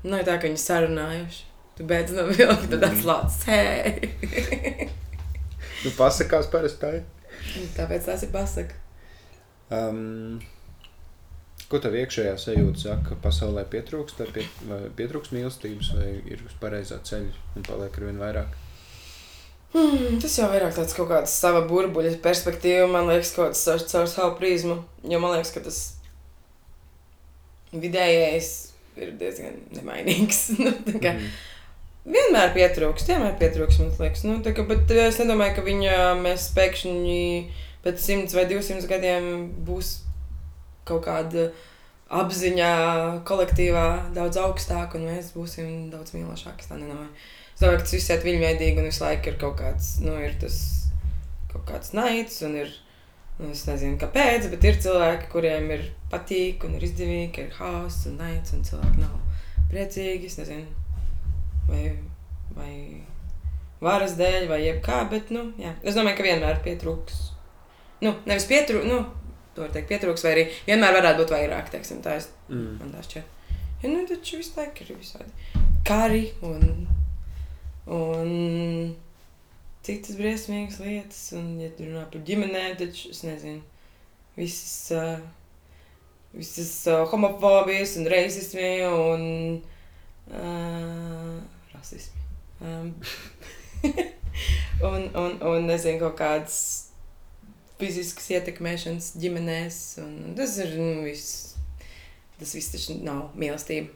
Nav 0.06 0.22
tā, 0.30 0.38
ka 0.38 0.46
viņi 0.46 0.62
sarunājuši. 0.62 1.42
Tu 1.74 1.82
beidz 1.90 2.14
no 2.14 2.28
vilka, 2.30 2.68
tad 2.70 2.78
Mhm. 2.78 2.92
atslācis. 2.92 3.42
Hei! 3.50 4.90
Nu, 5.84 5.90
pasakās 5.98 6.46
parasti. 6.52 7.02
Tāpēc 7.76 8.06
tas 8.08 8.22
ir 8.24 8.30
pasaka. 8.32 8.76
Um, 9.74 10.40
ko 11.68 11.80
tev 11.82 11.96
iekšējā 11.98 12.34
sajūta 12.40 12.80
saka, 12.82 13.08
ka 13.10 13.18
pasaulē 13.24 13.64
pietrūkst, 13.72 14.20
vai, 14.20 14.28
pie, 14.36 14.44
vai 14.68 14.78
pietrūkst 14.98 15.32
mīlestības, 15.34 15.90
vai 15.98 16.10
ir 16.30 16.44
uz 16.46 16.54
pareizā 16.60 17.00
ceļa 17.04 17.56
un 17.58 17.66
paliek 17.66 17.98
ar 18.00 18.06
vien 18.08 18.20
vairāk? 18.22 18.60
Hmm, 19.74 20.20
tas 20.22 20.36
jau 20.38 20.46
vairāk 20.52 20.76
tāds 20.76 20.94
kaut 20.94 21.08
kāds 21.10 21.32
sava 21.34 21.64
burbuļa 21.66 22.12
perspektīva, 22.22 22.86
man 22.92 23.08
liekas, 23.10 23.32
kaut 23.34 23.50
kāds 23.50 23.64
caur, 23.66 23.82
caur 23.90 24.10
savu 24.12 24.36
prizmu. 24.38 24.76
Jo 25.10 25.18
man 25.24 25.34
liekas, 25.34 25.50
ka 25.56 25.64
tas 25.66 25.80
vidējais 27.74 28.50
ir 29.00 29.16
diezgan 29.18 29.56
nemainīgs. 29.74 30.44
Nu, 30.62 31.00
kā- 31.02 31.16
Mhm. 31.18 31.32
Vienmēr 32.04 32.50
pietrūkst, 32.52 33.08
vienmēr 33.08 33.36
pietrūkst, 33.40 33.80
man 33.80 33.92
liekas. 33.96 34.24
Nu, 34.28 34.36
kā, 34.44 34.64
bet 34.68 34.90
es 34.92 35.16
nedomāju, 35.22 35.54
ka 35.56 35.62
viņa 35.64 35.94
mēs 36.20 36.50
pēkšņi 36.52 37.22
pēc 37.84 38.02
100 38.02 38.36
vai 38.36 38.44
200 38.50 38.90
gadiem 38.90 39.30
būs 39.64 39.94
kaut 40.84 41.06
kāda 41.06 41.46
apziņa 42.12 42.68
kolektīvā 43.24 43.86
daudz 44.16 44.36
augstāka, 44.42 45.00
un 45.00 45.08
mēs 45.08 45.32
būsim 45.32 45.88
daudz 45.94 46.12
mīlošāki. 46.12 46.68
Tā 46.68 46.76
nedomāju. 46.76 47.08
Es 47.54 47.64
domāju, 47.64 47.80
ka 47.80 47.86
tas 47.86 47.96
viss 47.96 48.12
ir 48.12 48.28
viņveidīgi, 48.28 48.76
un 48.82 48.90
visu 48.90 49.04
laiku 49.06 49.32
ir 49.32 49.40
kaut 49.40 49.56
kāds, 49.62 49.90
nu, 50.04 50.18
ir 50.20 50.36
tas 50.44 50.60
kaut 51.54 51.64
kāds 51.72 51.96
naids, 51.96 52.36
un 52.44 52.60
ir, 52.66 52.78
nu, 53.40 53.48
es 53.54 53.64
nezinu, 53.70 53.96
kāpēc, 54.04 54.52
bet 54.52 54.68
ir 54.68 54.80
cilvēki, 54.84 55.32
kuriem 55.32 55.72
ir 55.78 55.88
patīk, 56.12 56.68
un 56.68 56.76
ir 56.76 56.84
izdevīgi, 56.84 57.48
ir 57.48 57.60
haoss 57.62 58.10
un 58.12 58.20
naids, 58.20 58.52
un 58.52 58.66
cilvēki 58.68 59.06
nav 59.06 59.20
priecīgi, 59.72 60.28
es 60.28 60.42
nezinu 60.44 60.83
vai, 61.68 61.84
vai 62.56 62.72
varas 63.84 64.16
dēļ, 64.18 64.48
vai 64.48 64.60
jebkā, 64.64 65.02
bet, 65.10 65.30
nu, 65.34 65.50
jā. 65.60 65.74
Es 65.82 65.96
domāju, 65.98 66.18
ka 66.20 66.26
vienmēr 66.28 66.62
pietrūks. 66.64 67.20
Nu, 68.04 68.14
nevis 68.28 68.46
pietrūks, 68.50 68.88
nu, 68.88 69.02
to 69.54 69.64
var 69.64 69.72
teikt, 69.74 69.90
pietrūks, 69.92 70.24
vai 70.26 70.32
arī 70.34 70.44
vienmēr 70.66 70.96
varētu 70.98 71.22
būt 71.22 71.34
vairāk, 71.36 71.70
teiksim, 71.74 72.02
tā 72.04 72.18
es, 72.20 72.30
Mm. 72.48 72.78
man 72.80 72.90
tā 72.92 73.02
šķiet. 73.04 73.30
Ja, 73.82 73.88
nu, 73.88 74.06
taču 74.08 74.36
visu 74.40 74.52
laiku 74.58 74.84
ir 74.84 74.96
visādi 74.96 75.62
kari 75.84 76.26
un, 76.44 76.86
un 77.86 78.96
citas 79.84 80.16
briesmīgas 80.16 80.80
lietas, 80.80 81.22
un, 81.36 81.54
ja 81.60 81.68
tu 81.76 81.84
runā 81.88 82.06
par 82.10 82.24
ģimenēm, 82.24 82.76
taču, 82.80 83.10
es 83.12 83.22
nezinu, 83.26 83.60
visas, 84.36 84.92
uh, 84.96 85.18
visas 86.32 86.72
uh, 86.88 87.04
homofobijas 87.12 87.96
un 88.00 88.08
reizismi 88.10 88.70
un 88.88 89.26
uh, 90.30 91.40
rasismi. 91.74 92.22
Um, 92.60 92.94
un, 94.90 95.08
un, 95.14 95.36
un, 95.40 95.66
nezinu, 95.68 96.00
kaut 96.00 96.16
kādas 96.20 96.60
fiziskas 97.80 98.30
ietekmēšanas 98.36 99.12
ģimenēs, 99.20 99.82
tas 100.38 100.56
ir, 100.62 100.78
nu, 100.78 101.04
viss. 101.08 101.52
Tas 102.34 102.50
viss 102.56 102.72
taču 102.72 102.96
nav 103.04 103.28
mīlestība. 103.38 103.92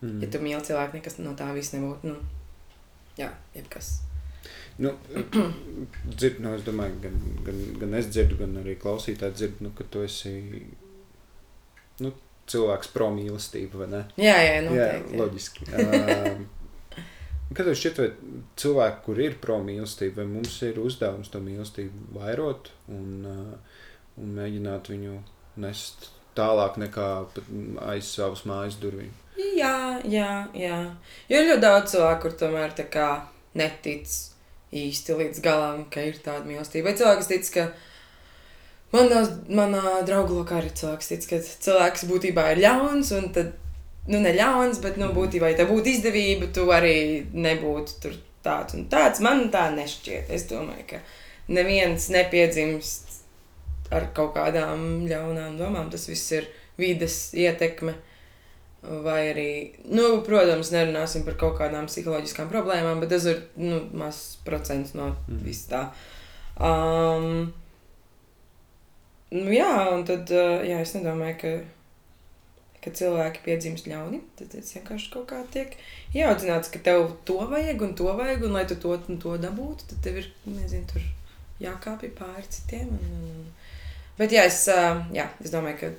Mm. 0.00 0.20
Ja 0.22 0.28
tu 0.30 0.40
mīli 0.42 0.60
cilvēku, 0.64 0.96
nekas 0.98 1.18
no 1.20 1.32
tā 1.36 1.48
viss 1.56 1.74
nebūtu. 1.74 2.12
Nu, 2.12 2.20
jā, 3.18 3.32
jebkas. 3.56 3.98
Nu, 4.80 4.94
dzird, 6.16 6.38
nu, 6.40 6.54
es 6.56 6.62
domāju, 6.64 7.00
gan, 7.02 7.18
gan, 7.44 7.58
gan 7.82 7.96
es 7.98 8.08
dzirdu, 8.08 8.38
gan 8.40 8.54
arī 8.62 8.76
klausītāji 8.80 9.36
dzird, 9.36 9.58
nu, 9.66 9.72
ka 9.76 9.84
tu 9.92 10.04
esi 10.06 10.32
nu, 12.00 12.12
cilvēks 12.50 12.90
pro 12.94 13.10
mīlestību, 13.14 13.82
vai 13.82 13.90
ne? 13.90 14.00
Jā, 14.20 14.36
jā, 14.44 14.56
noteikti. 14.66 15.14
jā. 15.14 15.20
loģiski. 15.20 15.68
Um, 15.80 16.48
Kad 17.50 17.66
tev 17.66 17.74
šķiet, 17.74 17.98
vai 17.98 18.36
cilvēki, 18.62 19.02
kur 19.06 19.20
ir 19.22 19.36
pro 19.42 19.56
mīlestība, 19.64 20.20
vai 20.20 20.28
mums 20.36 20.54
ir 20.62 20.78
uzdevums 20.78 21.32
to 21.32 21.40
mīlestību 21.42 22.12
vairot 22.14 22.70
un, 22.94 23.24
un 23.26 24.36
mēģināt 24.36 24.92
viņu 24.92 25.16
nest 25.64 26.12
tālāk 26.38 26.78
nekā 26.78 27.08
aiz 27.90 28.12
savas 28.14 28.44
mājas 28.46 28.78
durvīm. 28.78 29.10
Jā, 29.56 29.98
jā, 30.06 30.30
jā. 30.54 30.78
Jo 31.30 31.40
ir 31.40 31.48
ļoti 31.48 31.64
daudz 31.64 31.94
cilvēku, 31.96 32.22
kur 32.22 32.38
tomēr 32.44 32.74
netic 33.58 34.06
īsti 34.70 35.16
līdz 35.18 35.42
galam, 35.42 35.84
ka 35.90 36.04
ir 36.06 36.20
tāda 36.22 36.46
mīlestība. 36.46 36.90
Vai 36.90 36.98
cilvēks 37.00 37.30
tic, 37.30 37.50
ka 37.56 37.66
manā, 38.94 39.22
manā 39.48 40.00
draugu 40.06 40.40
lokā 40.40 40.60
arī 40.60 40.72
cilvēks 40.80 41.12
tic, 41.12 41.28
ka 41.30 41.42
cilvēks 41.66 42.06
būtībā 42.10 42.50
ir 42.54 42.64
ļauns, 42.64 43.12
un 43.18 43.30
tad, 43.36 43.54
nu, 44.08 44.18
ne 44.22 44.34
ļauns, 44.36 44.80
bet, 44.84 44.98
nu, 45.00 45.12
būtībā, 45.16 45.52
ja 45.52 45.62
tā 45.62 45.68
būtu 45.70 45.94
izdevība, 45.94 46.50
tu 46.54 46.66
arī 46.74 47.26
nebūtu 47.32 48.02
tur 48.02 48.18
tāds 48.44 48.76
un 48.76 48.86
tāds. 48.92 49.22
Man 49.24 49.48
tā 49.52 49.68
nešķiet. 49.74 50.30
Es 50.32 50.46
domāju, 50.50 50.86
ka 50.94 51.00
neviens 51.52 52.08
nepiedzimst 52.12 53.20
ar 53.94 54.10
kaut 54.16 54.34
kādām 54.36 55.06
ļaunām 55.10 55.58
domām. 55.60 55.90
Tas 55.92 56.06
viss 56.10 56.30
ir 56.36 56.48
vides 56.80 57.30
ietekme. 57.36 57.96
Vai 58.80 59.18
arī, 59.34 59.50
nu, 59.92 60.22
protams, 60.24 60.70
nerunāsim 60.72 61.26
par 61.26 61.34
kaut 61.40 61.58
kādām 61.58 61.84
psiholoģiskām 61.90 62.48
problēmām, 62.48 63.02
bet 63.02 63.10
tas 63.12 63.26
ir 63.28 63.42
nu, 63.60 63.82
mazs 63.92 64.38
procents 64.46 64.94
no 64.96 65.10
Mm. 65.28 65.42
vis 65.44 65.66
tā. 65.68 65.90
Um, 66.56 67.52
nu, 69.34 69.46
jā, 69.54 69.70
un 69.94 70.04
tad, 70.08 70.30
uh, 70.34 70.64
jā, 70.66 70.80
es 70.84 70.94
nedomāju, 70.96 71.36
ka, 71.40 71.52
ka 72.84 72.92
cilvēki 72.96 73.44
piedzimst 73.44 73.88
ļauni. 73.90 74.22
Tad 74.38 74.52
tas 74.54 74.74
vienkārši 74.76 75.10
kaut 75.14 75.28
kā 75.30 75.40
tiek 75.54 75.76
ieaudzināts, 76.16 76.72
ka 76.72 76.82
tev 76.84 77.08
to 77.28 77.38
vajag 77.50 77.86
un 77.86 77.96
to 77.98 78.10
vajag, 78.10 78.44
un 78.48 78.58
lai 78.58 78.66
tu 78.68 78.78
to 78.80 78.96
un 78.98 79.22
to 79.22 79.36
dabūtu, 79.40 79.88
tad 79.92 80.04
tev 80.06 80.20
ir, 80.22 80.30
nezinu, 80.48 80.86
tur 80.90 81.04
jākāpj 81.60 82.14
pāri 82.18 82.46
citiem. 82.48 82.92
Un, 82.96 83.26
un, 83.30 83.50
bet 84.18 84.34
jā, 84.34 84.46
es, 84.48 84.62
jā, 85.14 85.28
es 85.44 85.52
domāju, 85.52 85.82
ka 85.82 85.92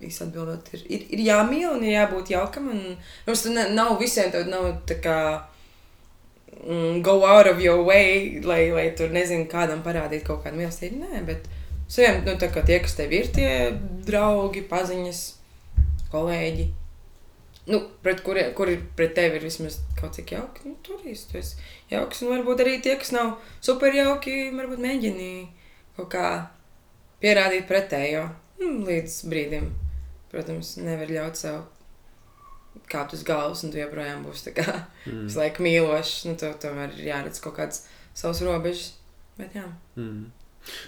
viss 0.00 0.20
atbildot 0.20 0.68
ir, 0.76 0.86
ir, 0.92 1.04
ir 1.16 1.24
jāmīl 1.30 1.70
un 1.70 1.84
ir 1.84 1.94
jābūt 1.96 2.32
jaukam. 2.34 2.70
Un, 2.72 2.96
mums 3.26 3.44
tur 3.44 3.56
nav 3.56 3.96
visiem 4.00 4.32
tāda, 4.32 4.50
nav 4.52 4.68
tā 4.88 4.98
kā 5.04 5.18
mm, 6.66 7.02
go 7.06 7.18
out 7.24 7.48
of 7.50 7.62
your 7.62 7.84
way, 7.84 8.40
lai, 8.44 8.66
lai 8.76 8.90
tur 8.98 9.14
nezinu, 9.14 9.48
kādam 9.50 9.84
parādītu 9.86 10.28
kaut 10.28 10.44
kādu 10.44 10.60
mīlestību. 10.60 11.00
Nē, 11.04 11.24
bet 11.28 11.48
saviem, 11.88 12.22
nu, 12.26 12.34
tā 12.40 12.48
kā 12.52 12.62
tie, 12.66 12.80
kas 12.82 12.96
tev 12.98 13.12
ir, 13.14 13.28
tie 13.34 13.50
draugi, 14.06 14.62
paziņas, 14.70 15.22
kolēģi. 16.12 16.66
Nu, 17.66 17.80
pret 18.02 18.20
kuriem 18.22 18.52
kuri 18.54 18.76
pret 18.98 19.16
tevi 19.16 19.40
ir 19.40 19.42
vismaz 19.48 19.80
kaut 19.98 20.14
cik 20.14 20.36
jauki, 20.36 20.68
nu, 20.68 20.76
tur 20.86 21.00
īsti 21.02 21.32
tu 21.32 21.38
esi 21.40 21.56
jauks. 21.90 22.20
Un 22.22 22.30
varbūt 22.36 22.62
arī 22.62 22.76
tie, 22.84 22.94
kas 23.00 23.10
nav 23.14 23.32
super 23.64 23.94
jauki, 23.94 24.52
varbūt 24.54 24.82
mēģini 24.84 25.30
kaut 25.96 26.12
kā 26.12 26.26
pierādīt 27.22 27.66
pretējo 27.66 28.28
nu, 28.60 28.84
līdz 28.86 29.16
brīdim. 29.32 29.72
Protams, 30.30 30.76
nevar 30.78 31.10
ļaut 31.10 31.38
sev 31.38 31.64
kāpt 32.92 33.14
uz 33.16 33.22
galvas, 33.26 33.64
un 33.66 33.72
tu 33.74 33.80
joprojām 33.80 34.22
būsi 34.26 34.50
tā 34.50 34.56
kā 34.60 34.72
Mm. 35.06 35.26
visu 35.28 35.38
laiku 35.38 35.62
mīlošs. 35.62 36.24
Nu, 36.26 36.34
tev 36.38 36.56
tomēr 36.62 36.90
ir 36.98 37.06
jāredz 37.10 37.38
kaut 37.42 37.54
kāds 37.58 37.84
savs 38.14 38.40
robežas. 38.42 38.92
Bet 39.38 39.54
jā. 39.54 39.66
Mm. 39.96 40.30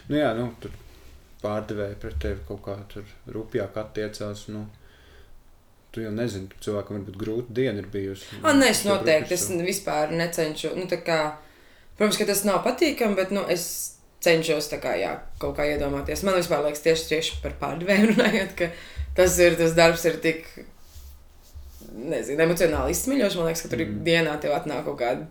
Nu, 0.08 0.16
jā, 0.16 0.32
nu, 0.34 0.48
tur 0.60 0.70
pārdevēji 1.42 1.98
pret 2.02 2.18
tevi 2.22 2.44
kaut 2.48 2.62
kā 2.66 2.76
tur 2.92 3.08
rupjāk 3.34 3.76
attiecās. 3.80 4.46
Nu, 4.52 4.66
tu 5.94 6.04
jau 6.04 6.12
nezini, 6.14 6.50
ka 6.52 6.62
cilvēkam 6.64 6.98
varbūt 6.98 7.20
grūta 7.20 7.58
diena 7.60 7.82
ir 7.82 7.90
bijusi. 7.92 8.40
Ah, 8.42 8.56
nē, 8.56 8.72
es 8.74 8.84
noteikti 8.88 9.36
es 9.36 9.46
vispār 9.66 10.14
necenšu. 10.14 10.74
Nu, 10.78 10.88
tā 10.90 11.00
kā, 11.04 11.20
protams, 11.98 12.20
ka 12.20 12.28
tas 12.28 12.44
nav 12.48 12.62
patīkami, 12.66 13.18
bet 13.18 13.34
nu, 13.34 13.44
es 13.50 13.68
cenšos 14.24 14.70
kā, 14.82 14.96
jā, 14.98 15.12
kaut 15.42 15.56
kā 15.58 15.68
iedomāties. 15.70 16.24
Man 16.26 16.38
vispār 16.38 16.64
liekas, 16.66 16.82
tieši, 16.86 17.06
tieši 17.12 17.38
par 17.44 17.54
pārdevēju 17.60 18.08
runājot, 18.12 18.56
ka 18.58 18.72
tas 19.18 19.38
ir 19.42 19.58
tas 19.60 19.76
darbs, 19.78 20.04
ir 20.10 20.18
tik 20.24 20.48
nezinu, 21.98 22.42
emocionāli 22.44 22.94
izsmeļošs. 22.94 23.38
Man 23.38 23.48
liekas, 23.50 23.64
ka 23.64 23.72
tur. 23.72 23.84
Mm. 23.84 24.02
dienā 24.06 24.34
tev 24.42 24.56
atnāk 24.56 24.84
kaut 24.88 25.00
kāda. 25.00 25.28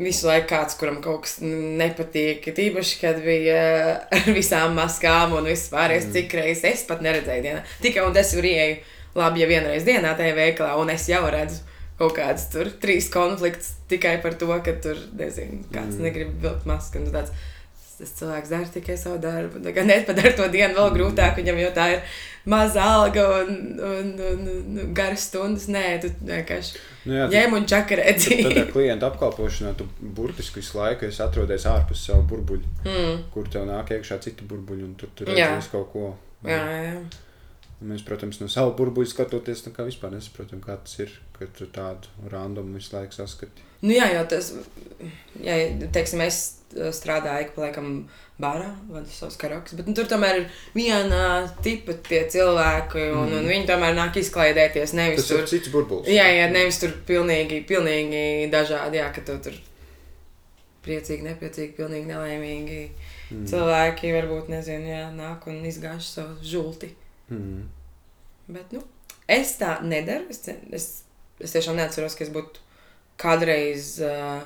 Visu 0.00 0.26
laiku 0.30 0.48
kāds, 0.48 0.76
kuram 0.80 1.02
kaut 1.04 1.26
kas 1.26 1.34
nepatīk. 1.42 2.46
Tīpaši, 2.56 3.00
kad 3.02 3.18
bija 3.24 3.58
ar 4.16 4.28
visām 4.32 4.76
maskām 4.78 5.34
un 5.36 5.44
viss 5.50 5.68
pārējais, 5.72 6.06
Mm. 6.08 6.14
cik 6.16 6.36
reizes 6.38 6.64
es 6.72 6.84
pat 6.88 7.02
neredzēju 7.04 7.44
dienā. 7.44 7.64
Tikai 7.84 8.06
un 8.06 8.16
es 8.16 8.30
tur 8.32 8.46
ieeju 8.48 8.78
labi, 9.18 9.42
ja 9.44 9.48
vienreiz 9.50 9.84
dienā 9.84 10.14
tajā 10.16 10.34
veikalā, 10.38 10.76
un 10.80 10.88
es 10.94 11.04
jau 11.10 11.20
redzu 11.30 11.60
kaut 11.98 12.14
kādas 12.16 12.46
tur 12.52 12.68
trīs 12.80 13.08
konflikts 13.10 13.72
tikai 13.90 14.16
par 14.22 14.36
to, 14.38 14.46
ka 14.62 14.72
tur, 14.80 14.96
nezinu, 15.18 15.64
kāds 15.74 15.98
Mm. 15.98 16.04
negrib 16.06 16.34
vilkt 16.44 16.64
masku. 16.70 16.98
un 17.02 17.10
Tāds, 17.12 17.32
tas 17.98 18.12
cilvēks 18.18 18.50
dara 18.52 18.68
tikai 18.74 18.96
savu 19.00 19.18
darbu. 19.22 19.60
Tā 19.64 19.84
nepadara 19.86 20.32
to 20.38 20.48
dienu 20.52 20.74
vēl 20.78 20.92
grūtāk, 20.96 21.36
viņam 21.40 21.58
jau 21.64 21.70
tā 21.76 21.86
ir 21.96 22.02
maza 22.48 22.84
alga 22.94 23.24
un, 23.42 23.50
un, 23.90 24.12
un, 24.30 24.48
un 24.78 24.94
garas 24.96 25.26
stundas. 25.28 25.66
Nē, 25.72 25.84
tu 26.04 26.10
vienkārši 26.28 26.78
Nu, 27.08 27.14
jā, 27.16 27.28
ņem 27.32 27.54
un 27.56 27.66
čakarēji. 27.70 28.40
Tad 28.44 28.58
ar 28.62 28.70
klientu 28.74 29.06
apkalpošanā 29.08 29.70
tu 29.78 29.86
burtiski 30.00 30.60
visu 30.60 30.76
laiku 30.76 31.06
esi 31.08 31.22
atrodies 31.24 31.64
ārpus 31.70 32.02
savu 32.08 32.26
burbuļu, 32.34 32.74
Mm. 32.84 33.22
kur 33.32 33.48
tev 33.52 33.64
nāk 33.68 33.90
iekšā 33.96 34.18
citi 34.24 34.44
burbuļi, 34.48 34.84
un 34.84 34.92
tur 35.00 35.10
tur 35.16 35.30
Jā. 35.32 35.50
redzēs 35.54 35.70
kaut 35.72 35.88
ko. 35.92 36.10
Jā, 36.44 36.60
jā. 36.84 36.98
Un 37.78 37.92
Mēs, 37.92 38.02
protams, 38.02 38.40
no 38.42 38.48
savu 38.50 38.72
burbuļu 38.78 39.06
skatoties, 39.12 39.62
kā 39.74 39.84
vispār 39.86 40.10
nesaprotam, 40.16 40.60
kā 40.64 40.76
tas 40.82 40.96
ir, 41.04 41.12
ka 41.38 41.46
tu 41.54 41.66
tādu 41.70 42.10
randomu 42.32 42.74
visu 42.80 42.96
laiku 42.96 43.14
saskati. 43.14 43.62
Nu, 43.84 43.92
jā, 43.94 44.08
jau 44.16 44.24
tas, 44.30 44.52
ja 45.42 45.58
teiksim, 45.94 46.22
es 46.26 46.40
uh, 46.74 46.88
strādāju 46.94 47.52
pa 47.54 47.68
laikam 47.68 47.92
barā, 48.38 48.68
vadu 48.90 49.10
savus 49.10 49.38
karaokas, 49.38 49.74
bet 49.78 49.88
nu, 49.90 49.94
tur 49.98 50.06
tomēr 50.10 50.40
ir 50.40 50.44
viena 50.74 51.22
tipa 51.62 51.96
tie 52.06 52.20
cilvēki, 52.30 53.08
un, 53.10 53.24
mm. 53.32 53.38
un 53.40 53.48
viņi 53.50 53.66
tomēr 53.70 53.96
nāk 53.96 54.18
izklaidēties, 54.20 54.94
nevis 54.98 55.24
Tas 55.24 55.32
tur. 55.32 55.42
ir 55.42 55.50
cits 55.50 55.72
burbulis. 55.74 56.10
Jā, 56.10 56.26
jā, 56.30 56.46
nevis 56.54 56.78
tur 56.82 56.94
pilnīgi, 57.08 57.64
pilnīgi 57.66 58.46
dažādi, 58.52 59.00
jā, 59.02 59.08
ka 59.14 59.24
tu 59.26 59.38
tur 59.46 59.58
priecīgi, 60.86 61.26
nepriecīgi, 61.26 61.74
pilnīgi 61.78 62.10
nelaimīgi. 62.10 62.78
Mm. 63.28 63.48
Cilvēki 63.50 64.14
varbūt, 64.14 64.52
nezinu, 64.52 64.88
jā, 64.92 65.02
nāk 65.14 65.48
un 65.50 65.58
izgāž 65.68 66.06
savu 66.06 66.38
žulti. 66.46 66.92
Mm. 67.34 67.66
Bet, 68.48 68.72
nu, 68.72 68.84
es 69.28 69.56
tā 69.60 69.76
nedaru. 69.84 70.30
Es, 70.32 70.46
es, 70.48 70.88
es 71.42 71.54
tiešām 71.54 71.76
neatceros, 71.78 72.16
ka 72.16 72.24
es 72.24 72.32
būtu 72.32 72.62
kādreiz 73.18 73.96
uh, 74.04 74.44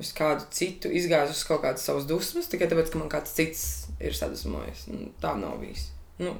uz 0.00 0.12
kādu 0.16 0.46
citu 0.54 0.90
izgājusi 0.92 1.36
uz 1.36 1.44
kaut 1.48 1.62
kādas 1.64 1.84
savas 1.86 2.06
dusmas, 2.08 2.48
tikai 2.50 2.70
tāpēc, 2.70 2.92
ka 2.92 3.00
man 3.00 3.12
kāds 3.12 3.34
cits 3.36 3.66
ir 4.02 4.16
sadusmojis. 4.16 4.86
Nu, 4.92 5.10
tā 5.22 5.34
nav 5.38 5.58
bijis. 5.62 5.90
Nu, 6.22 6.34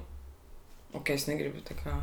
ok, 0.96 1.14
es 1.14 1.28
negribu 1.28 1.62
tā 1.66 1.76
kā. 1.78 1.98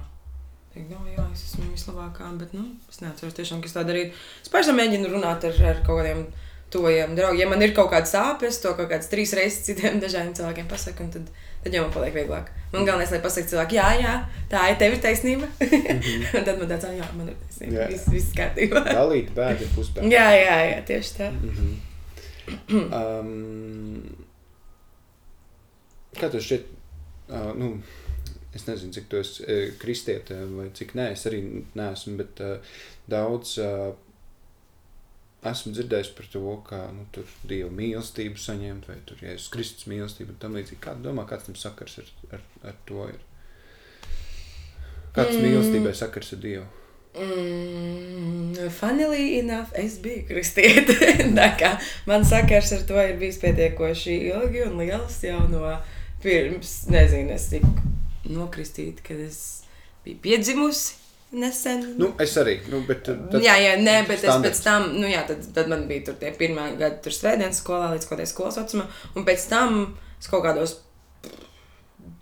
Teikt, 0.73 0.91
no, 0.93 1.01
jā, 1.09 1.23
es 1.33 1.47
esmu 1.47 1.71
vislabākā, 1.71 2.29
bet 2.37 2.53
nu, 2.53 2.67
es 2.91 3.01
neatceros 3.01 3.33
tiešām, 3.37 3.63
kas 3.65 3.73
tā 3.73 3.83
darīt. 3.87 4.13
Es 4.43 4.53
pašam 4.53 4.77
mēģinu 4.77 5.09
runāt 5.09 5.47
ar, 5.49 5.57
ar 5.71 5.81
kaut 5.85 6.03
kādiem 6.03 6.27
tuvajiem 6.69 7.15
draugiem. 7.17 7.41
Ja 7.41 7.49
man 7.49 7.65
ir 7.65 7.73
kaut 7.77 7.89
kāda 7.93 8.09
sāpes, 8.09 8.61
to 8.61 8.75
kaut 8.77 8.91
kādas 8.91 9.09
trīs 9.09 9.33
reizes 9.37 9.65
citiem 9.65 9.97
dažādiem 10.03 10.35
cilvēkiem 10.37 10.69
pasaku, 10.69 11.07
un 11.07 11.15
tad, 11.15 11.31
tad 11.63 11.75
jau 11.75 11.83
man 11.85 11.93
paliek 11.93 12.15
vieglāk. 12.15 12.49
Man 12.73 12.85
galvenais, 12.85 13.11
lai 13.11 13.21
pasaktu 13.23 13.49
cilvēku, 13.55 13.77
jā, 13.79 13.87
jā, 13.97 14.13
tā 14.51 14.67
ir 14.69 14.77
tev 14.81 14.93
ir 14.93 15.01
taisnība. 15.01 15.47
un 16.37 16.43
tad 16.45 16.59
man 16.59 16.69
tāds, 16.69 16.85
"Ā, 16.85 16.91
jā, 16.99 17.07
man 17.17 17.31
ir 17.31 17.37
taisnība. 17.45 17.75
Jā. 17.79 17.87
Viss, 17.89 18.09
viss 18.13 18.35
kārtībā. 18.37 18.83
Dalīt 18.85 19.31
bēdu 19.37 19.65
ir 19.65 19.71
pusbēdu. 19.75 20.11
jā, 20.13 20.27
jā, 20.37 20.57
jā, 20.69 20.81
tieši 20.91 21.15
tā. 21.17 21.31
Mm 21.31 21.53
-hmm. 21.57 22.85
um, 22.99 24.27
kā 26.19 26.29
tev 26.29 26.41
šķiet, 26.45 26.69
uh, 27.29 27.51
nu, 27.57 27.71
es 28.55 28.67
nezinu, 28.67 28.93
cik 28.93 29.09
tu 29.09 29.17
esi 29.17 29.43
kristiete 29.81 30.37
vai 30.55 30.69
cik 30.73 30.93
nē, 30.97 31.11
es 31.11 31.25
arī 31.25 31.41
neesmu, 31.75 32.17
bet 32.17 32.39
uh, 32.45 32.57
daudz 33.09 33.57
uh, 33.57 33.93
esmu 35.47 35.71
dzirdējis 35.75 36.11
par 36.17 36.27
to, 36.33 36.41
kā 36.67 36.79
nu, 36.95 37.05
tur 37.15 37.27
Dieva 37.47 37.69
mīlestību 37.71 38.39
saņemt, 38.41 38.89
vai 38.89 38.97
tur 39.07 39.21
Jēzus 39.23 39.51
Kristus 39.53 39.87
mīlestību 39.91 40.35
un 40.35 40.41
tam 40.41 40.57
līdzīgi. 40.57 40.81
Kā 40.83 40.95
tu 40.97 41.05
domā, 41.07 41.25
kāds 41.29 41.47
tam 41.47 41.55
sakars 41.59 41.99
ar, 42.01 42.11
ar, 42.35 42.43
ar 42.71 42.75
to 42.89 43.07
ir? 43.07 43.21
Kāds 45.15 45.37
Mm. 45.37 45.45
mīlestībai 45.47 45.95
sakars 45.95 46.33
ar 46.35 46.43
Dievu? 46.43 46.65
Mm, 47.19 48.69
funnily 48.69 49.39
enough, 49.39 49.71
es 49.73 49.97
biju 49.97 50.27
kā 51.61 51.71
man 52.05 52.23
sakars 52.23 52.71
ar 52.71 52.83
to 52.85 52.99
ir 53.01 53.17
bijis 53.17 53.39
pietiekoši 53.41 54.19
ilgi 54.29 54.61
un 54.67 54.77
liels 54.77 55.17
jau 55.23 55.41
no 55.49 55.79
pirms, 56.21 56.85
nezinu, 56.91 57.33
es 57.33 57.49
tiku 57.49 57.71
nokristīta, 58.29 59.01
kad 59.07 59.17
es 59.25 59.63
biju 60.05 60.21
piedzimusi 60.21 61.08
nesen. 61.31 61.83
Nu, 61.99 62.09
es 62.21 62.33
arī, 62.41 62.55
nu, 62.71 62.81
bet 62.87 63.03
tad, 63.05 63.35
jā, 63.43 63.55
jā, 63.61 63.73
nē, 63.81 63.95
bet 64.07 64.17
es 64.17 64.25
standarts. 64.25 64.59
pēc 64.59 64.61
tam, 64.65 64.87
nu 64.97 65.09
jā, 65.09 65.21
tad, 65.29 65.45
tad 65.55 65.69
man 65.71 65.85
bija 65.89 66.07
tur 66.09 66.17
tie 66.21 66.31
pirmā 66.35 66.71
gada 66.79 66.97
tur 67.03 67.13
svētdienas 67.13 67.61
skolā 67.61 67.91
līdz 67.93 68.07
kaut 68.07 68.15
kādai 68.15 68.29
skolas 68.29 68.59
vecumam, 68.59 68.89
un 69.13 69.27
pēc 69.27 69.45
tam 69.51 69.79
es 70.19 70.29
kaut 70.31 70.45
kādos 70.47 70.79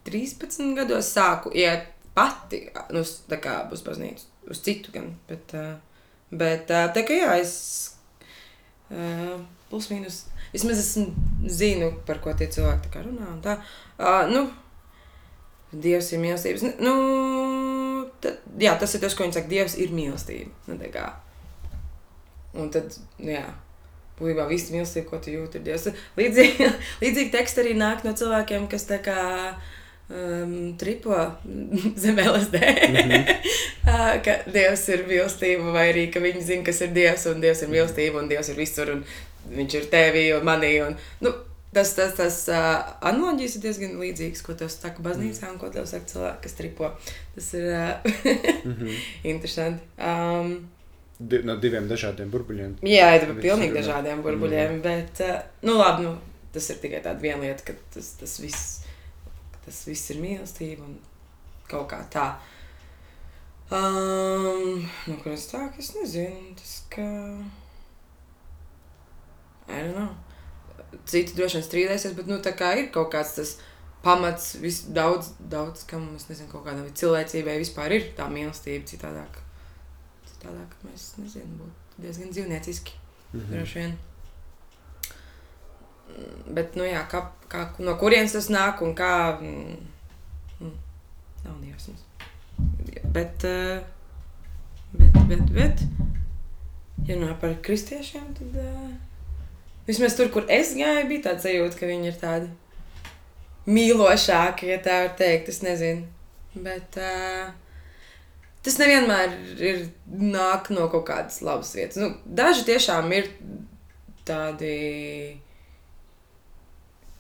13 0.07 0.75
gados 0.77 1.11
sāku 1.15 1.53
iet 1.55 1.87
pati, 2.17 2.65
nu, 2.95 3.03
tā 3.31 3.39
kā 3.43 3.59
uz 3.71 3.83
baznīcu, 3.85 4.27
uz 4.51 4.63
citu 4.65 4.91
gan, 4.95 5.13
bet, 5.29 5.55
uh, 5.55 5.75
bet 6.31 6.71
uh, 6.73 6.89
tā 6.95 7.05
kā 7.07 7.21
jā, 7.21 7.39
es 7.39 7.53
uh, 8.91 9.37
plus 9.71 9.91
mīnus, 9.93 10.25
vismaz 10.51 10.83
es 10.83 10.93
zinu, 11.59 11.93
par 12.07 12.19
ko 12.23 12.35
tie 12.35 12.49
cilvēki 12.51 12.87
tā 12.87 12.95
kā 12.97 13.07
runā 13.07 13.35
un 13.35 13.43
tā, 13.45 13.59
uh, 13.99 14.25
nu, 14.31 14.47
Dievs 15.67 16.13
ir 16.15 16.21
mīlestības. 16.23 16.61
Nu, 16.79 16.93
tad, 18.23 18.41
jā, 18.59 18.73
tas 18.79 18.95
ir 18.95 19.03
tas, 19.03 19.15
ko 19.15 19.25
viņi 19.25 19.37
saka. 19.37 19.51
Dievs 19.51 19.77
ir 19.81 19.95
mīlestība. 19.95 20.51
Nu. 20.69 20.77
Un 22.57 22.69
tad, 22.73 22.95
nu, 23.19 23.31
jā, 23.31 23.45
būtībā 24.17 24.47
viss 24.49 24.71
mīlestība, 24.73 25.09
ko 25.11 25.21
tu 25.21 25.33
jūti, 25.33 25.59
ir 25.59 25.67
Dievs. 25.67 25.89
Līdzīgi, 26.17 26.69
līdzīgi 27.03 27.33
teksti 27.33 27.63
arī 27.63 27.73
nāk 27.77 28.05
no 28.07 28.15
cilvēkiem, 28.17 28.69
kas 28.71 28.87
tā 28.89 28.99
kā 29.05 29.17
um, 30.09 30.73
tripo 30.79 31.17
zem 32.03 32.21
LSD. 32.23 32.61
Ā, 33.87 33.97
ka 34.25 34.39
Dievs 34.53 34.87
ir 34.93 35.05
mīlestība, 35.09 35.73
vai 35.75 35.89
arī 35.91 36.07
ka 36.13 36.23
viņi 36.23 36.45
zina, 36.49 36.67
kas 36.67 36.81
ir 36.85 36.95
Dievs, 36.97 37.27
un 37.31 37.43
Dievs 37.43 37.65
ir 37.65 37.73
mīlestība, 37.73 38.23
un 38.23 38.31
Dievs 38.31 38.53
ir 38.53 38.59
visur, 38.59 38.95
un 38.95 39.05
viņš 39.53 39.77
ir 39.81 39.91
tevī 39.91 40.25
un 40.37 40.47
manī. 40.47 40.73
Un, 40.85 40.97
nu, 41.23 41.33
tas 41.77 41.93
tas, 41.93 42.15
tas 42.17 42.37
uh, 42.49 42.79
analoģijas 43.05 43.57
ir 43.57 43.65
diezgan 43.67 43.99
līdzīgas, 44.01 44.41
ko 44.45 44.55
tev 44.57 44.71
saka 44.73 45.03
baznīcā, 45.05 45.51
un 45.53 45.59
ko 45.61 45.69
tev 45.73 45.85
saka 45.89 46.09
cilvēki, 46.09 46.41
kas 46.45 46.57
tripo. 46.57 46.89
Tas 47.35 47.51
ir 47.57 47.67
uh, 47.69 48.09
interesanti. 49.33 49.85
Um, 50.01 50.57
Di 51.17 51.41
no 51.45 51.55
diviem 51.61 51.87
dažādiem 51.89 52.29
burbuļiem. 52.33 52.75
Jā, 52.85 53.07
ir 53.17 53.29
pilnīgi 53.41 53.73
ir, 53.73 53.79
dažādiem 53.79 54.19
burbuļiem, 54.25 54.75
mm. 54.75 54.81
bet, 54.85 55.21
uh, 55.25 55.39
nu, 55.65 55.77
labi, 55.79 56.05
nu, 56.05 56.43
tas 56.53 56.69
ir 56.73 56.81
tikai 56.81 57.01
tāda 57.05 57.21
viena 57.21 57.41
lieta, 57.45 57.65
ka 57.69 57.77
tas, 57.93 58.11
tas, 58.19 58.37
viss, 58.41 58.67
tas 59.65 59.81
viss 59.89 60.13
ir 60.13 60.21
mīlestība 60.21 60.85
un 60.85 60.99
kaut 61.69 61.89
kā 61.93 62.03
tā. 62.13 62.27
Um, 63.73 64.85
nu, 65.09 65.17
kur 65.23 65.33
es 65.33 65.49
tā, 65.51 65.65
es 65.81 65.93
nezinu, 65.97 66.53
tas, 66.57 66.77
ka, 66.93 67.09
I 69.67 69.81
don't 69.81 69.97
know, 69.97 70.13
citi 71.05 71.35
droši 71.37 71.59
vien 71.59 71.65
strīdēsies, 71.65 72.15
bet, 72.17 72.29
nu, 72.29 72.39
ir 72.39 72.91
kaut 72.93 73.11
kāds 73.13 73.35
tas 73.37 73.57
pamats, 74.03 74.55
vis, 74.61 74.83
daudz, 74.93 75.33
daudz, 75.39 75.83
kam, 75.89 76.09
es 76.15 76.27
nezinu, 76.29 76.49
kaut 76.51 76.65
kādam 76.67 76.87
cilvēcībai 77.01 77.57
vispār 77.59 77.97
ir 77.97 78.11
tā 78.17 78.29
mīlestība 78.31 78.87
citādāk. 78.87 79.41
Citādāk 80.29 80.77
mēs, 80.85 81.09
nezinu, 81.21 81.59
būtu 81.63 82.03
diezgan 82.03 82.31
dzīvnieciski. 82.31 82.95
Mhm. 83.33 83.51
Droši 83.53 83.79
vien. 83.81 83.97
Mm, 86.07 86.53
Bet, 86.55 86.77
nu 86.79 86.85
jā, 86.87 87.03
kā, 87.11 87.25
kā, 87.51 87.65
no 87.83 87.97
kurienes 87.99 88.33
tas 88.33 88.47
nāk 88.53 88.81
un 88.81 88.95
kā. 88.95 89.11
Mm, 89.41 89.75
mm, 90.61 90.77
nav 91.43 91.57
nejausmas. 91.59 92.05
Bet, 93.13 93.43
eh, 93.43 93.83
bet, 94.93 95.19
bet, 95.27 95.43
bet, 95.53 95.83
ja 97.05 97.17
runā 97.17 97.35
par 97.41 97.57
kristiešiem, 97.61 98.31
tad 98.39 98.55
eh, 98.63 98.95
vismaz 99.87 100.17
tur, 100.17 100.31
kur 100.33 100.47
es 100.51 100.73
gāju, 100.77 101.07
bija 101.09 101.29
tāds 101.29 101.47
sajūta, 101.47 101.79
ka 101.79 101.89
viņi 101.89 102.11
ir 102.11 102.19
tādi 102.21 102.51
mīlošāki, 103.67 104.69
ja 104.71 104.81
tā 104.83 104.99
var 105.05 105.15
teikt. 105.19 105.51
Es 105.51 105.61
nezinu. 105.65 106.05
Bet 106.57 106.97
uh, 106.99 107.49
tas 108.65 108.77
nevienmēr 108.81 109.35
ir 109.61 109.81
nāk 110.07 110.71
no 110.73 110.87
kaut 110.91 111.07
kādas 111.09 111.41
labas 111.45 111.73
vietas. 111.77 111.99
Nu, 112.01 112.13
daži 112.25 112.65
tiešām 112.67 113.11
ir 113.15 113.29
tādi. 114.27 114.75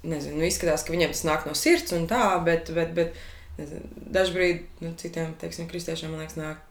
Nezinu, 0.07 0.37
nu, 0.39 0.45
izskatās, 0.47 0.85
ka 0.85 0.93
viņiem 0.93 1.11
tas 1.11 1.25
nāk 1.27 1.47
no 1.49 1.55
sirds 1.57 1.91
un 1.97 2.05
tā, 2.07 2.21
bet, 2.45 2.69
bet, 2.71 2.93
bet 2.95 3.17
nezinu, 3.57 3.89
dažkārt 4.13 4.83
nu, 4.85 4.93
citiem, 4.99 5.33
teiksim, 5.41 5.67
kristiešiem, 5.67 6.13
man 6.13 6.21
liekas, 6.21 6.37
nāk 6.39 6.61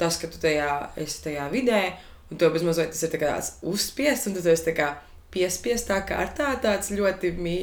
tas, 0.00 0.18
ka 0.20 0.28
tu 0.28 0.40
tajā 0.42 0.68
esi 1.00 1.22
tajā 1.24 1.46
vidē, 1.54 1.80
un 2.28 2.40
tev 2.40 2.52
bezmazliet 2.52 2.92
tas 2.92 3.04
ir 3.06 3.12
tā 3.14 3.20
kā 3.22 3.30
uzspiests, 3.70 4.28
un 4.28 4.36
tu 4.36 4.42
esi 4.52 4.66
tā 4.66 4.74
kā 4.76 4.90
piespiestā 5.34 6.00
kārtā, 6.08 6.52
tāds 6.62 6.90
ļoti 6.96 7.32
mī, 7.36 7.56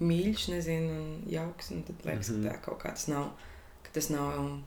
mīļš, 0.00 0.48
nezinu, 0.54 0.90
un 0.90 1.22
jauks, 1.28 1.70
un 1.74 1.82
tad 1.84 1.96
liekas, 2.06 2.30
Mhm. 2.30 2.42
ka 2.46 2.54
tā 2.54 2.60
kaut 2.64 2.78
kā 2.82 2.90
tas 2.94 3.08
nav, 3.08 3.30
ka 3.82 3.90
tas 3.92 4.10
nav 4.10 4.60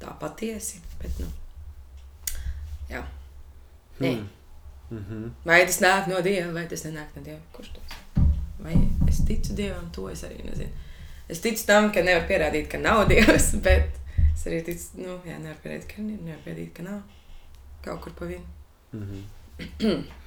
tā 0.00 0.12
patiesi, 0.20 0.80
bet, 1.00 1.18
nu, 1.20 1.26
jā. 2.90 3.02
Hmm. 3.98 4.28
Mhm. 4.90 5.30
Vai 5.44 5.64
tas 5.66 5.80
nāk 5.80 6.08
no 6.08 6.20
Dieva, 6.20 6.52
vai 6.52 6.66
tas 6.68 6.82
nenāk 6.84 7.14
no 7.16 7.22
Dieva? 7.22 7.40
Kurš 7.52 7.72
to 7.72 7.80
zina? 7.88 8.26
Vai 8.60 8.74
es 9.08 9.20
ticu 9.24 9.54
Dievam, 9.56 9.90
to 9.92 10.08
es 10.10 10.22
arī 10.24 10.42
nezinu. 10.44 10.70
Es 11.28 11.40
ticu 11.40 11.64
tam, 11.66 11.90
ka 11.92 12.02
nevar 12.02 12.26
pierādīt, 12.28 12.68
ka 12.68 12.78
nav 12.78 13.06
Dievs, 13.10 13.54
bet 13.62 13.88
es 14.34 14.44
arī 14.46 14.62
ticu, 14.66 14.98
nu, 15.00 15.18
jā, 15.24 15.38
nevar 15.38 15.56
pierādīt, 15.64 15.86
ka 15.88 16.02
nevar 16.02 16.40
pierādīt, 16.44 16.72
ka 16.74 16.82
nav. 16.82 17.00
Kaut 17.82 18.00
kur 18.02 18.12
pa 18.12 18.24
vienu. 18.26 18.44
Mhm. 18.92 19.22
Hmm. 19.80 20.04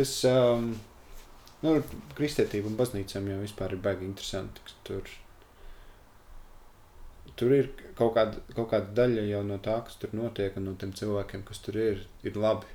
Es, 0.00 0.14
um, 0.28 0.70
nu, 1.64 1.74
kristietība 2.18 2.70
un 2.70 2.78
baznīcām 2.78 3.28
jau 3.32 3.40
vispār 3.42 3.76
ir 3.76 3.82
baigi 3.84 4.08
interesanti. 4.08 4.64
Tur, 4.86 5.10
tur 7.38 7.56
ir 7.56 7.72
kaut 7.98 8.14
kāda, 8.16 8.40
kaut 8.54 8.70
kāda 8.72 8.94
daļa 9.02 9.26
jau 9.30 9.42
no 9.48 9.58
tā, 9.62 9.80
kas 9.86 10.00
tur 10.00 10.14
notiek, 10.16 10.56
un 10.60 10.70
no 10.70 10.78
tiem 10.80 10.94
cilvēkiem, 10.96 11.44
kas 11.48 11.62
tur 11.64 11.80
ir, 11.80 12.06
ir 12.26 12.40
labi. 12.40 12.70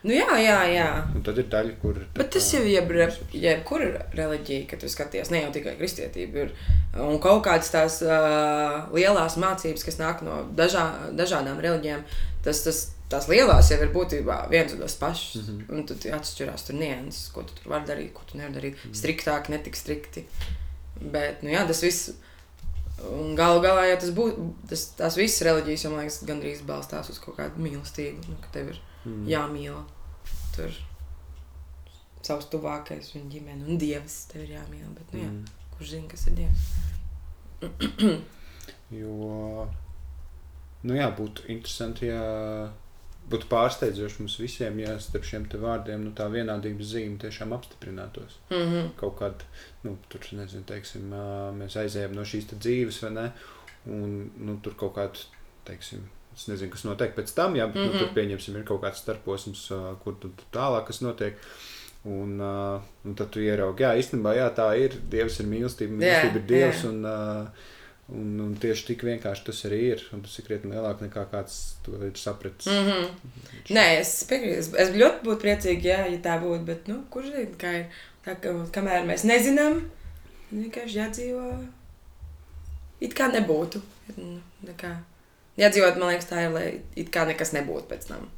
Nu, 0.00 0.12
jā, 0.12 0.28
jā, 0.40 0.58
jā. 0.72 0.86
Un 1.14 1.24
tad 1.24 1.38
ir 1.40 1.48
daļa, 1.52 1.74
kur. 1.82 1.98
Bet 2.16 2.30
tas 2.32 2.46
jau 2.54 2.60
ir 2.64 3.12
jebkura 3.36 4.06
reliģija, 4.16 4.66
kad 4.70 4.80
tu 4.80 4.88
skaties, 4.92 5.30
ne 5.32 5.42
jau 5.42 5.50
tikai 5.54 5.74
kristietība. 5.76 6.46
Ir, 6.46 6.54
un 7.04 7.20
kaut 7.22 7.42
kādas 7.44 7.68
tās 7.72 8.00
uh, 8.04 8.88
lielās 8.96 9.36
mācības, 9.40 9.84
kas 9.84 10.00
nāk 10.00 10.24
no 10.24 10.42
dažā, 10.56 10.86
dažādām 11.16 11.60
reliģijām, 11.60 12.04
tas, 12.44 12.64
tas, 12.64 12.82
tās 13.10 13.26
lielās 13.28 13.70
jau 13.72 13.78
ir 13.82 13.90
būtībā 13.94 14.36
viens 14.50 14.72
un 14.72 14.80
tas 14.84 14.94
pašs. 15.00 15.36
Mm. 15.36 15.44
-hmm. 15.46 15.76
Un 15.78 15.86
tad 15.86 16.06
atšķirās 16.20 16.66
tur 16.66 16.74
nianses, 16.78 17.28
ko 17.34 17.42
tu 17.42 17.54
tur 17.58 17.70
vari 17.72 17.86
darīt, 17.86 18.12
ko 18.12 18.22
tu 18.26 18.38
nevari 18.38 18.54
darīt. 18.54 18.74
Mm 18.74 18.90
-hmm. 18.90 18.98
Striktāk, 19.02 19.48
netik 19.48 19.76
strikti. 19.76 20.26
Bet, 21.00 21.42
nu 21.42 21.48
jā, 21.50 21.66
tas 21.66 21.82
viss. 21.82 22.10
Un 23.10 23.34
galu 23.34 23.60
galā 23.64 23.86
jau 23.88 23.96
tas 24.00 24.10
būtu, 24.10 24.50
tas, 24.68 24.86
tās 24.98 25.16
visas 25.16 25.42
reliģijas, 25.46 25.84
man 25.84 25.98
liekas, 26.00 26.22
gandrīz 26.24 26.62
balstās 26.66 27.10
uz 27.10 27.18
kaut 27.18 27.36
kādu 27.36 27.56
mīlestību. 27.56 28.28
Nu, 28.28 28.36
ka 28.42 28.48
tev 28.52 28.68
ir 28.68 28.80
Mm. 29.04 29.26
jāmīl. 29.26 29.82
Tur 30.56 30.70
savs 32.22 32.44
tuvākais, 32.52 33.14
viņa 33.14 33.30
ģimene 33.32 33.64
un 33.68 33.78
dievs 33.78 34.24
tev 34.28 34.42
ir 34.42 34.48
jāmīl. 34.48 34.94
Bet, 34.94 35.12
nu, 35.12 35.20
jā, 35.20 35.28
Mm. 35.30 35.44
kurš 35.78 35.88
zina, 35.90 36.08
kas 36.08 36.26
ir 36.26 36.32
dievs? 36.34 36.60
Jo, 38.90 39.68
nu 40.82 40.94
jā, 40.94 41.16
būtu 41.16 41.44
interesanti, 41.48 42.06
ja 42.06 42.70
būtu 43.30 43.48
pārsteidzoši 43.50 44.20
mums 44.22 44.36
visiem, 44.40 44.78
ja 44.82 44.98
starp 45.02 45.24
šiem 45.24 45.46
vārdiem 45.62 46.04
nu, 46.04 46.12
tā 46.16 46.26
vienādības 46.32 46.92
zīme 46.94 47.18
tiešām 47.22 47.52
apstiprinātos. 47.56 48.38
Mm 48.50 48.56
-hmm. 48.72 48.88
Kaut 49.00 49.18
kad, 49.18 49.44
nu, 49.82 49.96
tur, 50.08 50.20
nezinu, 50.32 50.62
teiksim, 50.66 51.10
mēs 51.58 51.76
aizējām 51.76 52.12
no 52.14 52.22
šīs 52.22 52.46
dzīves, 52.58 53.02
vai 53.02 53.10
ne, 53.10 53.32
un, 53.86 54.30
nu, 54.36 54.58
tur 54.62 54.74
kaut 54.74 54.94
kādu, 54.94 55.18
teiksim, 55.64 56.08
es 56.36 56.46
nezinu, 56.48 56.70
kas 56.70 56.84
notiek 56.84 57.16
pēc 57.16 57.34
tam, 57.34 57.54
jā, 57.56 57.66
bet, 57.66 57.74
mm 57.74 57.80
-hmm. 57.80 57.92
nu, 57.92 57.98
tur 57.98 58.06
Mhm. 58.06 58.14
pieņemsim, 58.14 58.56
ir 58.56 58.64
kaut 58.64 58.82
kāds 58.82 58.98
starposms, 59.02 59.70
kur 60.04 60.14
tad 60.20 60.30
tālāk 60.52 60.86
kas 60.86 61.00
notiek. 61.00 61.34
Un, 62.04 62.40
uh, 62.40 62.80
un 63.04 63.14
tad 63.14 63.28
tu 63.30 63.40
ieraugi, 63.40 63.82
jā, 63.82 63.90
īstenībā 63.98 64.32
jā, 64.36 64.54
tā 64.56 64.72
ir. 64.78 64.94
Dievs 65.10 65.40
ir 65.40 65.46
mīlestība, 65.46 65.92
mīlestība 65.92 66.36
ir 66.36 66.46
Dievs. 66.46 66.84
jā. 66.84 66.88
Un, 66.88 67.04
uh, 67.04 67.46
un, 68.12 68.40
un 68.40 68.54
tieši 68.60 68.86
tik 68.86 69.02
vienkārši 69.06 69.44
tas 69.46 69.64
arī 69.68 69.80
ir. 69.92 70.04
Un 70.12 70.22
tas 70.22 70.38
ir 70.38 70.44
krietni 70.46 70.72
lielāk 70.74 71.00
nekā 71.04 71.24
kāds 71.32 71.56
to 71.84 71.92
ir 72.06 72.16
sapratis. 72.16 72.66
Mm 72.66 72.88
-hmm. 72.88 73.08
Nē, 73.76 73.86
es 74.00 74.24
piekrītu. 74.30 74.58
Es, 74.58 74.72
es 74.74 74.90
ļoti 74.96 75.22
būtu 75.24 75.40
priecīga, 75.40 75.84
ja, 75.88 76.06
ja 76.06 76.18
tā 76.18 76.40
būtu. 76.42 76.64
Bet, 76.64 76.88
nu, 76.88 77.02
kurš 77.10 77.26
zina, 77.26 77.56
kā 77.58 77.72
ir? 77.80 77.86
Tā, 78.24 78.34
ka, 78.40 78.48
kamēr 78.72 79.06
mēs 79.06 79.24
nezinām, 79.24 79.90
vienkārši 80.52 80.98
jādzīvo. 80.98 81.66
It 83.00 83.14
kā 83.14 83.30
nebūtu. 83.32 83.80
Nu, 84.16 84.40
nekā. 84.66 84.96
Jādzīvot, 85.56 85.96
man 85.98 86.08
liekas, 86.08 86.28
tā 86.30 86.44
ir, 86.44 86.50
lai 86.50 86.80
it 86.96 87.08
kā 87.10 87.26
nekas 87.26 87.52
nebūtu 87.52 87.88
pēc 87.88 88.06
tam. 88.08 88.28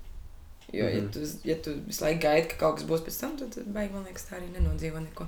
Jo, 0.73 0.85
mm 0.85 0.91
-hmm. 0.91 0.95
ja, 0.97 1.03
Mhm. 1.03 1.11
tu, 1.12 1.20
ja 1.49 1.57
tu 1.62 1.70
visu 1.87 2.05
laiku 2.05 2.20
gaidi, 2.23 2.49
ka 2.49 2.57
kaut 2.57 2.77
kas 2.79 2.87
būs 2.89 3.01
pēc 3.07 3.20
tam, 3.20 3.37
tad, 3.39 3.55
tad 3.55 3.64
baigi, 3.66 3.93
man 3.95 4.05
liekas, 4.05 4.27
tā 4.31 4.37
arī 4.37 4.49
nenodzīvo 4.53 5.01
neko. 5.01 5.27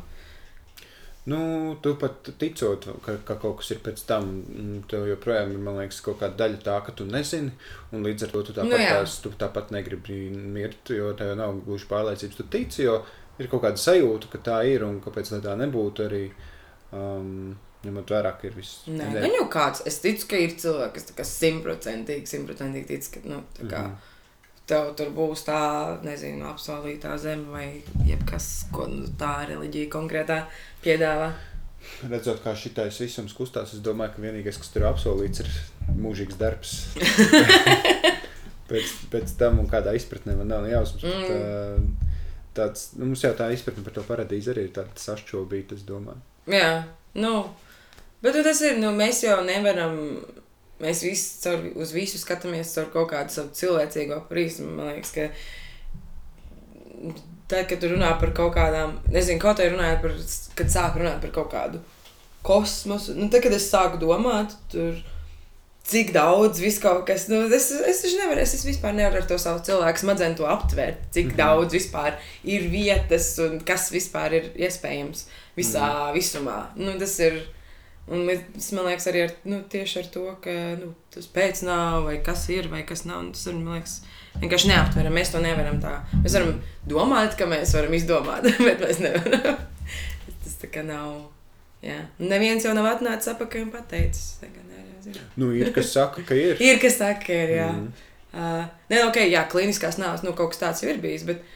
Nu, 1.27 1.39
tu 1.81 1.95
pat 1.97 2.29
ticot, 2.37 2.85
ka, 3.05 3.15
ka 3.25 3.39
kaut 3.41 3.63
kas 3.63 3.71
ir 3.73 3.79
pēc 3.85 4.03
tam, 4.05 4.27
mm, 4.45 4.81
tev 4.93 5.07
joprojām 5.09 5.55
ir 5.55 5.63
liekas, 5.79 6.03
kaut 6.05 6.19
kāda 6.21 6.37
daļa 6.43 6.61
tā, 6.67 6.75
ka 6.85 6.93
tu 6.93 7.07
nezini. 7.09 7.55
Un 7.97 8.05
līdz 8.05 8.27
ar 8.27 8.35
to 8.35 8.43
tu 8.45 8.57
tāpat, 8.59 8.73
Nu, 8.75 8.81
tās, 8.81 9.19
tu 9.25 9.33
tāpat 9.41 9.73
negribi 9.73 10.29
mirt, 10.35 10.93
jo 10.93 11.15
tev 11.17 11.33
nav 11.41 11.57
gluži 11.65 11.89
pārliecības. 11.89 12.41
Tu 12.43 12.49
tici, 12.53 12.83
jo 12.85 12.99
ir 13.41 13.49
kaut 13.49 13.65
kāda 13.65 13.81
sajūta, 13.81 14.29
ka 14.35 14.43
tā 14.51 14.59
ir 14.69 14.85
un 14.85 15.01
kāpēc 15.05 15.33
tā 15.45 15.57
nebūtu 15.61 16.11
arī. 16.11 16.27
Um, 16.93 17.55
Ņemot 17.85 18.09
vērā, 18.15 18.31
ka 18.41 18.47
ir 18.49 18.55
viss. 18.57 18.87
Nē, 18.89 19.11
nu 19.21 19.29
jau 19.35 19.45
kāds. 19.53 19.83
Es 19.85 19.99
ticu, 20.01 20.25
ka 20.31 20.39
ir 20.41 20.55
cilvēki, 20.57 21.03
kas 21.19 21.33
simtprocentīgi, 21.37 22.31
simtprocentīgi 22.31 22.87
tic, 22.89 23.09
ka, 23.13 23.21
nu, 23.29 23.43
tā 23.59 23.67
kā. 23.69 23.83
Mhm. 23.91 24.14
Tev 24.71 24.93
tur 24.99 25.11
būs 25.15 25.45
tā, 25.47 25.61
nezinu, 26.05 26.47
apsolītā 26.51 27.17
zeme 27.21 27.51
vai 27.53 27.67
jebkas, 28.09 28.67
ko 28.75 28.87
nu, 28.91 29.09
tā 29.21 29.45
reliģija 29.51 29.91
konkrētā 29.93 30.45
piedāvā. 30.85 31.33
Redzot, 32.09 32.41
kā 32.45 32.55
šitais 32.57 32.97
visums 33.03 33.35
kustās, 33.37 33.75
es 33.77 33.83
domāju, 33.85 34.15
ka 34.15 34.25
vienīgais, 34.25 34.59
kas 34.61 34.73
tur 34.73 34.85
ir 34.85 34.89
apsolīts, 34.89 35.45
ir 35.45 35.51
mūžīgs 36.01 36.39
darbs. 36.41 36.77
pēc, 38.71 38.95
pēc 39.13 39.35
tam, 39.41 39.61
un 39.61 39.69
kādā 39.69 39.93
izpratnē 39.99 40.39
man 40.39 40.49
nav 40.53 40.69
jausmas. 40.71 41.05
Mm. 41.05 41.27
Bet, 41.29 42.15
tāds, 42.57 42.89
nu, 42.97 43.11
mums 43.11 43.27
jau 43.27 43.35
tā 43.37 43.51
izpratne 43.53 43.85
par 43.85 43.99
to 43.99 44.07
paradīzi 44.09 44.55
arī 44.55 44.71
ir 44.71 44.73
tāda 44.79 44.97
sašķobīta, 45.05 45.77
es 45.77 45.85
domāju. 45.89 46.25
Jā, 46.49 46.73
nu, 47.21 47.37
Bet 48.25 48.35
nu, 48.35 48.41
tas 48.41 48.61
ir, 48.65 48.79
nu, 48.81 48.89
mēs 48.97 49.19
jau 49.21 49.43
nevaram, 49.45 49.99
mēs 50.83 51.03
visi 51.07 51.43
caur, 51.45 51.69
uz 51.75 51.93
visu 51.95 52.19
skatāmies 52.19 52.75
caur 52.75 52.91
kaut 52.95 53.11
kādu 53.13 53.35
savu 53.35 53.55
cilvēcīgo 53.55 54.21
prizmu. 54.29 54.71
Man 54.79 54.93
liekas, 54.93 55.15
ka 55.15 55.29
tad, 57.49 57.67
kad 57.71 57.81
tu 57.81 57.93
runā 57.93 58.15
par 58.21 58.35
kaut 58.37 58.55
kādām, 58.57 58.99
nezinu, 59.13 59.41
kaut 59.43 59.61
kā 59.61 59.71
runājot 59.71 60.05
par, 60.05 60.15
kad 60.61 60.73
sāk 60.73 61.01
runāt 61.01 61.21
par 61.25 61.35
kaut 61.35 61.51
kādu 61.53 61.83
kosmosu, 62.45 63.17
nu, 63.17 63.31
tad, 63.33 63.43
kad 63.45 63.57
es 63.57 63.71
sāku 63.71 64.01
domāt, 64.03 64.53
tur 64.73 64.99
cik 65.85 66.15
daudz 66.15 66.61
viss 66.63 66.81
kaut 66.81 67.05
kas, 67.09 67.27
nu, 67.29 67.43
es, 67.53 67.69
es 67.73 68.01
taču 68.05 68.17
nevaru, 68.21 68.41
es, 68.41 68.55
es 68.57 68.65
vispār 68.65 68.95
nevaru 68.97 69.21
ar 69.21 69.27
to 69.29 69.37
savu 69.41 69.61
cilvēku 69.67 70.01
smadzenu 70.01 70.39
to 70.39 70.47
aptvērt, 70.49 71.03
cik 71.13 71.27
mm 71.27 71.33
-hmm. 71.33 71.41
daudz 71.43 71.77
vispār 71.77 72.17
ir 72.45 72.69
vietas 72.73 73.35
un 73.45 73.61
kas 73.61 73.91
vispār 73.93 74.33
ir 74.33 74.51
iespējams 74.57 75.27
visā 75.57 75.85
mm 75.85 76.01
-hmm. 76.01 76.15
visumā. 76.17 76.59
Nu, 76.77 76.99
tas 76.99 77.19
ir, 77.21 77.43
un 78.09 78.29
es, 78.33 78.71
man 78.77 78.89
liekas, 78.89 79.09
arī 79.11 79.25
ar, 79.27 79.37
nu, 79.49 79.61
tieši 79.71 80.01
ar 80.03 80.11
to, 80.17 80.25
ka, 80.45 80.57
nu, 80.81 80.93
tas 81.15 81.29
pēc 81.35 81.65
nav, 81.69 82.05
vai 82.09 82.19
kas 82.25 82.47
ir, 82.53 82.69
vai 82.73 82.83
kas 82.89 83.07
nav, 83.09 83.23
tas 83.37 83.47
ir, 83.51 83.61
liekas, 83.61 84.01
vienkārši 84.43 84.73
neaptveram, 84.73 85.15
mēs 85.17 85.33
to 85.35 85.45
nevaram 85.45 85.79
tā. 85.83 85.97
Mēs 86.19 86.37
varam 86.39 86.59
domāt, 86.91 87.39
ka 87.39 87.49
mēs 87.51 87.77
varam 87.77 87.97
izdomāt, 87.97 88.51
bet 88.67 88.85
mēs 88.85 89.01
nevaram. 89.05 89.63
tas 90.45 90.61
tā 90.61 90.73
kā 90.75 90.85
nav, 90.87 91.17
jā. 91.85 92.03
Neviens 92.21 92.67
jau 92.67 92.77
nav 92.77 92.93
atnācis 92.97 93.33
apakaļ 93.37 93.69
un 93.69 93.75
pateicis, 93.75 94.37
tagad 94.43 94.65
Nu, 95.37 95.53
ir 95.53 95.73
kas 95.75 95.93
saka, 95.93 96.23
ka 96.27 96.37
ir. 96.39 96.61
ir 96.69 96.81
kas 96.83 96.99
saka, 97.01 97.27
ka 97.27 97.37
ir. 97.37 97.55
Jā, 97.59 97.69
mm. 97.73 98.07
uh, 98.33 98.63
ne, 98.93 99.03
ok, 99.09 99.21
jā, 99.29 99.45
kliniskās 99.51 99.99
nāves, 100.01 100.25
nu, 100.27 100.35
kaut 100.37 100.55
kas 100.55 100.63
tāds 100.63 100.85
jau 100.85 100.93
ir 100.93 101.03
bijis. 101.05 101.27
Bet... 101.29 101.45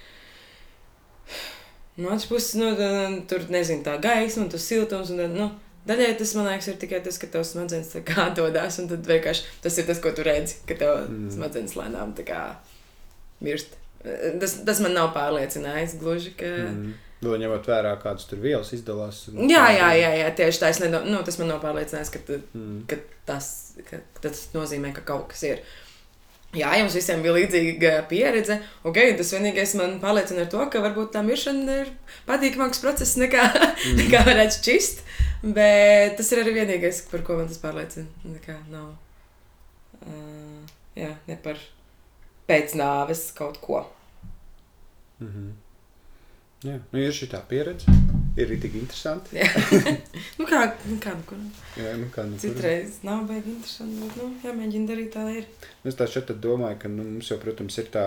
No 1.99 2.13
otras 2.13 2.29
puses, 2.31 2.53
nu, 2.55 2.69
tur 3.27 3.49
nezinu, 3.51 3.83
tā 3.83 3.97
gaisma 3.99 4.45
un 4.45 4.51
tas 4.53 4.63
siltums. 4.63 5.09
Un, 5.11 5.33
nu, 5.35 5.49
daļai 5.87 6.15
tas, 6.19 6.35
man 6.39 6.49
liekas, 6.51 6.71
ir 6.73 6.79
tikai 6.81 7.03
tas, 7.05 7.19
ka 7.21 7.31
tavs 7.33 7.55
smadzenes 7.55 7.95
atdodas. 8.27 8.79
Un 8.83 8.89
tad 8.91 9.07
vienkārši 9.09 9.61
tas 9.65 9.79
ir 9.79 9.87
tas, 9.89 10.01
ko 10.03 10.13
tu 10.17 10.27
redzi, 10.27 10.61
ka 10.69 10.79
tev 10.79 11.05
mm. 11.05 11.29
smadzenes 11.37 11.77
lēnām 11.79 12.17
mirst. 13.45 13.77
Tas, 14.41 14.61
tas 14.67 14.81
man 14.83 14.95
nav 14.95 15.13
pārliecinājis 15.17 15.99
gluži. 16.01 16.35
Ka... 16.39 16.51
Mm. 16.71 16.97
Vēl 17.19 17.41
ņemot 17.43 17.67
vērā, 17.67 17.97
kādas 17.99 18.29
tur 18.31 18.39
vielas 18.43 18.71
izdalās. 18.77 19.25
Jā, 19.35 19.65
jā, 19.75 19.89
jā, 19.99 20.11
jā 20.21 20.29
tieši 20.39 20.63
tā. 20.63 20.71
Nedo, 20.85 21.03
nu, 21.09 21.19
tas 21.27 21.39
man 21.41 21.51
nav 21.51 21.59
pārliecinājis, 21.65 22.13
ka, 22.15 22.23
mm. 22.55 22.77
ka, 22.91 23.01
tas, 23.27 23.49
ka 23.89 23.99
tas 24.23 24.45
nozīmē, 24.55 24.93
ka 24.95 25.03
kaut 25.07 25.27
kas 25.33 25.43
ir. 25.49 25.65
Jā, 26.57 26.71
jums 26.81 26.95
visiem 26.97 27.21
bija 27.21 27.35
līdzīga 27.37 27.91
pieredze. 28.09 28.57
Okay, 28.89 29.13
tas 29.19 29.35
vienīgais 29.35 29.75
man 29.77 29.99
pārliecina 30.01 30.47
ar 30.47 30.49
to, 30.53 30.63
ka 30.73 30.81
varbūt 30.81 31.11
tā 31.13 31.21
miršana 31.27 31.75
ir 31.83 31.91
patīkamāks 32.29 32.81
process 32.81 33.19
nekā, 33.21 33.45
mm. 33.53 33.99
nekā 34.01 34.23
varētu 34.25 34.57
šķist. 34.57 35.05
Bet 35.45 36.17
tas 36.17 36.33
ir 36.33 36.41
arī 36.41 36.57
vienīgais, 36.63 37.03
par 37.13 37.27
ko 37.27 37.37
man 37.37 37.53
tas 37.53 37.61
pārliecina. 37.61 38.09
Nekā 38.33 38.57
nav. 38.73 38.95
Uh, 40.01 40.65
jā, 40.97 41.13
ne 41.29 41.37
par 41.45 41.61
pēcnāves 42.49 43.29
kaut 43.37 43.61
ko. 43.61 43.85
Mm 45.21 45.33
-hmm. 45.33 45.53
Jā, 46.65 46.81
nu 46.93 46.99
ir 46.99 47.13
šī 47.13 47.29
tā 47.31 47.45
pieredze. 47.49 48.08
Ir 48.39 48.53
tik 48.63 48.75
interesanti. 48.79 49.41
nu 50.39 50.47
kā, 50.47 50.61
nu 50.87 50.97
kā, 51.03 51.15
nu 51.19 51.25
kur. 51.27 51.39
Jā, 51.79 51.95
nu 51.99 52.07
kā, 52.15 52.23
nu. 52.29 52.39
Citreiz 52.39 53.01
nav 53.07 53.25
baigi 53.27 53.51
interesanti, 53.51 53.99
bet, 54.05 54.19
nu, 54.21 54.29
jāmēģina 54.47 54.91
darīt 54.91 55.11
tā 55.17 55.25
ir. 55.35 55.49
Es 55.89 55.99
tā 55.99 56.07
šeit 56.11 56.31
domāju, 56.45 56.79
ka, 56.85 56.91
nu, 56.93 57.07
mums 57.17 57.33
jau, 57.33 57.39
protams, 57.43 57.81
ir 57.83 57.91
tā, 57.95 58.05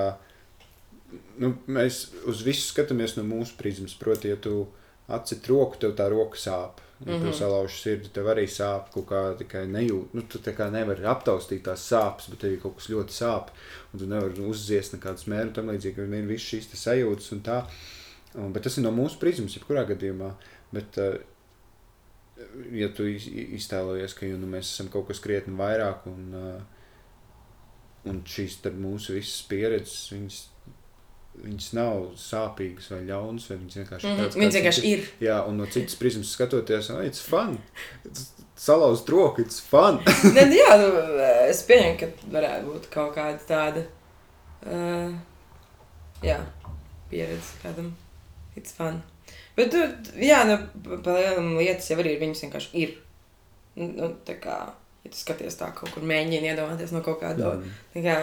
nu, 1.42 1.52
mēs 1.68 2.06
uz 2.32 2.46
visu 2.48 2.64
skatāmies 2.70 3.18
no 3.18 3.26
mūsu 3.28 3.58
prizmas. 3.60 3.98
Proti, 4.00 4.32
ja 4.32 4.40
tu 4.40 4.64
atcit 5.12 5.52
roku, 5.52 5.82
tev 5.82 5.98
tā 6.00 6.08
roka 6.14 6.40
sāp. 6.40 6.80
Ja 7.02 7.12
mm 7.12 7.18
-hmm. 7.18 7.22
tu 7.22 7.28
mhm. 7.28 7.38
salauž 7.38 7.82
sirdi, 7.82 8.10
tev 8.14 8.26
arī 8.26 8.46
sāp 8.48 8.92
kaut 8.94 9.08
kā 9.10 9.38
tikai 9.38 9.66
nejūt. 9.68 10.14
Nu, 10.14 10.22
tu 10.22 10.38
tā 10.38 10.54
kā 10.56 10.72
nevari 10.72 11.04
aptaustīt 11.04 11.64
tās 11.64 11.92
sāpes, 11.92 12.30
bet 12.30 12.40
tev 12.40 12.52
ir 12.52 12.60
kaut 12.60 12.76
kas 12.76 12.90
ļoti 12.90 13.12
sāp. 13.12 13.48
Un 13.94 14.00
tu 14.00 14.06
nevari 14.06 14.42
uzziest 14.42 14.94
nekādus 14.94 15.28
mērus 15.28 15.56
tam 15.56 15.68
līdzīgi, 15.70 15.96
ka 15.96 16.02
ir 16.02 16.28
visas 16.28 16.48
šīs 16.48 16.68
sajūtas 16.74 17.32
un 17.32 17.42
tā. 17.42 17.58
Un, 17.58 18.01
bet 18.34 18.64
tas 18.68 18.78
ir 18.78 18.86
no 18.86 18.94
mūsu 18.96 19.20
prizmas, 19.22 19.56
jebkurā 19.58 19.84
gadījumā. 19.90 20.32
Bet, 20.72 21.00
uh, 21.02 21.18
ja 22.76 22.90
tu 22.96 23.08
iztēlojies, 23.08 24.16
ka 24.18 24.30
nu, 24.32 24.50
mēs 24.52 24.72
esam 24.72 24.92
kaut 24.94 25.10
kas 25.10 25.22
krietni 25.24 25.58
vairāk, 25.60 26.08
un, 26.12 26.38
uh, 26.38 26.82
un 28.10 28.24
šīs 28.28 28.60
mūsu 28.80 29.18
visas 29.18 29.42
pieredzes, 29.50 30.12
viņas, 30.14 30.40
viņas 31.42 31.72
nav 31.78 32.06
sāpīgas 32.20 32.92
vai 32.96 33.02
ļaunas, 33.10 33.50
vai 33.52 33.58
viņas 33.62 33.82
vienkārši, 33.82 34.08
mm 34.08 34.22
-hmm. 34.22 34.40
viņas 34.40 34.60
vienkārši 34.60 34.86
ir. 34.94 35.10
Jā, 35.28 35.42
un 35.48 35.58
no 35.62 35.66
citas 35.66 35.96
prizmas 35.96 36.32
skatoties, 36.32 36.90
oh, 36.90 37.04
it's 37.06 37.22
fun. 37.22 37.60
It's, 38.06 38.32
salauzt 38.62 39.10
roku, 39.10 39.42
it's 39.42 39.60
fun. 39.60 40.00
ne, 40.36 40.46
nu 40.46 40.56
jā, 40.56 40.78
nu, 40.78 40.88
es 41.50 41.64
pieņemu, 41.66 41.98
ka 42.00 42.32
varētu 42.38 42.70
būt 42.70 42.88
kaut 42.94 43.16
kāda 43.16 43.40
tāda 43.50 43.86
uh, 44.66 45.14
jā, 46.22 46.38
pieredze 47.10 47.58
kādam. 47.64 47.92
It's 48.62 48.76
fun. 48.78 49.02
Bet, 49.58 49.74
jā, 50.22 50.44
nu, 50.48 50.58
palielam 51.04 51.56
lietas 51.58 51.90
jau 51.92 51.98
arī 52.00 52.16
ir, 52.16 52.22
viņas 52.22 52.44
vienkārši 52.46 52.84
ir. 52.84 52.94
Nu, 53.80 53.88
nu, 53.98 54.10
tā 54.28 54.38
kā, 54.44 54.58
ja 55.04 55.12
tu 55.12 55.18
skaties 55.18 55.58
tā 55.60 55.72
kaut 55.76 55.92
kur 55.96 56.06
mēģini 56.08 56.52
iedomāties 56.52 56.94
no 56.96 57.02
kaut 57.06 57.22
kāda, 57.24 57.56
tā 57.96 58.04
kā, 58.06 58.18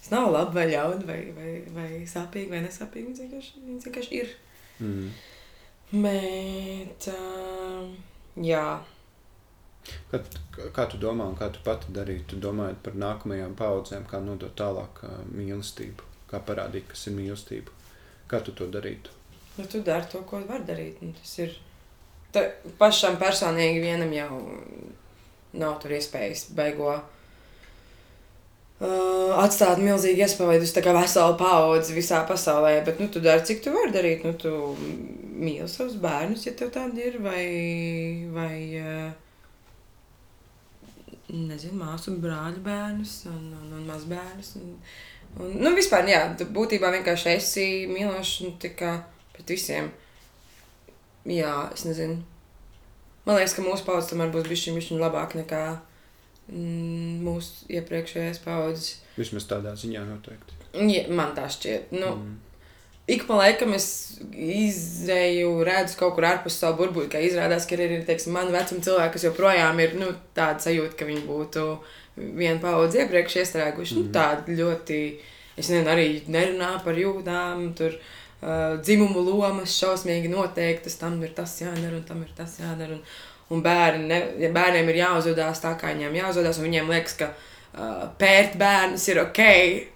tas 0.00 0.10
nav 0.14 0.30
labi 0.32 0.58
vai 0.58 0.64
ļauni 0.72 1.06
vai, 1.08 1.18
vai, 1.36 1.52
vai 1.76 1.90
sāpīgi 2.08 2.50
vai 2.54 2.62
nesāpīgi, 2.64 3.10
viņas 3.10 3.22
vienkārši, 3.26 3.62
viņas 3.68 3.86
vienkārši 3.88 4.18
ir. 4.22 4.32
Mm. 4.82 5.12
Bet, 5.92 7.08
uh, 7.12 7.86
jā. 8.48 8.66
Kā, 10.10 10.22
kā 10.74 10.86
tu 10.90 10.98
domā, 11.02 11.28
un 11.30 11.38
kā 11.38 11.50
tu 11.52 11.62
pati 11.66 11.94
darītu? 11.94 12.32
Tu 12.32 12.42
domājot 12.42 12.82
par 12.86 12.98
nākamajām 12.98 13.54
paudzēm, 13.58 14.06
kā 14.10 14.22
nodot 14.24 14.54
tālāk 14.58 15.02
mīlestību, 15.34 16.06
kā 16.30 16.42
parādīt, 16.46 16.88
kas 16.90 17.10
ir 17.10 17.18
mīlestība. 17.18 17.74
Kā 18.30 18.40
tu 18.40 18.54
to 18.56 18.70
darītu? 18.72 19.21
Nu, 19.58 19.66
tu 19.68 19.82
dari 19.84 20.08
to, 20.08 20.22
ko 20.28 20.40
vari 20.48 20.64
darīt. 20.68 21.02
Nu, 21.04 21.12
tas 21.16 21.32
ir 21.42 21.56
ta, 22.32 22.46
pašam 22.80 23.18
personīgi 23.20 23.82
vienam 23.82 24.12
jau 24.16 24.38
nav 25.52 25.76
tur 25.82 25.92
iespējas 25.98 26.46
beigo. 26.56 26.94
Uh, 28.82 29.30
atstāt 29.38 29.78
milzīgu 29.78 30.24
iespaidu 30.24 30.64
uz 30.66 30.72
veselu 30.74 31.36
paudzi 31.38 31.94
visā 31.94 32.24
pasaulē, 32.26 32.80
bet 32.86 32.98
nu, 32.98 33.06
tu 33.12 33.20
dari, 33.22 33.44
cik 33.46 33.60
tu 33.62 33.74
vari 33.74 33.94
darīt. 33.94 34.24
Nu, 34.26 34.32
tu 34.34 34.72
mīli 35.38 35.68
savus 35.70 35.94
bērnus, 36.02 36.48
ja 36.48 36.54
tev 36.58 36.72
tādi 36.74 37.04
ir, 37.06 37.20
vai, 37.22 37.44
vai 38.34 38.56
uh, 38.80 39.12
nezinu, 41.30 41.78
māsu 41.78 42.10
un 42.12 42.20
brāļu 42.24 42.64
bērnus 42.64 43.14
un, 43.30 43.44
un, 43.60 43.70
un 43.78 43.86
mazbērnus. 43.86 44.56
Un, 44.58 44.74
un, 45.38 45.54
nu, 45.62 45.76
vispār, 45.76 46.08
jā, 46.10 46.24
tu 46.40 46.48
būtībā 46.50 46.90
vienkārši 46.96 47.36
esi 47.36 47.68
mīlošs 47.92 48.34
un 48.48 48.56
tikai 48.62 48.96
pret 49.36 49.54
visiem. 49.54 49.90
Jā, 51.28 51.54
es 51.74 51.86
nezinu. 51.86 52.22
Man 53.26 53.38
liekas, 53.38 53.54
ka 53.54 53.62
mūsu 53.62 53.86
paudzes 53.86 54.10
tomēr 54.10 54.32
būs 54.34 54.48
bijusi 54.48 54.74
viņa 54.74 54.98
labāk 54.98 55.36
nekā 55.38 55.62
mm, 56.50 57.20
mūsu 57.22 57.68
iepriekšējās 57.78 58.40
paudzes. 58.42 58.96
Vismaz 59.14 59.46
tādā 59.50 59.76
ziņā 59.78 60.02
noteikti. 60.08 60.58
Ja, 60.90 61.04
man 61.12 61.36
tā 61.36 61.46
šķiet. 61.52 61.92
Nu, 61.94 62.16
mm. 62.16 62.40
Ik 63.10 63.24
pa 63.26 63.34
laikam 63.34 63.74
es 63.74 63.86
izēju, 64.30 65.56
redzu 65.66 65.96
kaut 65.98 66.14
kur 66.16 66.26
ārpus 66.28 66.54
savu 66.62 66.78
burbuļu, 66.84 67.08
ka 67.10 67.22
izrādās, 67.22 67.66
ka 67.66 67.74
ir 67.74 68.04
teiksim, 68.06 68.30
mani 68.34 68.54
vecuma 68.54 68.84
cilvēki, 68.86 69.14
kas 69.16 69.26
joprojām 69.26 69.82
ir 69.82 69.96
nu, 69.98 70.12
tāda 70.38 70.62
sajūta, 70.62 70.94
ka 71.00 71.08
viņi 71.08 71.24
būtu 71.26 71.64
vienu 72.38 72.62
paudzi 72.62 73.02
iepriekš 73.02 73.40
iestrēguši. 73.42 73.98
Nu, 73.98 74.04
mm. 74.04 74.08
Nu, 74.08 74.14
tāda 74.14 74.58
ļoti, 74.62 75.00
es 75.58 75.70
nezinu, 75.70 75.90
arī 75.90 76.06
nerunā 76.30 76.76
par 76.86 76.98
jūtām. 76.98 77.66
Tur, 77.78 77.98
uh, 77.98 78.21
uh, 78.42 78.80
dzimumu 78.82 79.22
lomas 79.26 79.76
šausmīgi 79.78 80.30
noteiktas, 80.32 80.98
tam 81.00 81.20
ir 81.22 81.32
tas 81.36 81.54
jādara 81.62 81.96
un 81.98 82.04
tam 82.08 82.22
ir 82.26 82.34
tas 82.36 82.58
jādara. 82.60 82.98
Un, 82.98 83.30
un 83.52 83.62
bērni, 83.64 84.06
ne, 84.08 84.20
ja 84.40 84.52
bērniem 84.52 84.88
ir 84.88 85.02
jāuzvedās 85.02 85.60
tā, 85.62 85.74
kā 85.80 85.92
viņiem 85.92 86.20
jāuzvedās, 86.22 86.60
un 86.60 86.68
viņiem 86.68 86.92
liekas, 86.92 87.16
ka 87.20 87.30
uh, 87.32 88.04
pērt 88.20 88.58
bērnus 88.60 89.06
ir 89.12 89.22
ok, 89.26 89.42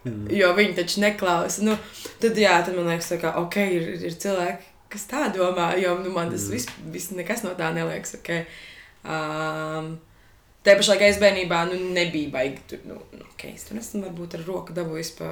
mm. 0.04 0.24
jo 0.36 0.50
viņi 0.58 0.78
taču 0.80 1.04
neklausa. 1.04 1.64
Nu, 1.66 1.76
tad, 2.22 2.38
jā, 2.40 2.58
tad 2.66 2.76
man 2.76 2.90
liekas, 2.92 3.12
ka 3.22 3.36
ok, 3.42 3.60
ir, 3.78 3.92
ir 4.10 4.18
cilvēki, 4.24 4.74
kas 4.92 5.06
tā 5.10 5.28
domā, 5.34 5.70
jo 5.80 5.96
nu, 6.02 6.12
man 6.14 6.32
tas 6.34 6.48
mm. 6.48 6.56
viss, 6.56 6.82
vis, 6.92 7.08
nekas 7.16 7.46
no 7.46 7.54
tā 7.58 7.72
neliekas 7.76 8.18
ok. 8.20 8.34
Um, 9.06 9.96
Te 10.66 10.72
pašā 10.74 10.96
laikā 10.96 11.08
es 11.12 11.18
bērnībā 11.22 11.60
nu, 11.70 11.76
nebija 11.94 12.30
baigi. 12.32 12.62
Tur, 12.72 12.80
nu, 12.90 12.96
nu, 13.14 13.26
okay, 13.36 13.52
es 13.54 13.68
tur 13.68 13.78
esmu 13.78 14.00
varbūt 14.02 14.32
ar 14.34 14.40
roku 14.48 14.74
dabūjis 14.74 15.12
pa 15.14 15.28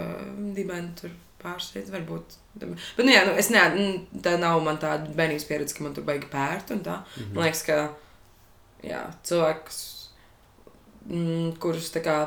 dibenu, 0.55 0.93
tur 1.01 1.11
pāris 1.45 1.71
reizes 1.75 1.93
varbūt. 1.93 2.39
Bet, 2.55 3.05
nu, 3.05 3.11
jā, 3.13 3.25
nu, 3.29 3.35
es 3.41 3.51
ne, 3.53 3.65
tā 4.25 4.37
nav 4.41 4.63
man 4.65 4.81
tāda 4.83 5.13
bērnības 5.17 5.47
pieredze, 5.49 5.77
ka 5.77 5.85
man 5.85 5.95
tur 5.97 6.07
baigi 6.09 6.31
pērt 6.33 6.73
un 6.75 6.83
tā. 6.87 7.01
Mm 7.03 7.23
-hmm. 7.23 7.35
Man 7.35 7.45
liekas, 7.45 7.63
ka 7.63 7.79
jā, 8.83 9.03
cilvēks, 9.23 9.81
mm, 11.07 11.57
kurus 11.63 11.93
tā 11.95 12.03
kā 12.05 12.19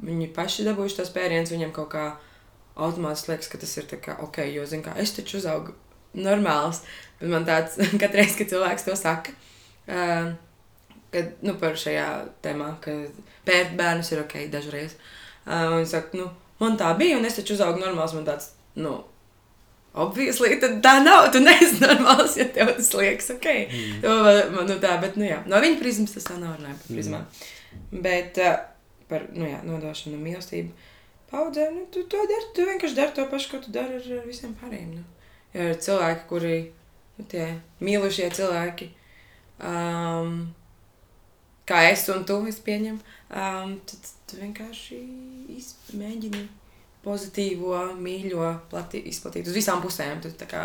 viņi 0.00 0.32
paši 0.34 0.66
dabūjuši 0.68 0.96
tos 0.96 1.14
pērienus, 1.14 1.52
viņiem 1.52 1.72
kaut 1.76 1.90
kā 1.94 2.04
automātiski 2.76 3.32
liekas, 3.32 3.48
ka 3.48 3.58
tas 3.58 3.76
ir 3.76 3.88
kā 4.00 4.18
ok, 4.24 4.38
jo, 4.54 4.66
zin 4.66 4.82
kā, 4.82 4.96
es 4.96 5.12
taču 5.16 5.38
uzaugu 5.40 5.74
normāls, 6.14 6.82
bet 7.20 7.28
man 7.28 7.46
tāds, 7.48 7.76
katreiz, 8.02 8.36
kad 8.38 8.48
cilvēks 8.52 8.86
to 8.86 8.96
saka, 8.96 9.34
uh, 9.88 10.32
kad, 11.10 11.34
nu, 11.42 11.56
par 11.60 11.76
šajā 11.80 12.06
tēmā, 12.44 12.74
ka 12.84 12.94
pērt 13.48 13.76
bērnus 13.78 14.12
ir 14.12 14.24
ok 14.24 14.46
dažreiz. 14.52 14.96
Uh, 15.46 15.76
un 15.76 15.82
es 15.82 15.92
saku, 15.94 16.20
nu, 16.20 16.30
man 16.60 16.78
tā 16.80 16.90
bija, 16.98 17.18
un 17.18 17.28
es 17.28 17.38
taču 17.38 17.56
uzaugu 17.56 17.82
normāls, 17.82 18.14
man 18.16 18.28
tāds, 18.28 18.52
nu, 18.78 18.92
obviously, 19.94 20.54
tad 20.62 20.78
tā 20.84 20.96
nav, 21.02 21.30
tu 21.34 21.42
neesi 21.42 21.80
normāls, 21.82 22.36
ja 22.38 22.46
tev 22.54 22.74
tas 22.76 22.92
liekas 22.94 23.32
ok. 23.34 23.48
Mm. 23.70 23.96
To, 24.04 24.66
nu, 24.68 24.76
tā, 24.82 24.96
bet, 25.02 25.18
nu, 25.20 25.26
jā, 25.26 25.40
no 25.50 25.62
viņa 25.62 25.80
prizmas 25.80 26.14
tas 26.14 26.28
tā 26.28 26.38
nav 26.38 26.58
runāja 26.58 26.76
par 26.78 26.92
prizmām. 26.92 27.26
Mm. 27.26 28.04
Bet 28.04 28.38
uh, 28.42 28.60
par, 29.10 29.26
nu, 29.34 29.48
jā, 29.48 29.58
nodošanu 29.66 30.20
mīlestību 30.20 30.88
paudzē, 31.30 31.70
nu, 31.74 31.86
tu 31.94 32.04
to 32.10 32.22
dari, 32.26 32.46
tu 32.54 32.66
vienkārši 32.66 32.98
dari 32.98 33.14
to 33.16 33.26
pašu, 33.30 33.52
ko 33.52 33.62
tu 33.64 33.74
dari 33.74 33.98
ar, 33.98 34.22
visiem 34.26 34.54
pārējiem. 34.58 34.94
Nu. 34.98 35.04
Ja 35.54 35.68
ir 35.70 35.82
cilvēki, 35.82 36.24
kuri, 36.30 36.56
nu, 37.18 37.26
tie 37.30 37.46
mīlušie 37.82 38.30
cilvēki, 38.34 38.90
um, 39.66 40.40
kā 41.70 41.84
es 41.90 42.06
un 42.10 42.26
tu, 42.26 42.38
es 42.50 42.58
pieņemu, 42.66 43.02
um, 43.30 43.76
tad 43.86 44.10
tu 44.30 44.40
vienkārši 44.42 44.98
mēģini 45.98 46.46
pozitīvo, 47.04 47.76
mīļo, 48.00 48.46
plati, 48.70 49.02
izplatīt 49.10 49.48
uz 49.48 49.56
visām 49.56 49.82
pusēm. 49.84 50.20
Tad 50.24 50.36
tā 50.40 50.48
kā 50.50 50.64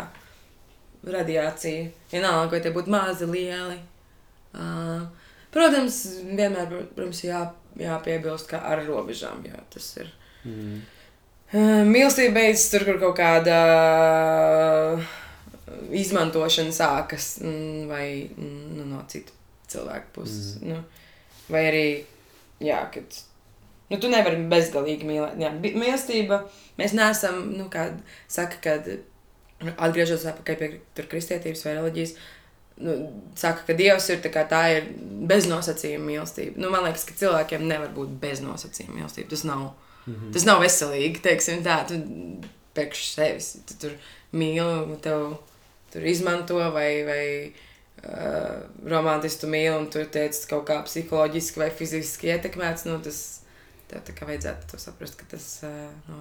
radiācija, 1.06 1.90
vienalga, 2.12 2.50
vai 2.56 2.62
tie 2.64 2.72
būtu 2.74 2.92
mazi, 2.92 3.28
lieli. 3.30 3.78
Uh, 4.56 5.06
protams, 5.54 6.00
vienmēr, 6.26 6.72
protams, 6.96 7.22
jā, 7.24 7.44
jāpiebilst, 7.80 8.48
ka 8.50 8.62
ar 8.66 8.82
robežām, 8.86 9.44
jā, 9.46 9.60
tas 9.72 9.90
ir. 10.00 10.10
Mm. 10.46 10.80
Uh, 11.46 11.84
mīlestība 11.86 12.40
beidzas 12.40 12.70
tur, 12.72 12.86
kur 12.88 12.98
kaut 13.02 13.16
kāda 13.20 13.60
izmantošana 15.94 16.74
sākas, 16.74 17.36
mm, 17.42 17.86
vai 17.90 18.06
mm, 18.26 18.66
nu, 18.78 18.88
no 18.90 19.02
citu 19.10 19.34
cilvēku 19.70 20.12
puses. 20.18 20.56
Mm. 20.60 20.72
Nu, 20.72 20.82
vai 21.52 21.62
arī, 21.70 21.86
jā, 22.64 22.80
kad 22.94 23.20
Nu, 23.90 23.98
tu 24.02 24.10
nevari 24.10 24.40
bezgalīgi 24.50 25.06
mīlēt. 25.06 25.36
Jā, 25.38 25.52
mīlestība, 25.62 26.40
mēs 26.80 26.94
neesam, 26.96 27.44
nu, 27.54 27.68
kā 27.70 27.92
saka, 28.26 28.58
kad 28.64 28.88
atgriežoties 29.62 30.26
atpakaļ 30.32 30.58
pie 30.96 31.04
kristietības 31.06 31.62
vai 31.64 31.76
reliģijas, 31.76 32.16
nu, 32.84 32.96
saka, 33.38 33.62
ka 33.68 33.76
Dievs 33.78 34.08
ir 34.12 34.20
tā, 34.24 34.32
kā, 34.34 34.42
tā 34.50 34.62
ir 34.74 34.90
beznosacījuma 35.30 36.10
mīlestība. 36.10 36.60
Nu, 36.60 36.72
man 36.74 36.84
liekas, 36.88 37.06
ka 37.08 37.16
cilvēkiem 37.22 37.64
nevar 37.68 37.94
būt 37.94 38.18
beznosacījuma 38.22 38.98
mīlestība. 38.98 39.30
Tas 39.32 39.46
nav, 39.48 39.62
mm 40.04 40.14
-hmm. 40.14 40.34
tas 40.34 40.48
nav 40.50 40.60
veselīgi, 40.64 41.22
teiksim 41.22 41.62
tā, 41.64 41.78
tu 41.88 42.00
pēkšņi 42.76 43.08
sevis, 43.14 43.52
tu 43.68 43.78
tur 43.80 43.96
mīli, 44.32 44.98
tev 45.06 45.38
tur 45.92 46.04
izmanto 46.04 46.58
vai, 46.74 46.90
vai 47.06 47.24
uh, 48.02 48.66
romantiski 48.84 49.46
mīli 49.46 49.78
un 49.78 49.90
tu 49.90 50.04
tiec 50.04 50.42
kaut 50.50 50.66
kā 50.68 50.82
psiholoģiski 50.84 51.60
vai 51.62 51.70
fiziski 51.70 52.34
ietekmēts, 52.34 52.84
nu, 52.90 52.98
tas 53.00 53.45
tev 53.90 54.02
tā 54.06 54.14
kā 54.16 54.28
vajadzētu 54.28 54.72
to 54.72 54.80
saprast, 54.82 55.18
ka 55.20 55.28
tas, 55.30 55.46
no, 56.08 56.18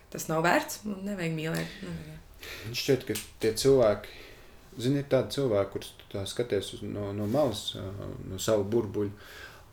ka 0.00 0.10
tas 0.16 0.28
nav 0.30 0.44
vērts 0.46 0.82
un 0.84 1.00
nevajag 1.08 1.34
mīlēt. 1.38 1.80
Nevajag. 1.86 2.20
Man 2.66 2.76
šķiet, 2.76 3.06
ka 3.08 3.16
tie 3.40 3.54
cilvēki, 3.60 4.20
zini, 4.84 5.00
ir 5.00 5.08
tādi 5.12 5.38
cilvēki, 5.38 5.72
kurus 5.72 5.90
tā 6.12 6.26
skaties 6.28 6.74
uz, 6.76 6.84
no, 6.86 7.10
no 7.16 7.26
malas, 7.30 7.70
no 8.28 8.40
savu 8.42 8.68
burbuļu. 8.74 9.12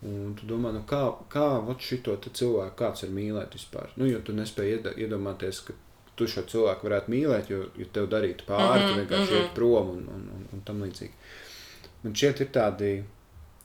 Un 0.02 0.32
tu 0.34 0.48
domā, 0.50 0.72
nu 0.74 0.80
kā, 0.88 1.04
kā 1.30 1.44
šito 1.78 2.16
cilvēku 2.24 2.74
kāds 2.80 3.04
ir 3.06 3.12
mīlēt 3.14 3.54
vispār? 3.54 3.92
Nu, 3.94 4.08
jo 4.08 4.18
tu 4.26 4.34
nespēji 4.34 4.80
iedomāties, 5.04 5.60
ka 5.68 5.76
tu 6.18 6.26
šo 6.28 6.42
cilvēku 6.48 6.88
varētu 6.88 7.12
mīlēt, 7.12 7.52
jo, 7.52 7.68
jo 7.78 7.86
tev 7.94 8.08
darītu 8.10 8.48
pāri, 8.48 8.82
mm 8.82 8.86
-hmm, 8.86 8.88
tu 8.88 9.00
vienkārši 9.00 9.32
mm 9.32 9.36
-hmm. 9.36 9.42
iet 9.42 9.54
prom 9.54 9.90
un, 9.90 10.02
un, 10.14 10.28
un, 10.36 10.48
un 10.52 10.64
tam 10.66 10.82
līdzīgi. 10.82 11.12
Man 12.02 12.14
šķiet, 12.18 12.40
ir 12.40 12.50
tādi 12.56 12.90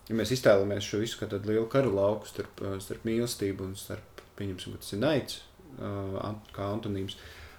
ja 0.08 0.16
mēs 0.16 0.34
iztēlojamies 0.36 0.88
šo 0.88 1.02
visu 1.02 1.20
kā 1.20 1.30
tādu 1.32 1.52
lielu 1.52 1.68
karu 1.72 1.94
lauku 1.96 2.30
starp, 2.30 2.62
eh, 2.64 2.78
starp 2.84 3.08
mīlestību 3.08 3.66
un 3.68 3.76
starp, 3.80 4.24
pieņemsim, 4.40 4.78
tas 4.78 4.94
ir 4.94 5.04
naids, 5.04 5.42
eh, 5.78 6.30
kā 6.56 6.70
antonīms 6.70 7.18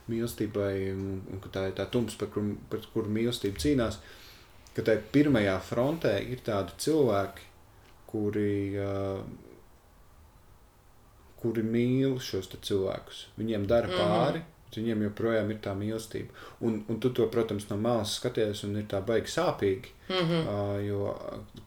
mīlestībai, 0.09 0.73
un, 0.95 1.23
un 1.33 1.41
ka 1.45 1.53
tā 1.53 1.67
ir 1.69 1.77
tā 1.77 1.89
tums, 1.91 2.17
par 2.17 2.29
kuru, 2.33 2.57
par 2.71 2.81
kuru 2.95 3.13
mīlestība 3.13 3.61
cīnās, 3.61 4.01
ka 4.75 4.83
tai 4.83 4.97
pirmajā 5.13 5.59
frontē 5.61 6.15
ir 6.25 6.41
tādi 6.47 6.73
cilvēki, 6.87 7.49
kuri, 8.09 8.77
eh, 8.77 9.23
kuri 11.43 11.63
mīl 11.63 12.19
šos 12.19 12.49
cilvēkus. 12.49 13.27
Viņiem 13.39 13.67
dara 13.67 13.89
mhm. 13.89 13.99
pāri, 13.99 14.39
mm 14.39 14.45
-hmm 14.45 14.58
Viņiem 14.77 15.03
joprojām 15.07 15.51
ir 15.51 15.61
tā 15.65 15.73
mīlestība. 15.75 16.35
Un, 16.61 16.83
un 16.89 17.01
tu 17.01 17.11
to, 17.17 17.27
protams, 17.33 17.69
no 17.71 17.79
malas 17.81 18.17
skaties, 18.19 18.65
un 18.69 18.77
ir 18.77 18.87
tā 18.91 19.01
baigi 19.05 19.33
sāpīgi. 19.33 19.95
Mm 20.09 20.29
-hmm. 20.29 20.43
uh, 20.53 20.87
jo 20.87 21.15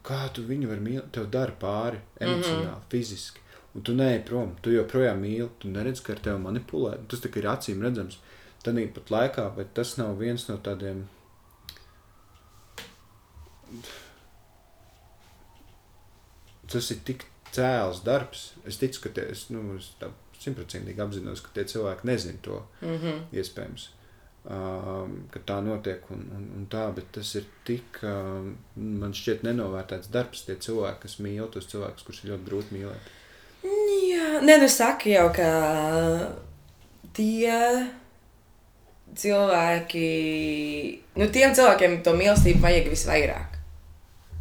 kā 0.04 0.28
tu 0.34 0.42
viņu 0.42 0.68
vari 0.68 0.80
mīlēt, 0.80 1.10
tev 1.12 1.30
dara 1.30 1.52
pāri 1.60 1.98
emocionāli, 2.20 2.64
mm 2.64 2.74
-hmm. 2.74 2.90
fiziski. 2.90 3.40
Un 3.74 3.82
tu 3.82 3.94
neej 3.94 4.24
prom, 4.24 4.56
tu 4.62 4.70
joprojām 4.70 5.20
mīli, 5.20 5.48
tu 5.58 5.68
neredz, 5.68 6.00
ka 6.00 6.12
ar 6.12 6.18
tevi 6.18 6.38
manipulē. 6.38 6.98
Tas 7.08 7.20
tikai 7.20 7.42
ir 7.42 7.48
acīm 7.48 7.82
redzams. 7.82 8.18
Tad 8.62 8.78
pat 8.94 9.10
laikā, 9.10 9.56
bet 9.56 9.74
tas 9.74 9.96
nav 9.96 10.18
viens 10.18 10.48
no 10.48 10.56
tādiem. 10.56 11.04
Tas 16.70 16.90
ir 16.90 16.98
tik 17.04 17.24
cēls 17.52 18.04
darbs. 18.04 18.52
Es 18.64 18.78
ticu, 18.80 19.00
ka 19.00 19.08
tie, 19.08 19.24
es, 19.34 19.48
nu, 19.50 19.76
es 19.76 19.90
tā 20.00 20.12
simtprocentīgi 20.42 21.02
apzinos, 21.02 21.42
ka 21.44 21.54
tie 21.54 21.64
cilvēki 21.74 22.08
nezina 22.08 22.38
to 22.42 22.62
mm 22.82 22.96
-hmm. 22.96 23.26
iespējams. 23.32 23.88
Um, 24.42 25.28
ka 25.30 25.38
tā 25.46 25.60
notiek 25.62 26.08
un, 26.10 26.24
un, 26.34 26.46
un 26.58 26.62
tā, 26.66 26.88
bet 26.94 27.12
tas 27.14 27.28
ir 27.38 27.44
tik, 27.64 28.00
um, 28.02 28.56
man 28.74 29.12
šķiet, 29.14 29.44
nenovērtēts 29.46 30.10
darbs. 30.10 30.42
Tie 30.48 30.56
cilvēki, 30.58 31.02
kas 31.04 31.20
mīl 31.22 31.46
tos 31.54 31.68
cilvēkus, 31.70 32.02
kurus 32.02 32.24
ir 32.24 32.32
ļoti 32.32 32.48
grūti 32.48 32.74
mīlēt. 32.74 33.12
Jā, 33.62 34.40
nē, 34.42 34.56
nu 34.58 34.68
saka 34.68 35.12
jau, 35.12 35.28
ka 35.36 35.50
tie 37.14 37.54
cilvēki, 39.14 40.06
nu 41.22 41.28
tiem 41.30 41.54
cilvēkiem 41.54 42.00
to 42.02 42.14
mīlestību 42.18 42.64
vajag 42.66 42.90
visvairāk. 42.90 43.58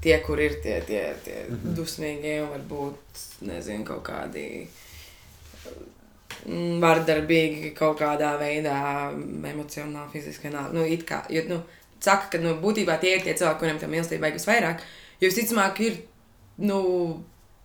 Tie, 0.01 0.15
kur 0.25 0.41
ir 0.41 0.57
tie, 0.63 0.79
tie, 0.81 1.03
tie 1.21 1.43
mm 1.43 1.55
-hmm. 1.55 1.75
dusmīgie 1.77 2.37
varbūt, 2.41 3.25
nezinu, 3.45 3.85
kaut 3.85 4.01
kādi 4.07 4.65
vardarbīgi 6.81 7.73
kaut 7.77 7.99
kādā 8.01 8.33
veidā, 8.41 8.77
emocionāli, 9.51 10.09
fiziski. 10.13 10.51
Nu, 10.51 10.85
kā, 11.07 11.23
jo, 11.33 11.43
nu, 11.49 11.61
saka, 12.01 12.31
ka 12.33 12.41
nu, 12.41 12.55
būtībā 12.61 12.97
tie 13.01 13.17
ir 13.17 13.25
tie 13.25 13.35
cilvēki, 13.37 13.59
kuriem 13.61 13.81
tā 13.81 13.89
mīlestība 13.91 14.27
vajag 14.27 14.39
visvairāk. 14.39 14.85
Jo 15.21 15.29
visticamāk, 15.29 15.81
ir 15.85 15.99
nu, 16.65 16.81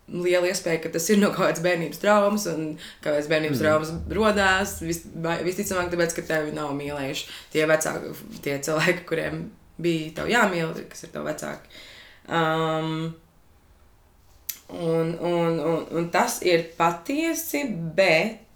liela 0.07 0.47
iespēja, 0.47 0.81
ka 0.83 0.91
tas 0.93 1.09
ir 1.11 1.19
no 1.19 1.31
kaut 1.33 1.49
kādas 1.49 1.63
bērnības 1.65 2.01
traumas, 2.01 2.47
un 2.51 2.67
kādas 3.03 3.27
bērnības 3.31 3.59
mm. 3.59 3.63
traumas 3.65 3.93
radās. 4.15 4.77
Vis, 4.85 5.03
visticamāk, 5.47 5.91
tāpēc, 5.91 6.15
ka 6.17 6.25
tevi 6.29 6.55
nav 6.55 6.73
mīlējuši 6.77 7.29
tie 7.53 7.67
vecāki, 7.69 8.15
tie 8.45 8.57
cilvēki, 8.63 9.05
kuriem 9.09 9.47
bija 9.81 10.17
tev 10.19 10.31
jāmīl, 10.31 10.73
kas 10.91 11.05
ir 11.05 11.13
tev 11.13 11.27
vecāki. 11.27 11.79
Um, 12.27 13.15
un, 14.73 15.13
un, 15.15 15.59
un, 15.59 15.85
un 15.95 16.09
tas 16.13 16.41
ir 16.45 16.69
patiesi, 16.77 17.65
bet 17.97 18.46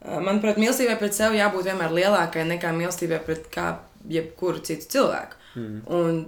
Manuprāt, 0.00 0.56
mīlestībai 0.56 0.96
pret 1.00 1.16
sevi 1.16 1.40
jābūt 1.40 1.66
vienmēr 1.68 1.92
lielākai 1.92 2.46
nekā 2.48 2.72
mīlestībai 2.72 3.18
pret 3.24 3.50
kā 3.52 3.66
jebkuru 4.08 4.62
citu 4.64 4.88
cilvēku. 4.94 5.36
Mm. 5.60 5.80
Un 5.92 6.20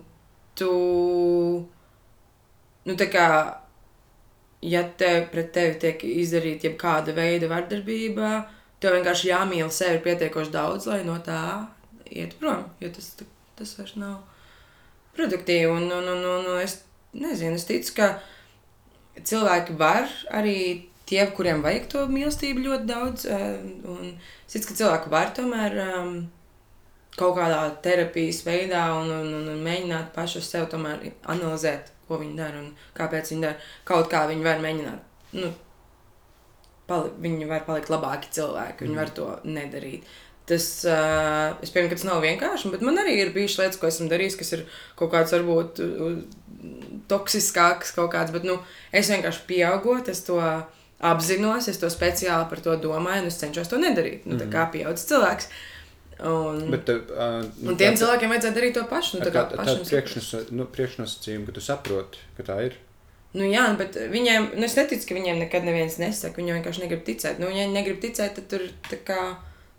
tu, 0.58 0.72
nu, 2.84 2.96
tā 3.00 3.08
kā, 3.12 3.28
ja 4.60 4.82
tev 5.00 5.30
pret 5.32 5.54
tevi 5.56 5.78
tiek 5.86 6.04
izdarīta 6.04 6.68
jebkāda 6.68 7.16
veida 7.16 7.48
vardarbība, 7.48 8.34
tev 8.82 8.98
vienkārši 8.98 9.30
jāmīl 9.30 9.72
sevi 9.72 10.02
pietiekoši 10.04 10.52
daudz, 10.52 10.90
lai 10.92 11.00
no 11.08 11.16
tā 11.24 11.40
iet 12.12 12.36
prom, 12.40 12.66
jo 12.82 12.92
tas, 12.92 13.14
tas 13.56 13.74
vairs 13.78 13.96
nav 13.96 14.20
produktīvi. 15.16 15.72
Un, 15.72 15.88
un, 15.88 16.12
un, 16.12 16.28
un 16.44 16.60
es 16.60 16.82
nezinu, 17.16 17.56
es 17.56 17.68
ticu, 17.68 17.96
ka 17.96 18.12
cilvēki 19.28 19.76
var 19.80 20.12
arī 20.32 20.58
tie, 21.12 21.24
kuriem 21.36 21.62
vajag 21.64 21.88
to 21.92 22.04
mīlestību 22.10 22.64
ļoti 22.66 22.88
daudz. 22.88 23.26
Eh, 23.28 23.58
un 23.92 24.14
es 24.14 24.54
ticu, 24.54 24.70
ka 24.70 24.78
cilvēki 24.80 25.12
var 25.12 25.34
tomēr 25.36 25.76
um, 25.84 26.14
kaut 27.18 27.36
kādā 27.36 27.60
terapijas 27.84 28.42
veidā 28.46 28.86
un, 28.96 29.12
un, 29.12 29.28
un, 29.40 29.50
un 29.52 29.60
mēģināt 29.66 30.14
pašu 30.16 30.42
sev 30.44 30.70
tomēr 30.72 31.10
analizēt, 31.34 31.92
ko 32.08 32.20
viņi 32.22 32.38
dara 32.40 32.62
un 32.62 32.72
kāpēc 32.96 33.34
viņi 33.34 33.46
dara. 33.48 33.70
Kaut 33.88 34.08
kā 34.12 34.24
viņi 34.30 34.46
var 34.48 34.64
mēģināt. 34.64 35.08
Nu, 35.36 35.52
pali, 36.88 37.14
viņi 37.28 37.48
var 37.50 37.64
palikt 37.68 37.92
labāki 37.92 38.32
cilvēki, 38.32 38.86
viņi 38.86 38.96
mm. 38.96 39.00
var 39.02 39.16
to 39.16 39.30
nedarīt. 39.44 40.12
Tas, 40.48 40.64
uh, 40.90 41.52
es 41.62 41.70
pieņemu, 41.70 41.92
ka 41.92 41.96
tas 42.00 42.08
nav 42.08 42.24
vienkārši, 42.24 42.72
bet 42.72 42.80
man 42.82 42.96
arī 42.98 43.12
ir 43.20 43.28
bijušas 43.36 43.60
lietas, 43.60 43.78
ko 43.78 43.86
esmu 43.86 44.08
darījis, 44.10 44.36
kas 44.40 44.56
ir 44.56 44.64
kaut 44.98 45.12
kāds 45.12 45.30
varbūt 45.36 45.78
toksiskāks, 47.08 47.92
kaut 47.94 48.10
kāds, 48.12 48.34
bet 48.34 48.48
nu, 48.48 48.56
es 48.90 49.12
vienkārši 49.12 49.44
pieaugot, 49.46 50.10
es 50.10 50.24
to 50.26 50.40
uh, 50.42 50.64
apzinos, 51.02 51.68
es 51.70 51.80
to 51.82 51.90
speciāli 51.90 52.48
par 52.50 52.62
to 52.64 52.76
domāju, 52.80 53.24
un 53.24 53.30
es 53.32 53.38
cenšos 53.40 53.70
to 53.70 53.80
nedarīt. 53.82 54.26
Nu, 54.28 54.38
mm. 54.38 54.50
kā 54.52 54.68
pieaugušs 54.72 55.08
cilvēks. 55.10 55.50
Un, 56.22 56.60
Bet, 56.70 56.90
uh, 56.92 57.40
un 57.66 57.74
tiem 57.74 57.96
tā, 57.96 58.04
cilvēkiem 58.04 58.30
vajadzētu 58.30 58.58
darīt 58.60 58.76
to 58.78 58.84
pašu. 58.90 59.18
Nu, 59.18 59.26
tā 59.26 59.32
kā 59.34 59.42
tāda 59.50 59.74
priekšnos, 59.82 60.52
nu, 60.54 60.68
priekšnosacījuma, 60.70 61.48
ka 61.48 61.56
tu 61.56 61.64
saproti, 61.64 62.22
ka 62.36 62.46
tā 62.46 62.58
ir. 62.68 62.76
Nu, 63.32 63.46
jā, 63.48 63.64
bet 63.80 63.96
viņiem, 64.12 64.52
nu, 64.54 64.66
es 64.68 64.76
neticu, 64.76 65.08
ka 65.08 65.16
viņiem 65.16 65.40
nekad 65.40 65.66
neviens 65.66 65.96
nesaka. 65.98 66.36
Viņi 66.38 66.54
vienkārši 66.58 66.84
negrib 66.84 67.02
ticēt. 67.06 67.40
Nu, 67.40 67.48
ja 67.48 67.64
viņi 67.64 67.74
negrib 67.74 67.98
ticēt, 68.02 68.36
tad 68.36 68.48
tur 68.52 68.68
tā 68.90 69.00
kā, 69.08 69.18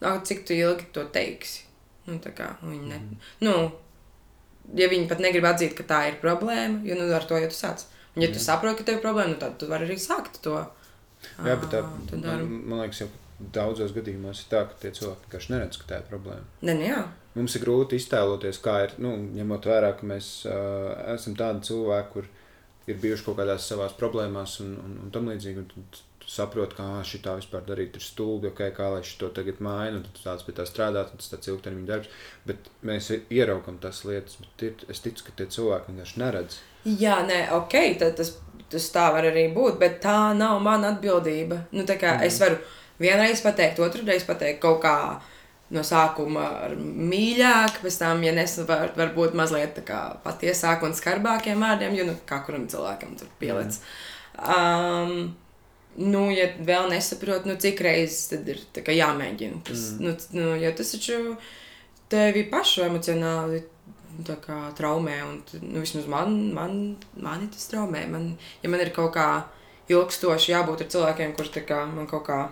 nā, 0.01 0.17
cik 0.26 0.43
tu 0.49 0.57
ilgi 0.57 0.89
to 0.95 1.05
teiksi. 1.13 1.63
Nu, 2.09 2.17
tā 2.24 2.34
kā 2.36 2.49
viņi 2.65 2.89
ne. 2.89 2.99
Mm. 2.99 3.32
Nu, 3.45 3.55
ja 4.76 4.89
viņi 4.91 5.07
pat 5.11 5.21
negrib 5.24 5.45
atzīt, 5.47 5.78
ka 5.78 5.86
tā 5.88 6.01
ir 6.09 6.19
problēma, 6.24 6.82
jo 6.88 6.97
nu, 6.97 7.07
ar 7.13 7.28
to 7.30 7.39
jau 7.39 7.51
tu 7.51 7.59
sāc. 7.59 7.86
Un, 8.15 8.26
ja 8.26 8.32
tu 8.34 8.41
saproti, 8.41 8.82
ka 8.82 8.89
tev 8.89 8.99
ir 8.99 9.05
problēma, 9.05 9.36
nu, 9.36 9.39
tad 9.41 9.55
tu 9.61 9.69
vari 9.69 9.88
arī 9.88 9.99
sākt 10.01 10.41
to. 10.43 10.57
Jā, 11.38 11.57
bet 11.57 11.69
tā, 11.73 11.81
to 12.09 12.19
man, 12.21 12.45
man 12.69 12.84
liekas, 12.84 13.03
jau 13.03 13.09
daudzos 13.53 13.93
gadījumos 13.95 14.43
ir 14.43 14.49
tā, 14.51 14.61
ka 14.69 14.77
tie 14.81 14.91
cilvēki 14.95 15.25
vienkārši 15.25 15.53
neredz, 15.53 15.79
ka 15.81 15.89
tā 15.89 15.99
ir 15.99 16.07
problēma. 16.11 16.45
Ne, 16.61 16.75
nu, 16.77 16.86
jā. 16.88 17.01
Mums 17.34 17.55
ir 17.57 17.63
grūti 17.65 17.97
iztēloties, 17.97 18.59
kā 18.63 18.75
ir, 18.86 18.93
nu, 19.01 19.15
ņemot 19.34 19.67
vērā, 19.67 19.93
ka 19.97 20.07
mēs 20.07 20.29
uh, 20.45 20.91
esam 21.15 21.36
tādi 21.39 21.65
cilvēki, 21.71 22.11
kur 22.13 22.29
ir 22.88 22.97
bijuši 23.03 23.27
kaut 23.27 23.38
kādās 23.39 23.67
savās 23.69 23.95
problēmās 23.99 24.57
un, 24.63 24.73
un, 24.81 24.97
un 25.05 25.13
tam 25.13 25.29
līdzīgi. 25.31 25.63
Un 25.63 25.69
tu, 25.71 25.84
tu 26.23 26.29
saproti, 26.31 26.77
kā 26.77 26.88
šī 27.07 27.21
tā 27.23 27.36
vispār 27.39 27.65
darīt, 27.67 27.97
ir 27.97 28.05
stulbi, 28.05 28.49
okay, 28.51 28.73
kā 28.75 28.89
lai 28.93 29.01
šo 29.07 29.31
tagad 29.36 29.61
maina, 29.63 29.99
un 29.99 30.05
tu 30.05 30.23
tāds 30.23 30.45
pie 30.47 30.55
tā 30.57 30.65
strādāt, 30.67 31.11
un 31.11 31.21
tas 31.21 31.31
tāds 31.34 31.51
ilgtermiņa 31.51 31.89
darbs. 31.89 32.13
Bet 32.47 32.69
mēs 32.88 33.11
ieraugam 33.17 33.79
tās 33.84 34.03
lietas, 34.07 34.39
bet 34.43 34.67
ir, 34.69 34.88
es 34.91 35.03
ticu, 35.03 35.27
ka 35.27 35.36
tie 35.39 35.49
cilvēki 35.57 35.91
vienkārši 35.91 36.23
neredz. 36.23 36.61
Jā, 36.99 37.19
nē, 37.27 37.45
ok, 37.55 37.75
tad 38.01 38.17
tas, 38.19 38.36
tas 38.71 38.88
tā 38.95 39.09
var 39.15 39.27
arī 39.29 39.47
būt, 39.55 39.77
bet 39.81 40.01
tā 40.03 40.17
nav 40.38 40.59
mana 40.63 40.95
atbildība. 40.95 41.65
Nu, 41.75 41.88
tā 41.88 41.99
kā 41.99 42.17
mm. 42.17 42.27
es 42.27 42.39
varu 42.43 42.59
vienreiz 43.03 43.43
pateikt, 43.43 43.79
otru 43.84 44.03
reizi 44.07 44.27
pateikt 44.27 44.61
kaut 44.63 44.81
kā 44.84 44.97
no 45.74 45.84
sākuma 45.86 46.45
ar 46.67 46.76
mīļāk, 46.78 47.80
pēc 47.84 47.99
tam, 48.01 48.24
ja 48.26 48.34
nesu, 48.36 48.67
var, 48.69 48.91
varbūt 48.97 49.38
mazliet 49.38 49.76
tā 49.78 49.86
kā 49.88 50.01
patiesāk 50.26 50.86
un 50.86 50.95
skarbākiem 50.97 51.63
vārdiem, 51.63 51.95
jo, 51.97 52.07
nu, 52.09 52.17
kā 52.30 52.43
kuram 52.45 52.67
cilvēkam 52.71 53.15
tur 53.19 53.32
pielic. 53.41 53.80
Um, 54.38 55.34
nu, 55.97 56.24
ja 56.34 56.47
vēl 56.57 56.89
nesaprot, 56.93 57.47
nu, 57.49 57.57
cik 57.59 57.84
reizes 57.86 58.32
tad 58.32 58.49
ir 58.53 58.61
kā 58.80 58.95
jāmēģina. 58.95 59.61
Tas, 59.67 59.91
mm. 59.97 60.05
nu, 60.05 60.15
nu, 60.39 60.55
jo 60.61 60.74
tas 60.78 60.95
taču 60.95 61.19
tevi 62.13 62.45
pašu 62.51 62.86
emocionāli 62.88 63.63
kā 64.43 64.59
traumē, 64.78 65.15
un, 65.26 65.39
nu, 65.63 65.82
vismaz 65.82 66.05
man, 66.09 66.36
man, 66.53 66.80
mani 67.17 67.49
tas 67.53 67.65
traumē. 67.71 68.05
Man, 68.11 68.34
ja 68.61 68.69
man 68.69 68.84
ir 68.84 68.93
kaut 68.93 69.15
kā 69.17 69.28
ilgstoši 69.89 70.53
jābūt 70.53 70.86
ar 70.86 70.91
cilvēkiem, 70.93 71.34
kurš 71.38 71.55
kā 71.67 71.84
man 71.89 72.07
kaut 72.09 72.28
kā 72.30 72.43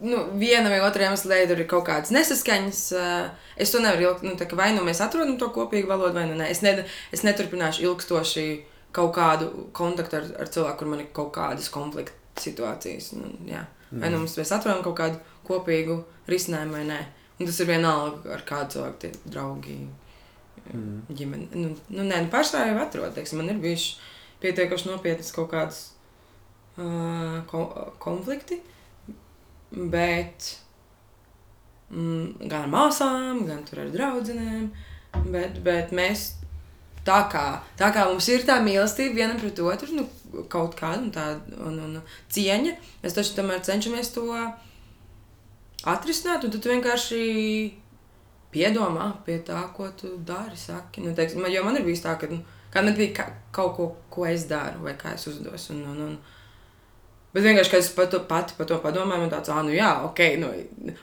nu, 0.00 0.22
viena 0.38 0.68
vai 0.72 0.80
otra 0.84 1.06
iemesla 1.06 1.30
dēļ 1.34 1.48
tur 1.48 1.60
ir 1.62 1.68
kaut 1.70 1.86
kādas 1.88 2.10
nesaskaņas. 2.14 2.80
eh, 3.00 3.30
Es 3.56 3.70
to 3.72 3.80
nevaru 3.80 4.02
ilgt, 4.02 4.22
nu, 4.22 4.34
tā 4.36 4.44
kā 4.48 4.56
vai 4.56 4.72
nu 4.76 4.82
mēs 4.84 5.00
atrodam 5.00 5.38
to 5.38 5.48
kopīgu 5.48 5.88
valodu, 5.88 6.14
vai 6.14 6.26
nu 6.28 6.34
nē. 6.36 6.50
Es, 6.50 6.60
ne, 6.62 6.84
es 7.12 7.22
neturpināšu 7.24 7.82
ilgstoši 7.86 8.46
kaut 8.92 9.14
kādu 9.16 9.68
kontaktu 9.72 10.16
ar, 10.16 10.26
ar 10.40 10.46
cilvēku, 10.48 10.78
kur 10.78 10.86
man 10.88 11.00
ir 11.00 11.06
kaut 11.12 11.32
kādas 11.32 11.68
konflikta 11.72 12.12
situācijas. 12.36 13.12
Nu, 13.16 13.30
jā. 13.48 13.64
vai 13.92 14.10
nu 14.10 14.18
mums 14.18 14.36
mēs 14.36 14.52
atrodam 14.52 14.82
kaut 14.84 14.96
kādu 14.98 15.20
kopīgu 15.48 16.02
risinājumu, 16.28 16.72
vai 16.72 16.84
nē. 16.84 16.98
Un 17.38 17.46
tas 17.46 17.60
ir 17.60 17.66
vienalga, 17.66 18.32
ar 18.32 18.42
kādu 18.48 18.76
cilvēku 18.76 18.98
tie 19.00 19.12
draugi, 19.24 19.78
Mm. 20.66 21.02
ģimene. 21.14 21.46
Nu, 21.54 21.68
nu, 21.94 22.02
nē, 22.02 22.24
nu, 22.24 22.28
pašā 22.32 22.64
jau 22.66 22.78
atrod, 22.82 23.12
teiksim, 23.14 23.38
man 23.38 23.52
ir 23.52 23.60
bijuši 23.62 23.92
pietiekuši 24.42 24.88
nopietnas 24.88 25.28
kaut 25.30 25.52
kādas 25.52 25.76
uh, 26.76 27.44
ko, 27.46 27.92
konflikti, 28.02 28.58
bet 29.70 30.50
mm, 31.90 32.46
gan 32.46 32.66
ar 32.66 32.72
māsām, 32.72 33.44
gan 33.48 33.64
ar 33.64 33.92
draudzenēm, 33.94 34.68
bet, 35.32 35.62
bet 35.64 35.94
mēs 35.96 36.28
tā 37.06 37.22
kā, 37.30 37.46
tā 37.78 37.90
kā 37.94 38.06
mums 38.10 38.28
ir 38.32 38.46
tā 38.46 38.58
mīlestība 38.64 39.22
vienam 39.22 39.40
pret 39.40 39.60
otru, 39.62 39.94
nu, 39.96 40.06
kaut 40.52 40.76
kāda 40.78 41.02
un 41.04 41.10
tā 41.14 41.26
un, 41.56 41.80
un 41.86 41.98
cieņa, 42.32 42.76
mēs 43.02 43.16
taču 43.16 43.36
tomēr 43.38 43.62
cenšamies 43.66 44.12
to 44.16 44.26
atrisināt, 45.86 46.44
un 46.44 46.54
tu 46.54 46.62
vienkārši 46.66 47.24
piedomā 48.56 49.10
pie 49.26 49.38
tā, 49.46 49.60
ko 49.76 49.88
tu 49.98 50.16
dari, 50.26 50.56
saki. 50.58 51.04
Nu, 51.04 51.14
teiksim, 51.16 51.44
jo 51.52 51.64
man 51.66 51.78
ir 51.78 51.84
bijis 51.86 52.04
tā, 52.04 52.16
ka 52.20 52.28
nu, 52.30 52.40
kādam 52.72 52.96
bija 52.96 53.14
ka, 53.20 53.26
kaut 53.54 53.76
ko, 53.76 53.88
ko 54.12 54.26
es 54.28 54.46
daru, 54.50 54.84
vai 54.86 54.96
kā 54.98 55.14
es 55.16 55.26
uzdos. 55.30 55.68
Un, 55.74 55.84
un, 55.92 56.02
un, 56.08 56.16
Bet 57.36 57.44
vienkārši, 57.44 57.68
kad 57.68 57.82
es 57.82 57.88
pat, 57.92 58.14
pati 58.30 58.54
par 58.56 58.64
to 58.70 58.78
padomāju, 58.80 59.26
man 59.26 59.28
tāds, 59.28 59.50
ah, 59.52 59.58
nu 59.60 59.74
jā, 59.76 59.90
ok, 60.06 60.20
nu, 60.40 60.48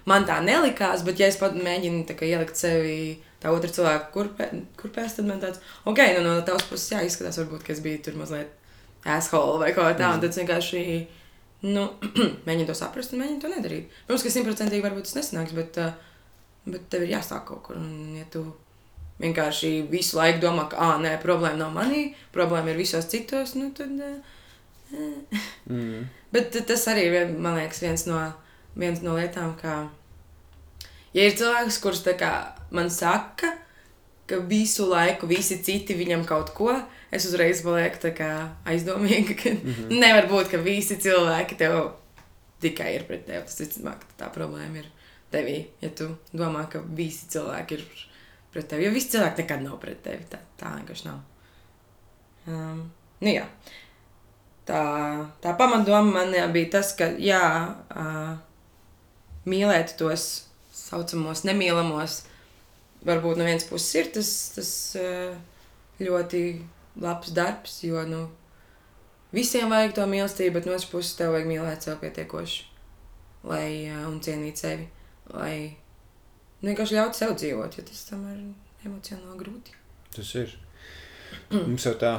man 0.10 0.24
tā 0.26 0.40
nelikās, 0.42 1.04
bet 1.06 1.22
ja 1.22 1.28
es 1.30 1.38
pat 1.38 1.54
mēģinu 1.54 2.08
kā 2.10 2.26
ielikt 2.26 2.58
sevi 2.58 2.96
tā 3.44 3.52
otra 3.54 3.70
cilvēka 3.70 4.10
kurpē, 4.16 4.48
kurpēs, 4.80 5.20
tad 5.20 5.30
man 5.30 5.44
tāds, 5.44 5.62
ok, 5.86 6.02
nu 6.16 6.24
no 6.26 6.34
tavas 6.48 6.66
puses 6.66 6.90
jā, 6.96 7.04
izskatās 7.06 7.38
varbūt, 7.38 7.62
ka 7.68 7.76
es 7.76 7.84
biju 7.86 8.02
tur 8.02 8.18
mazliet 8.18 8.50
asshole 9.14 9.62
vai 9.62 9.70
kaut 9.78 9.92
kā 9.92 9.94
tā, 10.02 10.10
un 10.16 10.26
tad 10.26 10.42
vienkārši, 10.42 10.84
nu, 11.70 11.86
mēģinu 12.50 12.70
to 12.72 12.80
saprast 12.82 13.14
un 13.14 13.22
mēģinu 13.22 13.42
to 13.46 13.54
nedarīt. 13.54 13.96
Protams, 14.08 14.26
ka 14.26 14.34
simtprocentīgi 14.34 14.90
varbūt 14.90 15.12
tas 15.12 15.20
nesanāks, 15.22 15.54
bet, 15.54 15.82
bet 16.66 16.90
tev 16.90 17.06
ir 17.06 17.14
jāsāk 17.20 17.46
kaut 17.52 17.68
kur, 17.68 17.78
un 17.78 18.18
ja 18.18 18.26
tu 18.34 18.48
vienkārši 19.22 19.76
visu 19.94 20.18
laiku 20.18 20.48
domā, 20.48 20.66
ka, 20.72 20.82
ah, 20.82 20.98
nē, 20.98 21.20
problēma 21.22 21.62
nav 21.62 21.78
manī, 21.78 22.08
problēma 22.34 22.74
ir 22.74 22.88
visos 22.88 23.12
citos, 23.14 23.54
nu, 23.60 23.70
tad... 23.78 24.00
Uh, 24.02 24.40
Mm. 24.94 26.08
Bet 26.34 26.56
tas 26.68 26.88
arī 26.92 27.08
ir, 27.08 27.36
man 27.40 27.58
liekas, 27.60 27.82
viens 27.84 28.06
no, 28.10 28.20
viens 28.76 29.02
no 29.06 29.16
lietām, 29.18 29.54
ka, 29.60 29.90
ja 31.16 31.28
ir 31.28 31.38
cilvēks, 31.40 31.80
kurš 31.84 32.04
kā 32.20 32.32
man 32.74 32.90
saka, 32.94 33.54
ka 34.28 34.40
visu 34.50 34.88
laiku 34.90 35.28
visi 35.28 35.60
citi 35.64 35.96
viņam 35.98 36.26
kaut 36.28 36.54
ko, 36.58 36.74
es 37.14 37.28
uzreiz 37.30 37.62
palieku 37.66 38.14
kā 38.18 38.32
aizdomīga, 38.66 39.36
ka 39.36 39.50
mm 39.50 39.74
-hmm. 39.74 40.00
nevar 40.00 40.30
būt, 40.32 40.52
ka 40.52 40.58
visi 40.58 40.98
cilvēki 40.98 41.58
tev 41.58 41.92
tikai 42.64 42.96
ir 42.96 43.06
pret 43.08 43.26
tevi. 43.26 43.44
Tas 43.46 43.60
visticamāk, 43.60 44.08
tā 44.20 44.30
problēma 44.34 44.82
ir 44.82 44.90
tevī, 45.32 45.66
ja 45.82 45.90
tu 45.90 46.10
domā, 46.34 46.66
ka 46.70 46.80
visi 46.80 47.28
cilvēki 47.34 47.78
ir 47.78 47.86
pret 48.54 48.68
tevi. 48.68 48.86
Jo 48.86 48.92
visi 48.92 49.12
cilvēki 49.16 49.44
nekad 49.44 49.64
nav 49.66 49.80
pret 49.82 50.04
tevi. 50.04 50.26
Tā, 50.32 50.40
tā 50.60 50.76
vienkārši 50.78 51.08
nav. 51.08 51.20
Um, 52.48 52.92
nu 53.24 53.34
jā. 53.34 53.46
Tā, 54.68 54.82
tā 55.44 55.54
pamatdoma 55.60 56.20
man 56.22 56.36
jā, 56.36 56.46
bija 56.52 56.72
tas, 56.78 56.94
ka 56.96 57.10
jā, 57.20 57.44
uh, 57.92 58.36
mīlēt 59.50 59.98
tos 60.00 60.28
saucamos 60.72 61.44
nemīlamos, 61.44 62.22
varbūt 63.04 63.42
no 63.42 63.48
vienas 63.50 63.68
puses 63.68 64.00
ir 64.00 64.12
tas, 64.16 64.30
tas 64.56 64.72
uh, 65.00 65.34
ļoti 66.00 66.44
labs 67.04 67.34
darbs, 67.36 67.82
jo 67.84 68.06
nu, 68.08 68.26
visiem 69.36 69.74
vajag 69.74 69.98
to 70.00 70.08
mīlestību, 70.08 70.56
bet 70.60 70.70
no 70.70 70.78
otras 70.78 70.88
puses 70.92 71.18
tev 71.20 71.36
vajag 71.36 71.52
mīlēt 71.52 71.84
sev 71.90 72.00
pietiekoši 72.00 72.70
lai, 73.48 73.90
uh, 73.92 74.08
un 74.10 74.20
cienīt 74.24 74.60
sevi, 74.60 74.88
lai 75.34 75.56
vienkārši 76.64 76.98
ļautu 76.98 77.20
sev 77.20 77.36
dzīvot, 77.40 77.78
jo 77.78 77.86
tas 77.88 78.04
tam 78.08 78.26
ir 78.32 78.42
emocionāli 78.88 79.40
grūti. 79.40 79.76
Tas 80.16 80.34
ir. 80.40 80.56
Mums 81.52 81.88
jau 81.88 81.96
tā, 82.00 82.18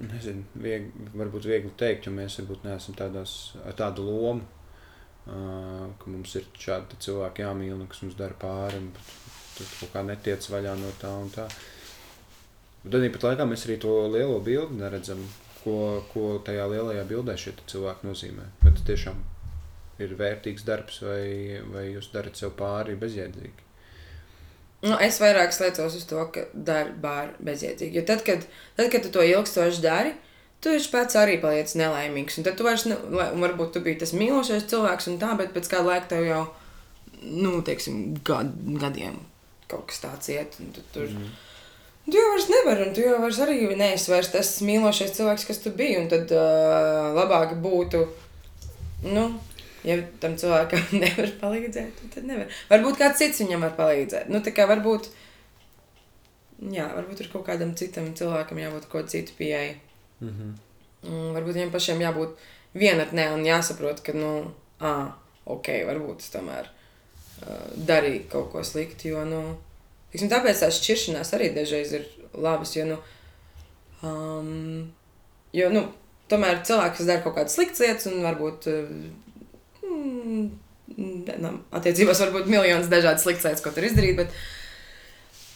nezinu, 0.00 0.44
viegli, 0.64 1.06
varbūt 1.14 1.46
viegli 1.48 1.72
teikt, 1.78 2.06
jo 2.06 2.14
mēs 2.14 2.38
varbūt 2.40 2.66
neesam 2.66 2.96
tādās, 2.98 3.36
ar 3.66 3.76
tādu 3.78 4.06
lomu, 4.06 4.46
uh, 5.26 5.86
ka 6.00 6.10
mums 6.12 6.34
ir 6.40 6.48
šādi 6.58 6.98
cilvēki 7.06 7.44
jāmīl, 7.44 7.76
un 7.78 7.90
kas 7.90 8.02
mums 8.04 8.18
dara 8.18 8.36
pāri, 8.38 8.80
un 8.82 8.90
tur 9.56 9.70
kaut 9.78 9.94
kā 9.94 10.04
netiec 10.06 10.48
vaļā 10.52 10.74
no 10.80 10.90
tā 11.00 11.12
un 11.22 11.30
tā. 11.34 11.46
Bet 12.82 12.96
tad 12.96 13.08
pat 13.14 13.28
laikā 13.28 13.46
mēs 13.46 13.66
arī 13.68 13.78
to 13.82 13.94
lielo 14.10 14.40
bildi 14.42 14.80
neredzam, 14.80 15.20
ko, 15.62 15.76
ko 16.10 16.38
tajā 16.46 16.64
lielajā 16.72 17.04
bildē 17.10 17.36
šie 17.38 17.54
cilvēki 17.70 18.08
nozīmē. 18.08 18.48
Vai 18.62 18.72
tas 18.74 18.86
tiešām 18.88 19.20
ir 20.02 20.16
vērtīgs 20.18 20.66
darbs, 20.66 21.02
vai, 21.06 21.60
vai 21.70 21.84
jūs 21.92 22.10
darat 22.14 22.38
sev 22.38 22.56
pāri 22.58 22.98
bezjēdzīgi? 22.98 23.61
Nu, 24.82 24.96
es 24.98 25.20
vairāk 25.22 25.54
slēdzos 25.54 25.94
uz 26.00 26.06
to, 26.10 26.24
ka 26.34 26.48
darbā 26.52 27.14
ir 27.28 27.34
bezjēdzīgi. 27.46 28.00
Jo 28.00 28.06
tad, 28.08 28.24
kad, 28.26 28.46
tad, 28.78 28.88
kad 28.90 29.04
tu 29.04 29.12
to 29.14 29.22
ilgstoši 29.22 29.82
dari, 29.84 30.16
tu 30.62 30.72
esi 30.74 30.90
pats 30.90 31.18
arī 31.18 31.36
paliec 31.42 31.70
nelaimīgs. 31.78 32.40
Un 32.40 32.48
tad 32.48 32.58
tu 32.58 32.66
vairs, 32.66 32.88
ne, 32.90 32.98
un 33.12 33.44
varbūt 33.44 33.76
tu 33.76 33.84
biji 33.84 34.00
tas 34.02 34.14
mīlošais 34.16 34.66
cilvēks 34.72 35.06
un 35.12 35.20
tā, 35.22 35.36
bet 35.38 35.54
pēc 35.54 35.70
kāda 35.70 35.86
laika 35.92 36.10
tev 36.16 36.26
jau, 36.26 36.42
nu, 37.22 37.60
teiksim, 37.66 38.18
gad, 38.26 38.50
gadiem 38.82 39.20
kaut 39.70 39.86
kas 39.90 40.02
tāds 40.02 40.34
iet. 40.34 40.58
Un 40.60 40.74
tu 40.74 40.84
tur, 40.94 41.06
mm. 41.08 41.32
Tu 42.02 42.18
jau 42.18 42.32
vairs 42.32 42.48
nevari, 42.50 42.88
un 42.88 42.94
tu 42.96 43.04
jau 43.04 43.18
vairs 43.22 43.38
arī 43.44 43.60
neesi 43.78 44.10
vairs 44.10 44.32
tas 44.32 44.48
mīlošais 44.66 45.14
cilvēks, 45.14 45.46
kas 45.46 45.62
tu 45.62 45.70
biji. 45.78 46.00
Un 46.02 46.08
tad 46.10 46.32
uh, 46.34 47.12
labāk 47.14 47.54
būtu, 47.62 48.00
nu, 49.06 49.28
ja 49.86 49.98
tam 50.22 50.36
cilvēkam 50.40 50.92
nevar 51.02 51.32
palīdzēt, 51.40 52.02
tad 52.14 52.26
nevar. 52.28 52.50
Varbūt 52.70 52.98
kāds 53.00 53.22
cits 53.22 53.42
viņam 53.44 53.66
var 53.66 53.76
palīdzēt. 53.78 54.30
Nu, 54.32 54.42
tā 54.44 54.54
kā 54.56 54.66
varbūt, 54.70 55.08
jā, 56.74 56.88
varbūt 56.96 57.24
ir 57.24 57.30
kaut 57.32 57.46
kādam 57.48 57.74
citam 57.78 58.12
cilvēkam 58.18 58.62
jābūt 58.62 58.90
kaut 58.92 59.10
cita 59.12 59.32
pieeja. 59.38 59.74
Mm 60.20 60.34
-hmm. 60.34 60.52
Un 61.10 61.32
varbūt 61.34 61.58
viņiem 61.58 61.72
pašiem 61.72 62.00
jābūt 62.00 62.36
vienatnē 62.74 63.32
un 63.34 63.44
jāsaprot, 63.44 64.00
ka, 64.02 64.12
nu, 64.12 64.52
ah, 64.80 65.12
ok, 65.44 65.68
varbūt 65.86 66.30
tomēr 66.32 66.68
uh, 66.68 67.72
darīju 67.76 68.28
kaut 68.28 68.52
ko 68.52 68.62
sliktu, 68.64 69.08
jo, 69.08 69.24
nu, 69.24 69.56
tiksim, 70.12 70.30
tāpēc 70.30 70.60
tās 70.60 70.78
šķiršanās 70.78 71.34
arī 71.34 71.54
dažreiz 71.54 71.92
ir 71.92 72.06
labas, 72.32 72.76
jo, 72.76 72.84
nu, 72.84 72.98
Um, 74.02 74.90
jo, 75.54 75.68
nu, 75.70 75.84
tomēr 76.30 76.62
cilvēks, 76.66 77.04
dara 77.06 77.22
kaut 77.22 77.36
kādas 77.36 77.54
sliktas 77.54 77.82
lietas, 77.84 78.08
un 78.10 78.24
varbūt 78.26 78.66
uh, 78.70 78.88
mm, 79.92 80.48
mm, 80.96 81.60
attiecībās 81.78 82.24
varbūt 82.24 82.50
miljonus 82.50 82.90
dažādas 82.92 83.24
sliktas 83.26 83.48
lietas, 83.50 83.64
ko 83.64 83.74
tur 83.76 83.88
izdarīt. 83.88 84.18
Bet, 84.22 84.42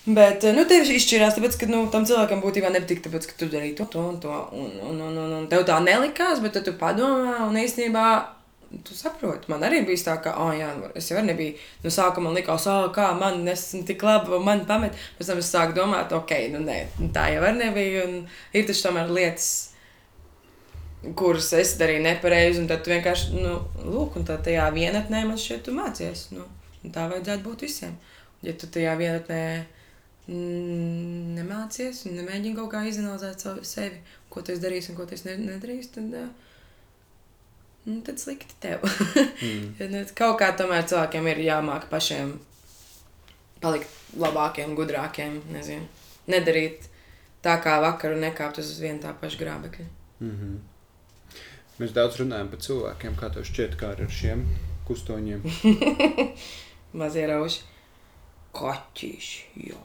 Bet, 0.07 0.45
nu, 0.55 0.62
tev 0.70 0.87
izšķirās, 0.87 1.34
tāpēc, 1.34 1.57
ka, 1.59 1.66
nu, 1.66 1.80
tam 1.91 2.05
cilvēkam 2.07 2.39
būtībā 2.39 2.68
nepatīk, 2.70 3.01
tāpēc, 3.03 3.24
ka 3.26 3.41
tu 3.41 3.49
darīji 3.51 3.74
to, 3.80 3.89
to 3.91 4.05
un 4.12 4.20
to, 4.22 4.30
un, 4.55 4.68
un, 4.87 5.01
un, 5.03 5.16
un, 5.18 5.32
un 5.41 5.49
tev 5.51 5.64
tā 5.66 5.80
nelikās, 5.82 6.39
bet 6.45 6.61
tu 6.62 6.76
padomā, 6.78 7.41
un 7.49 7.59
īstenībā 7.59 8.05
tu 8.87 8.95
saproti, 8.95 9.51
man 9.51 9.64
arī 9.66 9.80
bija 9.87 10.05
tā, 10.07 10.16
ka, 10.22 10.37
ah, 10.37 10.47
oh, 10.47 10.53
jā, 10.55 10.68
nu, 10.78 10.93
es 10.99 11.11
jau 11.11 11.22
nebiju, 11.26 11.57
nu, 11.82 11.91
sākumā 11.91 12.28
man 12.28 12.39
likās, 12.39 12.68
ah, 12.70 12.84
oh, 12.84 12.93
kā 12.95 13.09
man, 13.18 13.43
esmu 13.51 13.82
tik 13.89 14.03
labi, 14.07 14.39
man 14.47 14.62
pamet, 14.68 14.95
pēc 15.18 15.32
tam 15.32 15.43
es 15.43 15.51
sāku 15.51 15.74
domāt, 15.74 16.14
ok, 16.14 16.34
nu, 16.55 16.62
nē, 16.66 16.78
tā 17.14 17.28
jau 17.34 17.43
arī 17.43 17.64
nebija, 17.64 18.07
un 18.07 18.16
ir 18.55 18.70
taču 18.70 18.87
tomēr 18.87 19.11
lietas, 19.11 19.51
kuras 21.15 21.53
es 21.57 21.77
darīju 21.81 22.03
nepareizi, 22.05 22.61
un 22.63 22.69
tad 22.71 22.83
tu 22.85 22.93
vienkārši, 22.93 23.39
nu, 23.39 23.55
lūk, 23.85 24.19
un 24.19 24.27
tā 24.29 24.39
tajā 24.43 24.67
vienatnē 24.75 25.25
man 25.29 25.41
šķiet, 25.41 25.65
tu 25.67 25.75
mācies, 25.77 26.29
nu, 26.35 26.47
tā 26.93 27.07
vajadzētu 27.11 27.45
būt 27.45 27.67
visiem. 27.67 27.97
Ja 28.45 28.55
tu 28.59 28.69
tajā 28.73 28.95
vienatnē 28.99 29.43
nemācies 30.27 32.03
un 32.09 32.17
nemēģini 32.19 32.57
kaut 32.57 32.73
kā 32.73 32.83
izanalizēt 32.89 33.45
savu 33.45 33.63
sevi, 33.67 34.01
ko 34.33 34.43
tu 34.43 34.57
darīsi 34.59 34.91
un 34.93 34.99
ko 34.99 35.07
tu 35.07 35.19
nedarīsi, 35.27 35.93
tad, 35.95 36.17
nu, 37.87 38.01
tad 38.07 38.19
slikti 38.23 38.59
tev. 38.61 38.83
mm. 38.83 39.79
nu, 39.93 40.03
kaut 40.19 40.41
kā 40.43 40.51
tomēr 40.59 40.89
cilvēkiem 40.91 41.31
ir 41.31 41.45
jāmāk 41.47 41.87
pašiem 41.93 42.35
palikt 43.63 44.19
labākiem, 44.19 44.75
gudrākiem, 44.79 45.41
nezinu, 45.55 45.87
nedarīt 46.31 46.89
tā 47.45 47.57
kā 47.63 47.79
vakar 47.83 48.17
un 48.17 48.25
nekāpt 48.27 48.59
uz 48.61 48.75
vienu 48.83 49.01
tā 49.05 49.15
pašu 49.21 49.41
grābekļa. 49.45 49.87
Mm 50.21 50.33
-hmm. 50.33 50.57
Mēs 51.77 51.93
daudz 51.97 52.16
runājam 52.22 52.49
par 52.53 52.61
cilvēkiem, 52.64 53.16
kā 53.20 53.29
tev 53.35 53.45
šķiet, 53.45 53.74
kā 53.81 53.91
ar 53.93 54.12
šiem 54.12 54.47
kustoņiem. 54.89 55.43
Mazie 57.01 57.27
rauši. 57.29 57.66
Kaķis, 58.57 59.33
jā. 59.61 59.81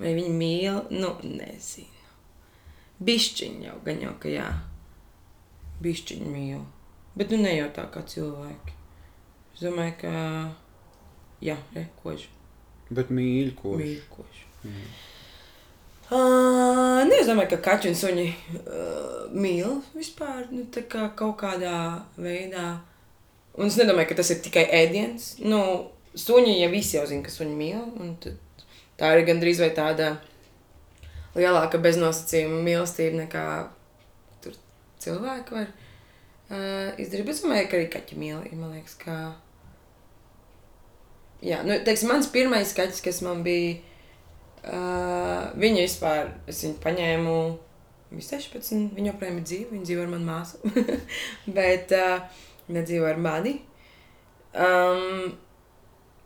Vai 0.00 0.12
viņi 0.18 0.34
mīl? 0.36 0.82
Nu, 0.92 1.14
nezinu. 1.24 2.04
Bišķiņi 3.00 3.64
jau, 3.64 3.78
gan 3.86 4.02
jau, 4.04 4.12
ka 4.20 4.28
jā. 4.28 4.48
Bišķiņi 5.80 6.28
mīl. 6.34 6.60
Bet 7.16 7.32
nu 7.32 7.40
ne 7.40 7.54
jau 7.56 7.70
tā 7.76 7.86
kā 7.94 8.04
cilvēki. 8.04 8.76
Es 9.54 9.64
domāju, 9.64 9.96
ka 10.02 10.12
jā, 11.44 11.56
re, 11.72 11.86
koži. 12.02 12.28
Bet. 12.92 13.08
Mīļi 13.08 13.56
koži. 13.56 13.96
Mm. 14.68 14.84
Uh, 16.10 17.04
ne, 17.06 17.20
es 17.20 17.28
domāju, 17.28 17.52
ka 17.52 17.60
kaķi 17.68 17.92
un 17.92 17.98
suņi 17.98 18.26
uh, 18.26 19.26
mīl 19.30 19.76
vispār 19.94 20.48
nu, 20.50 20.64
kā 20.90 21.04
kaut 21.14 21.36
kādā 21.38 21.74
veidā. 22.18 22.80
Un 23.54 23.70
es 23.70 23.76
nedomāju, 23.78 24.10
ka 24.10 24.16
tas 24.18 24.32
ir 24.34 24.40
tikai 24.42 24.64
ēdiens. 24.80 25.36
Nu, 25.44 25.60
suņi 26.18 26.56
jau 26.58 26.70
visi 26.72 26.96
jau 26.96 27.04
zina, 27.06 27.22
ka 27.22 27.30
suņi 27.30 27.54
mīl. 27.54 28.32
Tā 28.98 29.12
ir 29.14 29.22
gandrīz 29.28 29.62
vai 29.62 29.70
tāda 29.76 30.16
lielāka 31.36 31.78
beznosacījuma 31.78 32.58
mīlestība 32.66 33.22
nekā 33.22 33.44
cilvēki 35.00 35.56
var 35.56 35.68
uh, 35.70 36.98
izdarīt. 37.00 37.30
Es 37.30 37.44
domāju, 37.44 37.68
ka 37.70 37.78
arī 37.78 37.86
kaķi 37.92 38.18
mīl. 38.20 38.42
Man 38.58 38.74
liekas, 38.74 38.96
ka. 39.00 39.20
Jā, 41.44 41.62
nu, 41.64 41.78
teiksim, 41.86 42.10
mans 42.12 42.28
pirmais 42.34 42.74
kaķis, 42.76 43.00
kas 43.04 43.22
man 43.24 43.44
bija, 43.46 43.78
uh, 44.64 45.50
viņa 45.60 45.84
vispār, 45.84 46.32
es 46.50 46.62
viņu 46.64 46.78
paņēmu, 46.84 47.36
bija 48.10 48.28
16, 48.32 48.94
viņa 48.96 49.12
joprojām 49.12 49.38
ir 49.40 49.46
dzīva, 49.50 49.70
viņa 49.74 49.88
dzīvo 49.90 50.06
ar 50.06 50.14
manu 50.14 50.30
māsu, 50.30 50.72
bet 51.58 51.94
uh, 51.96 52.42
viņa 52.68 52.86
dzīvo 52.88 53.12
ar 53.12 53.22
mani. 53.28 53.60
Um, 54.50 55.38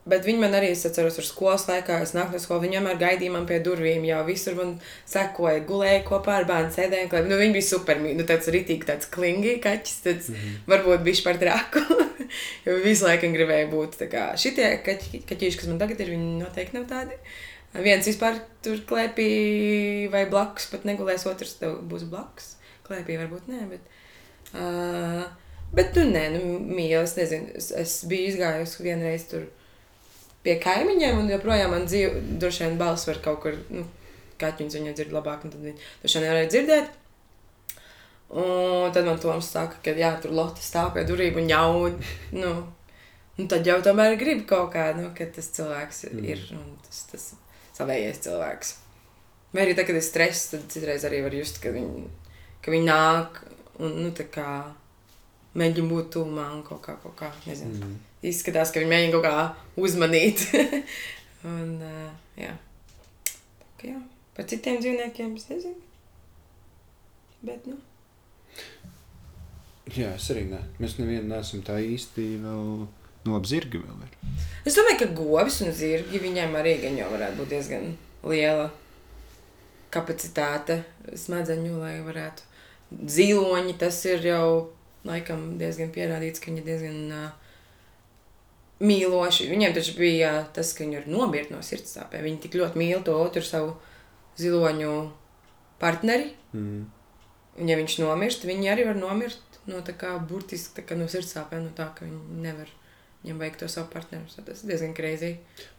Bet 0.05 0.27
viņi 0.29 0.37
man 0.43 0.53
arī, 0.53 0.69
es 0.75 0.85
atceros, 0.85 1.17
ar 1.17 1.25
skolas 1.25 1.63
laikā, 1.65 1.97
es 2.05 2.11
nāku 2.13 2.37
no 2.37 2.41
skolas, 2.41 2.61
viņi 2.67 2.77
vienmēr 2.77 2.99
gaidīja 3.01 3.33
man 3.33 3.47
pie 3.49 3.57
durvīm, 3.65 4.03
jau 4.05 4.19
visur 4.27 4.57
man 4.59 4.75
sekoja, 5.09 5.63
gulēja 5.65 6.03
kopā 6.05 6.35
ar 6.43 6.49
bērnu, 6.49 6.75
klāt. 7.09 7.25
Nu, 7.31 7.39
viņi 7.41 7.57
bija 7.57 7.69
super, 7.71 8.03
nu, 8.05 8.27
tāds 8.29 8.51
ritīgi, 8.53 8.85
tāds 8.91 9.09
klingi 9.09 9.57
kaķis, 9.65 9.97
tāds 10.05 10.29
mm 10.29 10.37
-hmm. 10.37 10.59
varbūt 10.75 11.07
bišķi 11.09 11.25
par 11.25 11.41
traku. 11.41 11.81
jo 12.67 12.77
visu 12.85 13.09
laiku 13.09 13.33
gribēja 13.33 13.71
būt 13.73 13.97
tā 14.03 14.11
kā 14.13 14.27
šitie 14.37 14.69
kaķi, 14.85 15.25
kaķīši, 15.25 15.59
kas 15.63 15.73
man 15.73 15.81
tagad 15.81 16.01
ir, 16.01 16.13
viņi 16.13 16.37
noteikti 16.43 16.77
nav 16.77 16.85
tādi. 16.93 17.17
Viens 17.75 18.07
vispār 18.07 18.39
tur 18.63 18.79
klēpī 18.87 20.07
vai 20.13 20.25
blakus, 20.31 20.69
pat 20.71 20.85
negulēs, 20.87 21.27
otrs 21.27 21.57
tev 21.59 21.81
būs 21.91 22.07
blakus. 22.11 22.55
Klēpī 22.87 23.19
varbūt 23.19 23.49
nē, 23.51 23.65
bet... 23.73 23.91
Uh, 24.55 25.25
bet, 25.75 25.97
nu, 25.99 26.05
nē, 26.15 26.25
nu, 26.37 26.59
mīl, 26.63 27.01
es 27.01 27.17
nezinu, 27.19 27.51
es, 27.59 27.73
es 27.75 27.97
biju 28.07 28.31
izgājusi 28.31 28.85
vienreiz 28.87 29.27
tur 29.31 29.49
pie 30.45 30.55
kaimiņiem, 30.63 31.19
un 31.19 31.33
joprojām 31.33 31.75
man 31.75 31.89
dzīvo, 31.89 32.21
droši 32.39 32.67
vien 32.67 32.79
balss 32.79 33.09
var 33.09 33.19
kaut 33.25 33.41
kur, 33.43 33.59
nu, 33.75 33.87
kaķiņš 34.39 34.79
viņa 34.79 34.95
dzird 34.95 35.17
labāk, 35.17 35.47
un 35.47 35.55
tad 35.55 35.65
viņi 35.65 35.81
droši 36.05 36.21
vien 36.21 36.27
nevarēja 36.29 36.53
dzirdēt. 36.55 37.01
Un 38.35 38.91
tad 38.95 39.07
man 39.07 39.19
Toms 39.23 39.51
saka, 39.51 39.79
ka 39.83 39.95
jā, 39.99 40.11
tur 40.23 40.33
Lotte 40.35 40.63
stāv 40.63 40.93
pie 40.95 41.05
durvīm 41.09 41.43
un 41.43 41.49
ņaud, 41.51 41.99
nu, 42.39 42.53
un 43.39 43.51
tad 43.51 43.67
jau 43.67 43.81
tomēr 43.83 44.19
grib 44.21 44.45
kaut 44.51 44.73
kā, 44.75 44.93
nu, 44.99 45.11
ka 45.17 45.27
tas 45.35 45.51
cilvēks 45.55 46.07
mm. 46.11 46.29
ir, 46.31 46.45
un 46.55 46.77
tas, 46.87 47.03
tas 47.11 47.33
savējais 47.77 48.23
cilvēks. 48.27 48.73
Vai 49.55 49.67
arī 49.67 49.77
tad, 49.77 49.87
kad 49.89 49.99
ir 49.99 50.05
stress, 50.05 50.49
tad 50.53 50.65
citreiz 50.73 51.05
arī 51.07 51.21
var 51.27 51.35
just, 51.37 51.61
ka 51.63 51.71
viņi, 51.75 52.09
ka 52.65 52.75
viņi 52.75 52.89
nāk, 52.89 53.45
un, 53.79 54.01
nu, 54.03 54.11
tā 54.17 54.27
kā 54.35 54.49
mēģina 55.55 55.91
būt 55.91 56.11
tūmā 56.17 56.49
un 56.57 56.65
kaut 56.67 56.83
kā, 56.87 56.97
kaut 57.03 57.15
kā, 57.19 57.31
nezinu. 57.47 57.79
Mm 57.79 58.03
izskatās, 58.29 58.73
ka 58.73 58.81
viņi 58.81 58.91
mēģina 58.91 59.15
kaut 59.15 59.27
kā 59.27 59.81
uzmanīt. 59.81 60.45
un, 61.51 61.75
uh, 61.85 62.11
jā. 62.41 62.53
Tā, 63.29 63.91
jā. 63.91 63.99
Par 64.35 64.49
citiem 64.51 64.81
dzīvniekiem 64.83 65.35
es 65.39 65.49
nezinu. 65.51 65.81
Bet, 67.45 67.67
nu. 67.69 67.79
Jā, 69.95 70.15
es 70.17 70.31
arī 70.33 70.47
ne. 70.49 70.63
Mēs 70.81 70.97
nevienu 70.99 71.29
neesam 71.29 71.63
tā 71.67 71.77
īsti 71.85 72.31
vēl 72.43 72.45
no 72.47 72.89
zirga 73.49 73.81
vēl 73.81 74.07
ir. 74.07 74.17
Es 74.65 74.77
domāju, 74.79 75.01
ka 75.03 75.13
govis 75.17 75.61
un 75.65 75.73
zirgi 75.77 76.21
viņiem 76.21 76.57
arī 76.61 76.79
gan 76.83 76.99
jau 76.99 77.11
varētu 77.13 77.41
būt 77.41 77.53
diezgan 77.55 77.95
liela 78.25 78.71
kapacitāte 79.95 80.83
smadzeņu, 81.17 81.79
lai 81.81 81.99
varētu. 82.05 82.51
Ziloņi 82.91 83.77
tas 83.81 83.99
ir 84.09 84.27
jau 84.29 84.47
laikam 85.07 85.55
diezgan 85.61 85.93
pierādīts, 85.95 86.41
ka 86.41 86.51
viņi 86.51 86.63
ir 86.63 86.69
diezgan 86.69 87.01
uh, 87.15 87.33
mīloši. 88.85 89.49
Viņiem 89.51 89.75
taču 89.77 89.97
bija 89.99 90.35
tas, 90.55 90.73
ka 90.75 90.85
viņi 90.85 91.01
ir 91.01 91.09
nomirti 91.11 91.55
no 91.55 91.63
sirdsāpēm. 91.65 92.25
Viņi 92.27 92.43
tik 92.45 92.59
ļoti 92.61 92.81
mīl 92.81 93.05
to 93.07 93.17
otru 93.21 93.45
savu 93.45 93.75
ziloņu 94.41 94.95
partneri. 95.83 96.33
Mm. 96.53 96.87
Un, 97.55 97.69
ja 97.71 97.77
viņš 97.79 97.99
nomirst, 98.03 98.47
viņi 98.49 98.73
arī 98.73 98.89
var 98.89 98.99
nomirt 98.99 99.61
no 99.71 99.81
tā 99.85 99.95
kā 99.97 100.17
burtiski 100.21 100.81
tā 100.81 100.87
kā 100.89 100.97
no 100.99 101.07
sirdsāpēm, 101.11 101.69
no 101.69 101.77
tā, 101.77 101.89
ka 101.97 102.07
viņi 102.07 102.43
nevar. 102.45 102.73
Viņam 103.25 103.39
vajag 103.41 103.55
to 103.57 103.67
savu 103.73 103.89
partneri. 103.89 104.43
Tas 104.45 104.59
ir 104.61 104.69
diezgan 104.69 104.91
kreizī. 104.93 105.31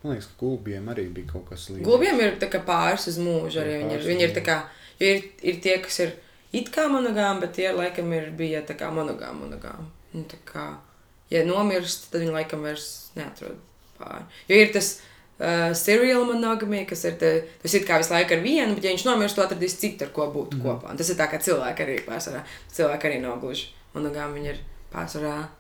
Man 0.02 0.16
liekas, 0.16 0.32
ka 0.32 0.40
gulbiem 0.40 0.88
arī 0.90 1.04
bija 1.14 1.30
kaut 1.30 1.44
kas 1.52 1.68
līdzīgs. 1.70 1.86
Gulbiem 1.86 2.22
ir 2.24 2.38
pāris 2.66 3.04
uz 3.12 3.20
mūžu. 3.22 3.60
Arī 3.62 3.76
viņi 3.84 3.94
ir, 3.94 4.06
viņi 4.10 4.24
ir, 4.26 4.40
kā, 4.48 4.56
ir, 4.98 5.20
ir 5.46 5.60
tie, 5.62 5.76
kas 5.84 6.00
ir 6.02 6.16
it 6.58 6.72
kā 6.74 6.88
monogāmi, 6.90 7.44
bet 7.44 7.54
tie 7.60 7.68
laikam 7.70 8.10
ir 8.18 8.32
bija 8.34 8.64
monogāmi. 8.66 9.44
monogāmi. 9.44 9.86
Nu, 10.16 10.24
kā, 10.50 10.64
ja 11.30 11.44
nomirst, 11.46 12.08
tad 12.10 12.24
viņi 12.24 12.34
laikam 12.34 12.66
vairs 12.66 13.12
neatrod 13.20 13.60
pāri. 14.00 14.26
Jo 14.50 14.62
ir 14.64 14.72
tas 14.74 14.90
uh, 14.96 15.70
seriāla 15.78 16.26
monogamija, 16.32 16.88
kas 16.90 17.06
ir 17.06 17.20
te, 17.22 17.32
tas 17.62 17.76
ir 17.78 17.86
kā 17.86 18.00
visu 18.02 18.16
laiku 18.16 18.40
ar 18.40 18.42
vienu, 18.42 18.74
bet 18.74 18.88
ja 18.88 18.96
viņš 18.96 19.06
nomirst, 19.06 19.38
to 19.38 19.46
atradīs 19.46 19.78
citu, 19.78 20.08
ar 20.08 20.16
ko 20.16 20.32
būt 20.34 20.58
mm. 20.58 20.66
kopā. 20.66 20.96
Un 20.96 20.98
tas 20.98 21.14
ir 21.14 21.20
tā 21.22 21.30
kā 21.30 21.38
cilvēki 21.46 21.86
arī 21.86 22.00
pārsvarā. 22.08 22.42
Cilvēki 22.74 23.12
arī 23.12 23.22
nav 23.22 23.38
gluži 23.44 23.70
monogāmi, 23.94 24.40
viņi 24.40 24.52
ir 24.56 24.64
pārsvarā 24.96 25.36
uh, 25.44 25.54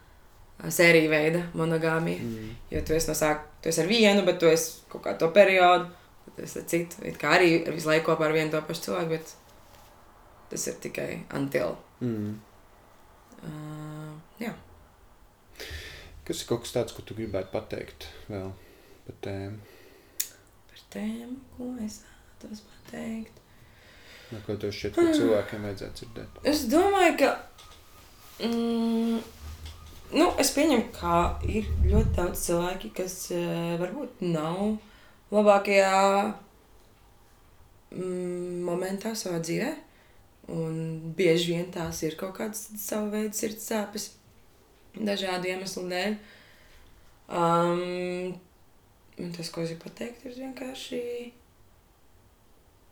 sērija 0.73 1.11
veida 1.11 1.43
monogāmija. 1.57 2.23
Mm. 2.23 2.55
Jo 2.71 2.81
tu 2.87 2.95
esi 2.95 3.09
no 3.11 3.15
sāk, 3.17 3.45
tu 3.61 3.69
esi 3.71 3.83
ar 3.83 3.89
vienu, 3.89 4.25
bet 4.27 4.39
tu 4.41 4.49
esi 4.49 4.81
kaut 4.91 5.03
kā 5.05 5.15
to 5.19 5.29
periodu, 5.35 5.89
tas 6.35 6.55
ir 6.59 6.67
citu. 6.71 7.01
It 7.07 7.19
kā 7.21 7.35
arī 7.37 7.57
visu 7.69 7.89
laiku 7.91 8.11
kopā 8.11 8.29
ar 8.29 8.35
vienu 8.35 8.53
to 8.53 8.61
pašu 8.65 8.87
cilvēku, 8.87 9.17
bet 9.17 9.35
tas 10.51 10.67
ir 10.71 10.79
tikai 10.83 11.09
until. 11.37 11.77
Mm. 12.01 12.35
Uh, 13.45 14.13
jā. 14.41 14.51
Kas 16.25 16.41
ir 16.41 16.49
kaut 16.49 16.65
kas 16.65 16.73
tāds, 16.73 16.95
ko 16.95 17.05
tu 17.05 17.17
gribētu 17.17 17.53
pateikt 17.53 18.09
vēl 18.31 18.51
par 19.05 19.17
tēmu? 19.27 19.73
Par 20.71 20.85
tēmu, 20.95 21.39
ko 21.57 21.73
es 21.85 22.01
vēlos 22.41 22.63
pateikt? 22.71 23.41
No, 24.31 24.39
ko 24.45 24.55
tev 24.57 24.73
šķiet, 24.73 24.95
ka 24.97 25.13
cilvēkiem 25.13 25.67
vajadzētu 25.67 26.01
dzirdēt? 26.01 26.39
Es 26.49 26.65
domāju, 26.71 27.17
ka. 27.21 27.33
Mm, 28.45 29.19
nu, 30.13 30.27
es 30.41 30.51
pieņemu, 30.55 30.89
ka 30.95 31.39
ir 31.49 31.69
ļoti 31.85 32.13
daudz 32.17 32.43
cilvēki, 32.45 32.91
kas 32.97 33.15
uh, 33.33 33.75
varbūt 33.81 34.21
nav 34.25 34.77
labākajā 35.33 35.95
mm, 37.95 38.61
momentā 38.67 39.15
savā 39.17 39.41
dzīvē. 39.43 39.71
Un 40.53 40.75
bieži 41.17 41.55
vien 41.55 41.71
tās 41.73 42.03
ir 42.05 42.17
kaut 42.19 42.35
kādas 42.37 42.67
savu 42.77 43.09
veidu 43.15 43.33
sirds 43.33 43.65
sāpes, 43.65 44.11
dažādu 44.93 45.49
iemeslu 45.49 45.87
dēļ. 45.89 46.17
Um, 47.25 48.35
un 49.17 49.31
tas, 49.33 49.49
ko 49.49 49.63
es 49.63 49.73
gribu 49.73 49.87
pateikt, 49.87 50.27
ir 50.27 50.37
vienkārši 50.37 51.01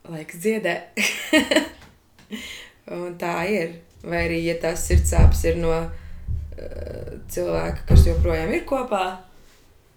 laiks 0.10 0.42
dziedēt. 0.42 1.04
un 2.98 3.18
tā 3.22 3.36
ir. 3.54 3.78
Vai 4.04 4.26
arī, 4.26 4.42
ja 4.44 4.58
tās 4.60 4.88
sirds 4.90 5.14
sāpes 5.14 5.46
ir 5.48 5.62
no 5.62 5.76
cilvēka, 7.34 7.86
kas 7.90 8.06
joprojām 8.08 8.52
ir 8.54 8.66
kopā, 8.70 9.04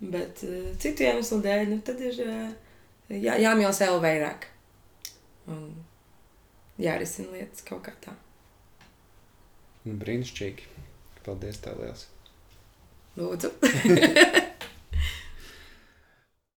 bet 0.00 0.42
uh, 0.46 0.70
citu 0.82 1.06
iemeslu 1.06 1.40
dēļ, 1.44 1.66
nu, 1.72 1.80
tad 1.86 2.00
ir 2.04 2.20
uh, 2.24 2.48
jā, 3.12 3.36
jāmīl 3.42 3.72
sev 3.76 3.98
vairāk. 4.04 4.48
Un 5.52 5.68
jārisina 6.82 7.36
lietas 7.36 7.64
kaut 7.66 7.84
kā 7.86 7.94
tā. 8.02 8.16
Nu, 9.86 9.94
brīnišķīgi. 10.00 10.74
Paldies, 11.26 11.62
tev 11.62 11.80
liels. 11.82 12.08
Lūdzu. 13.18 13.54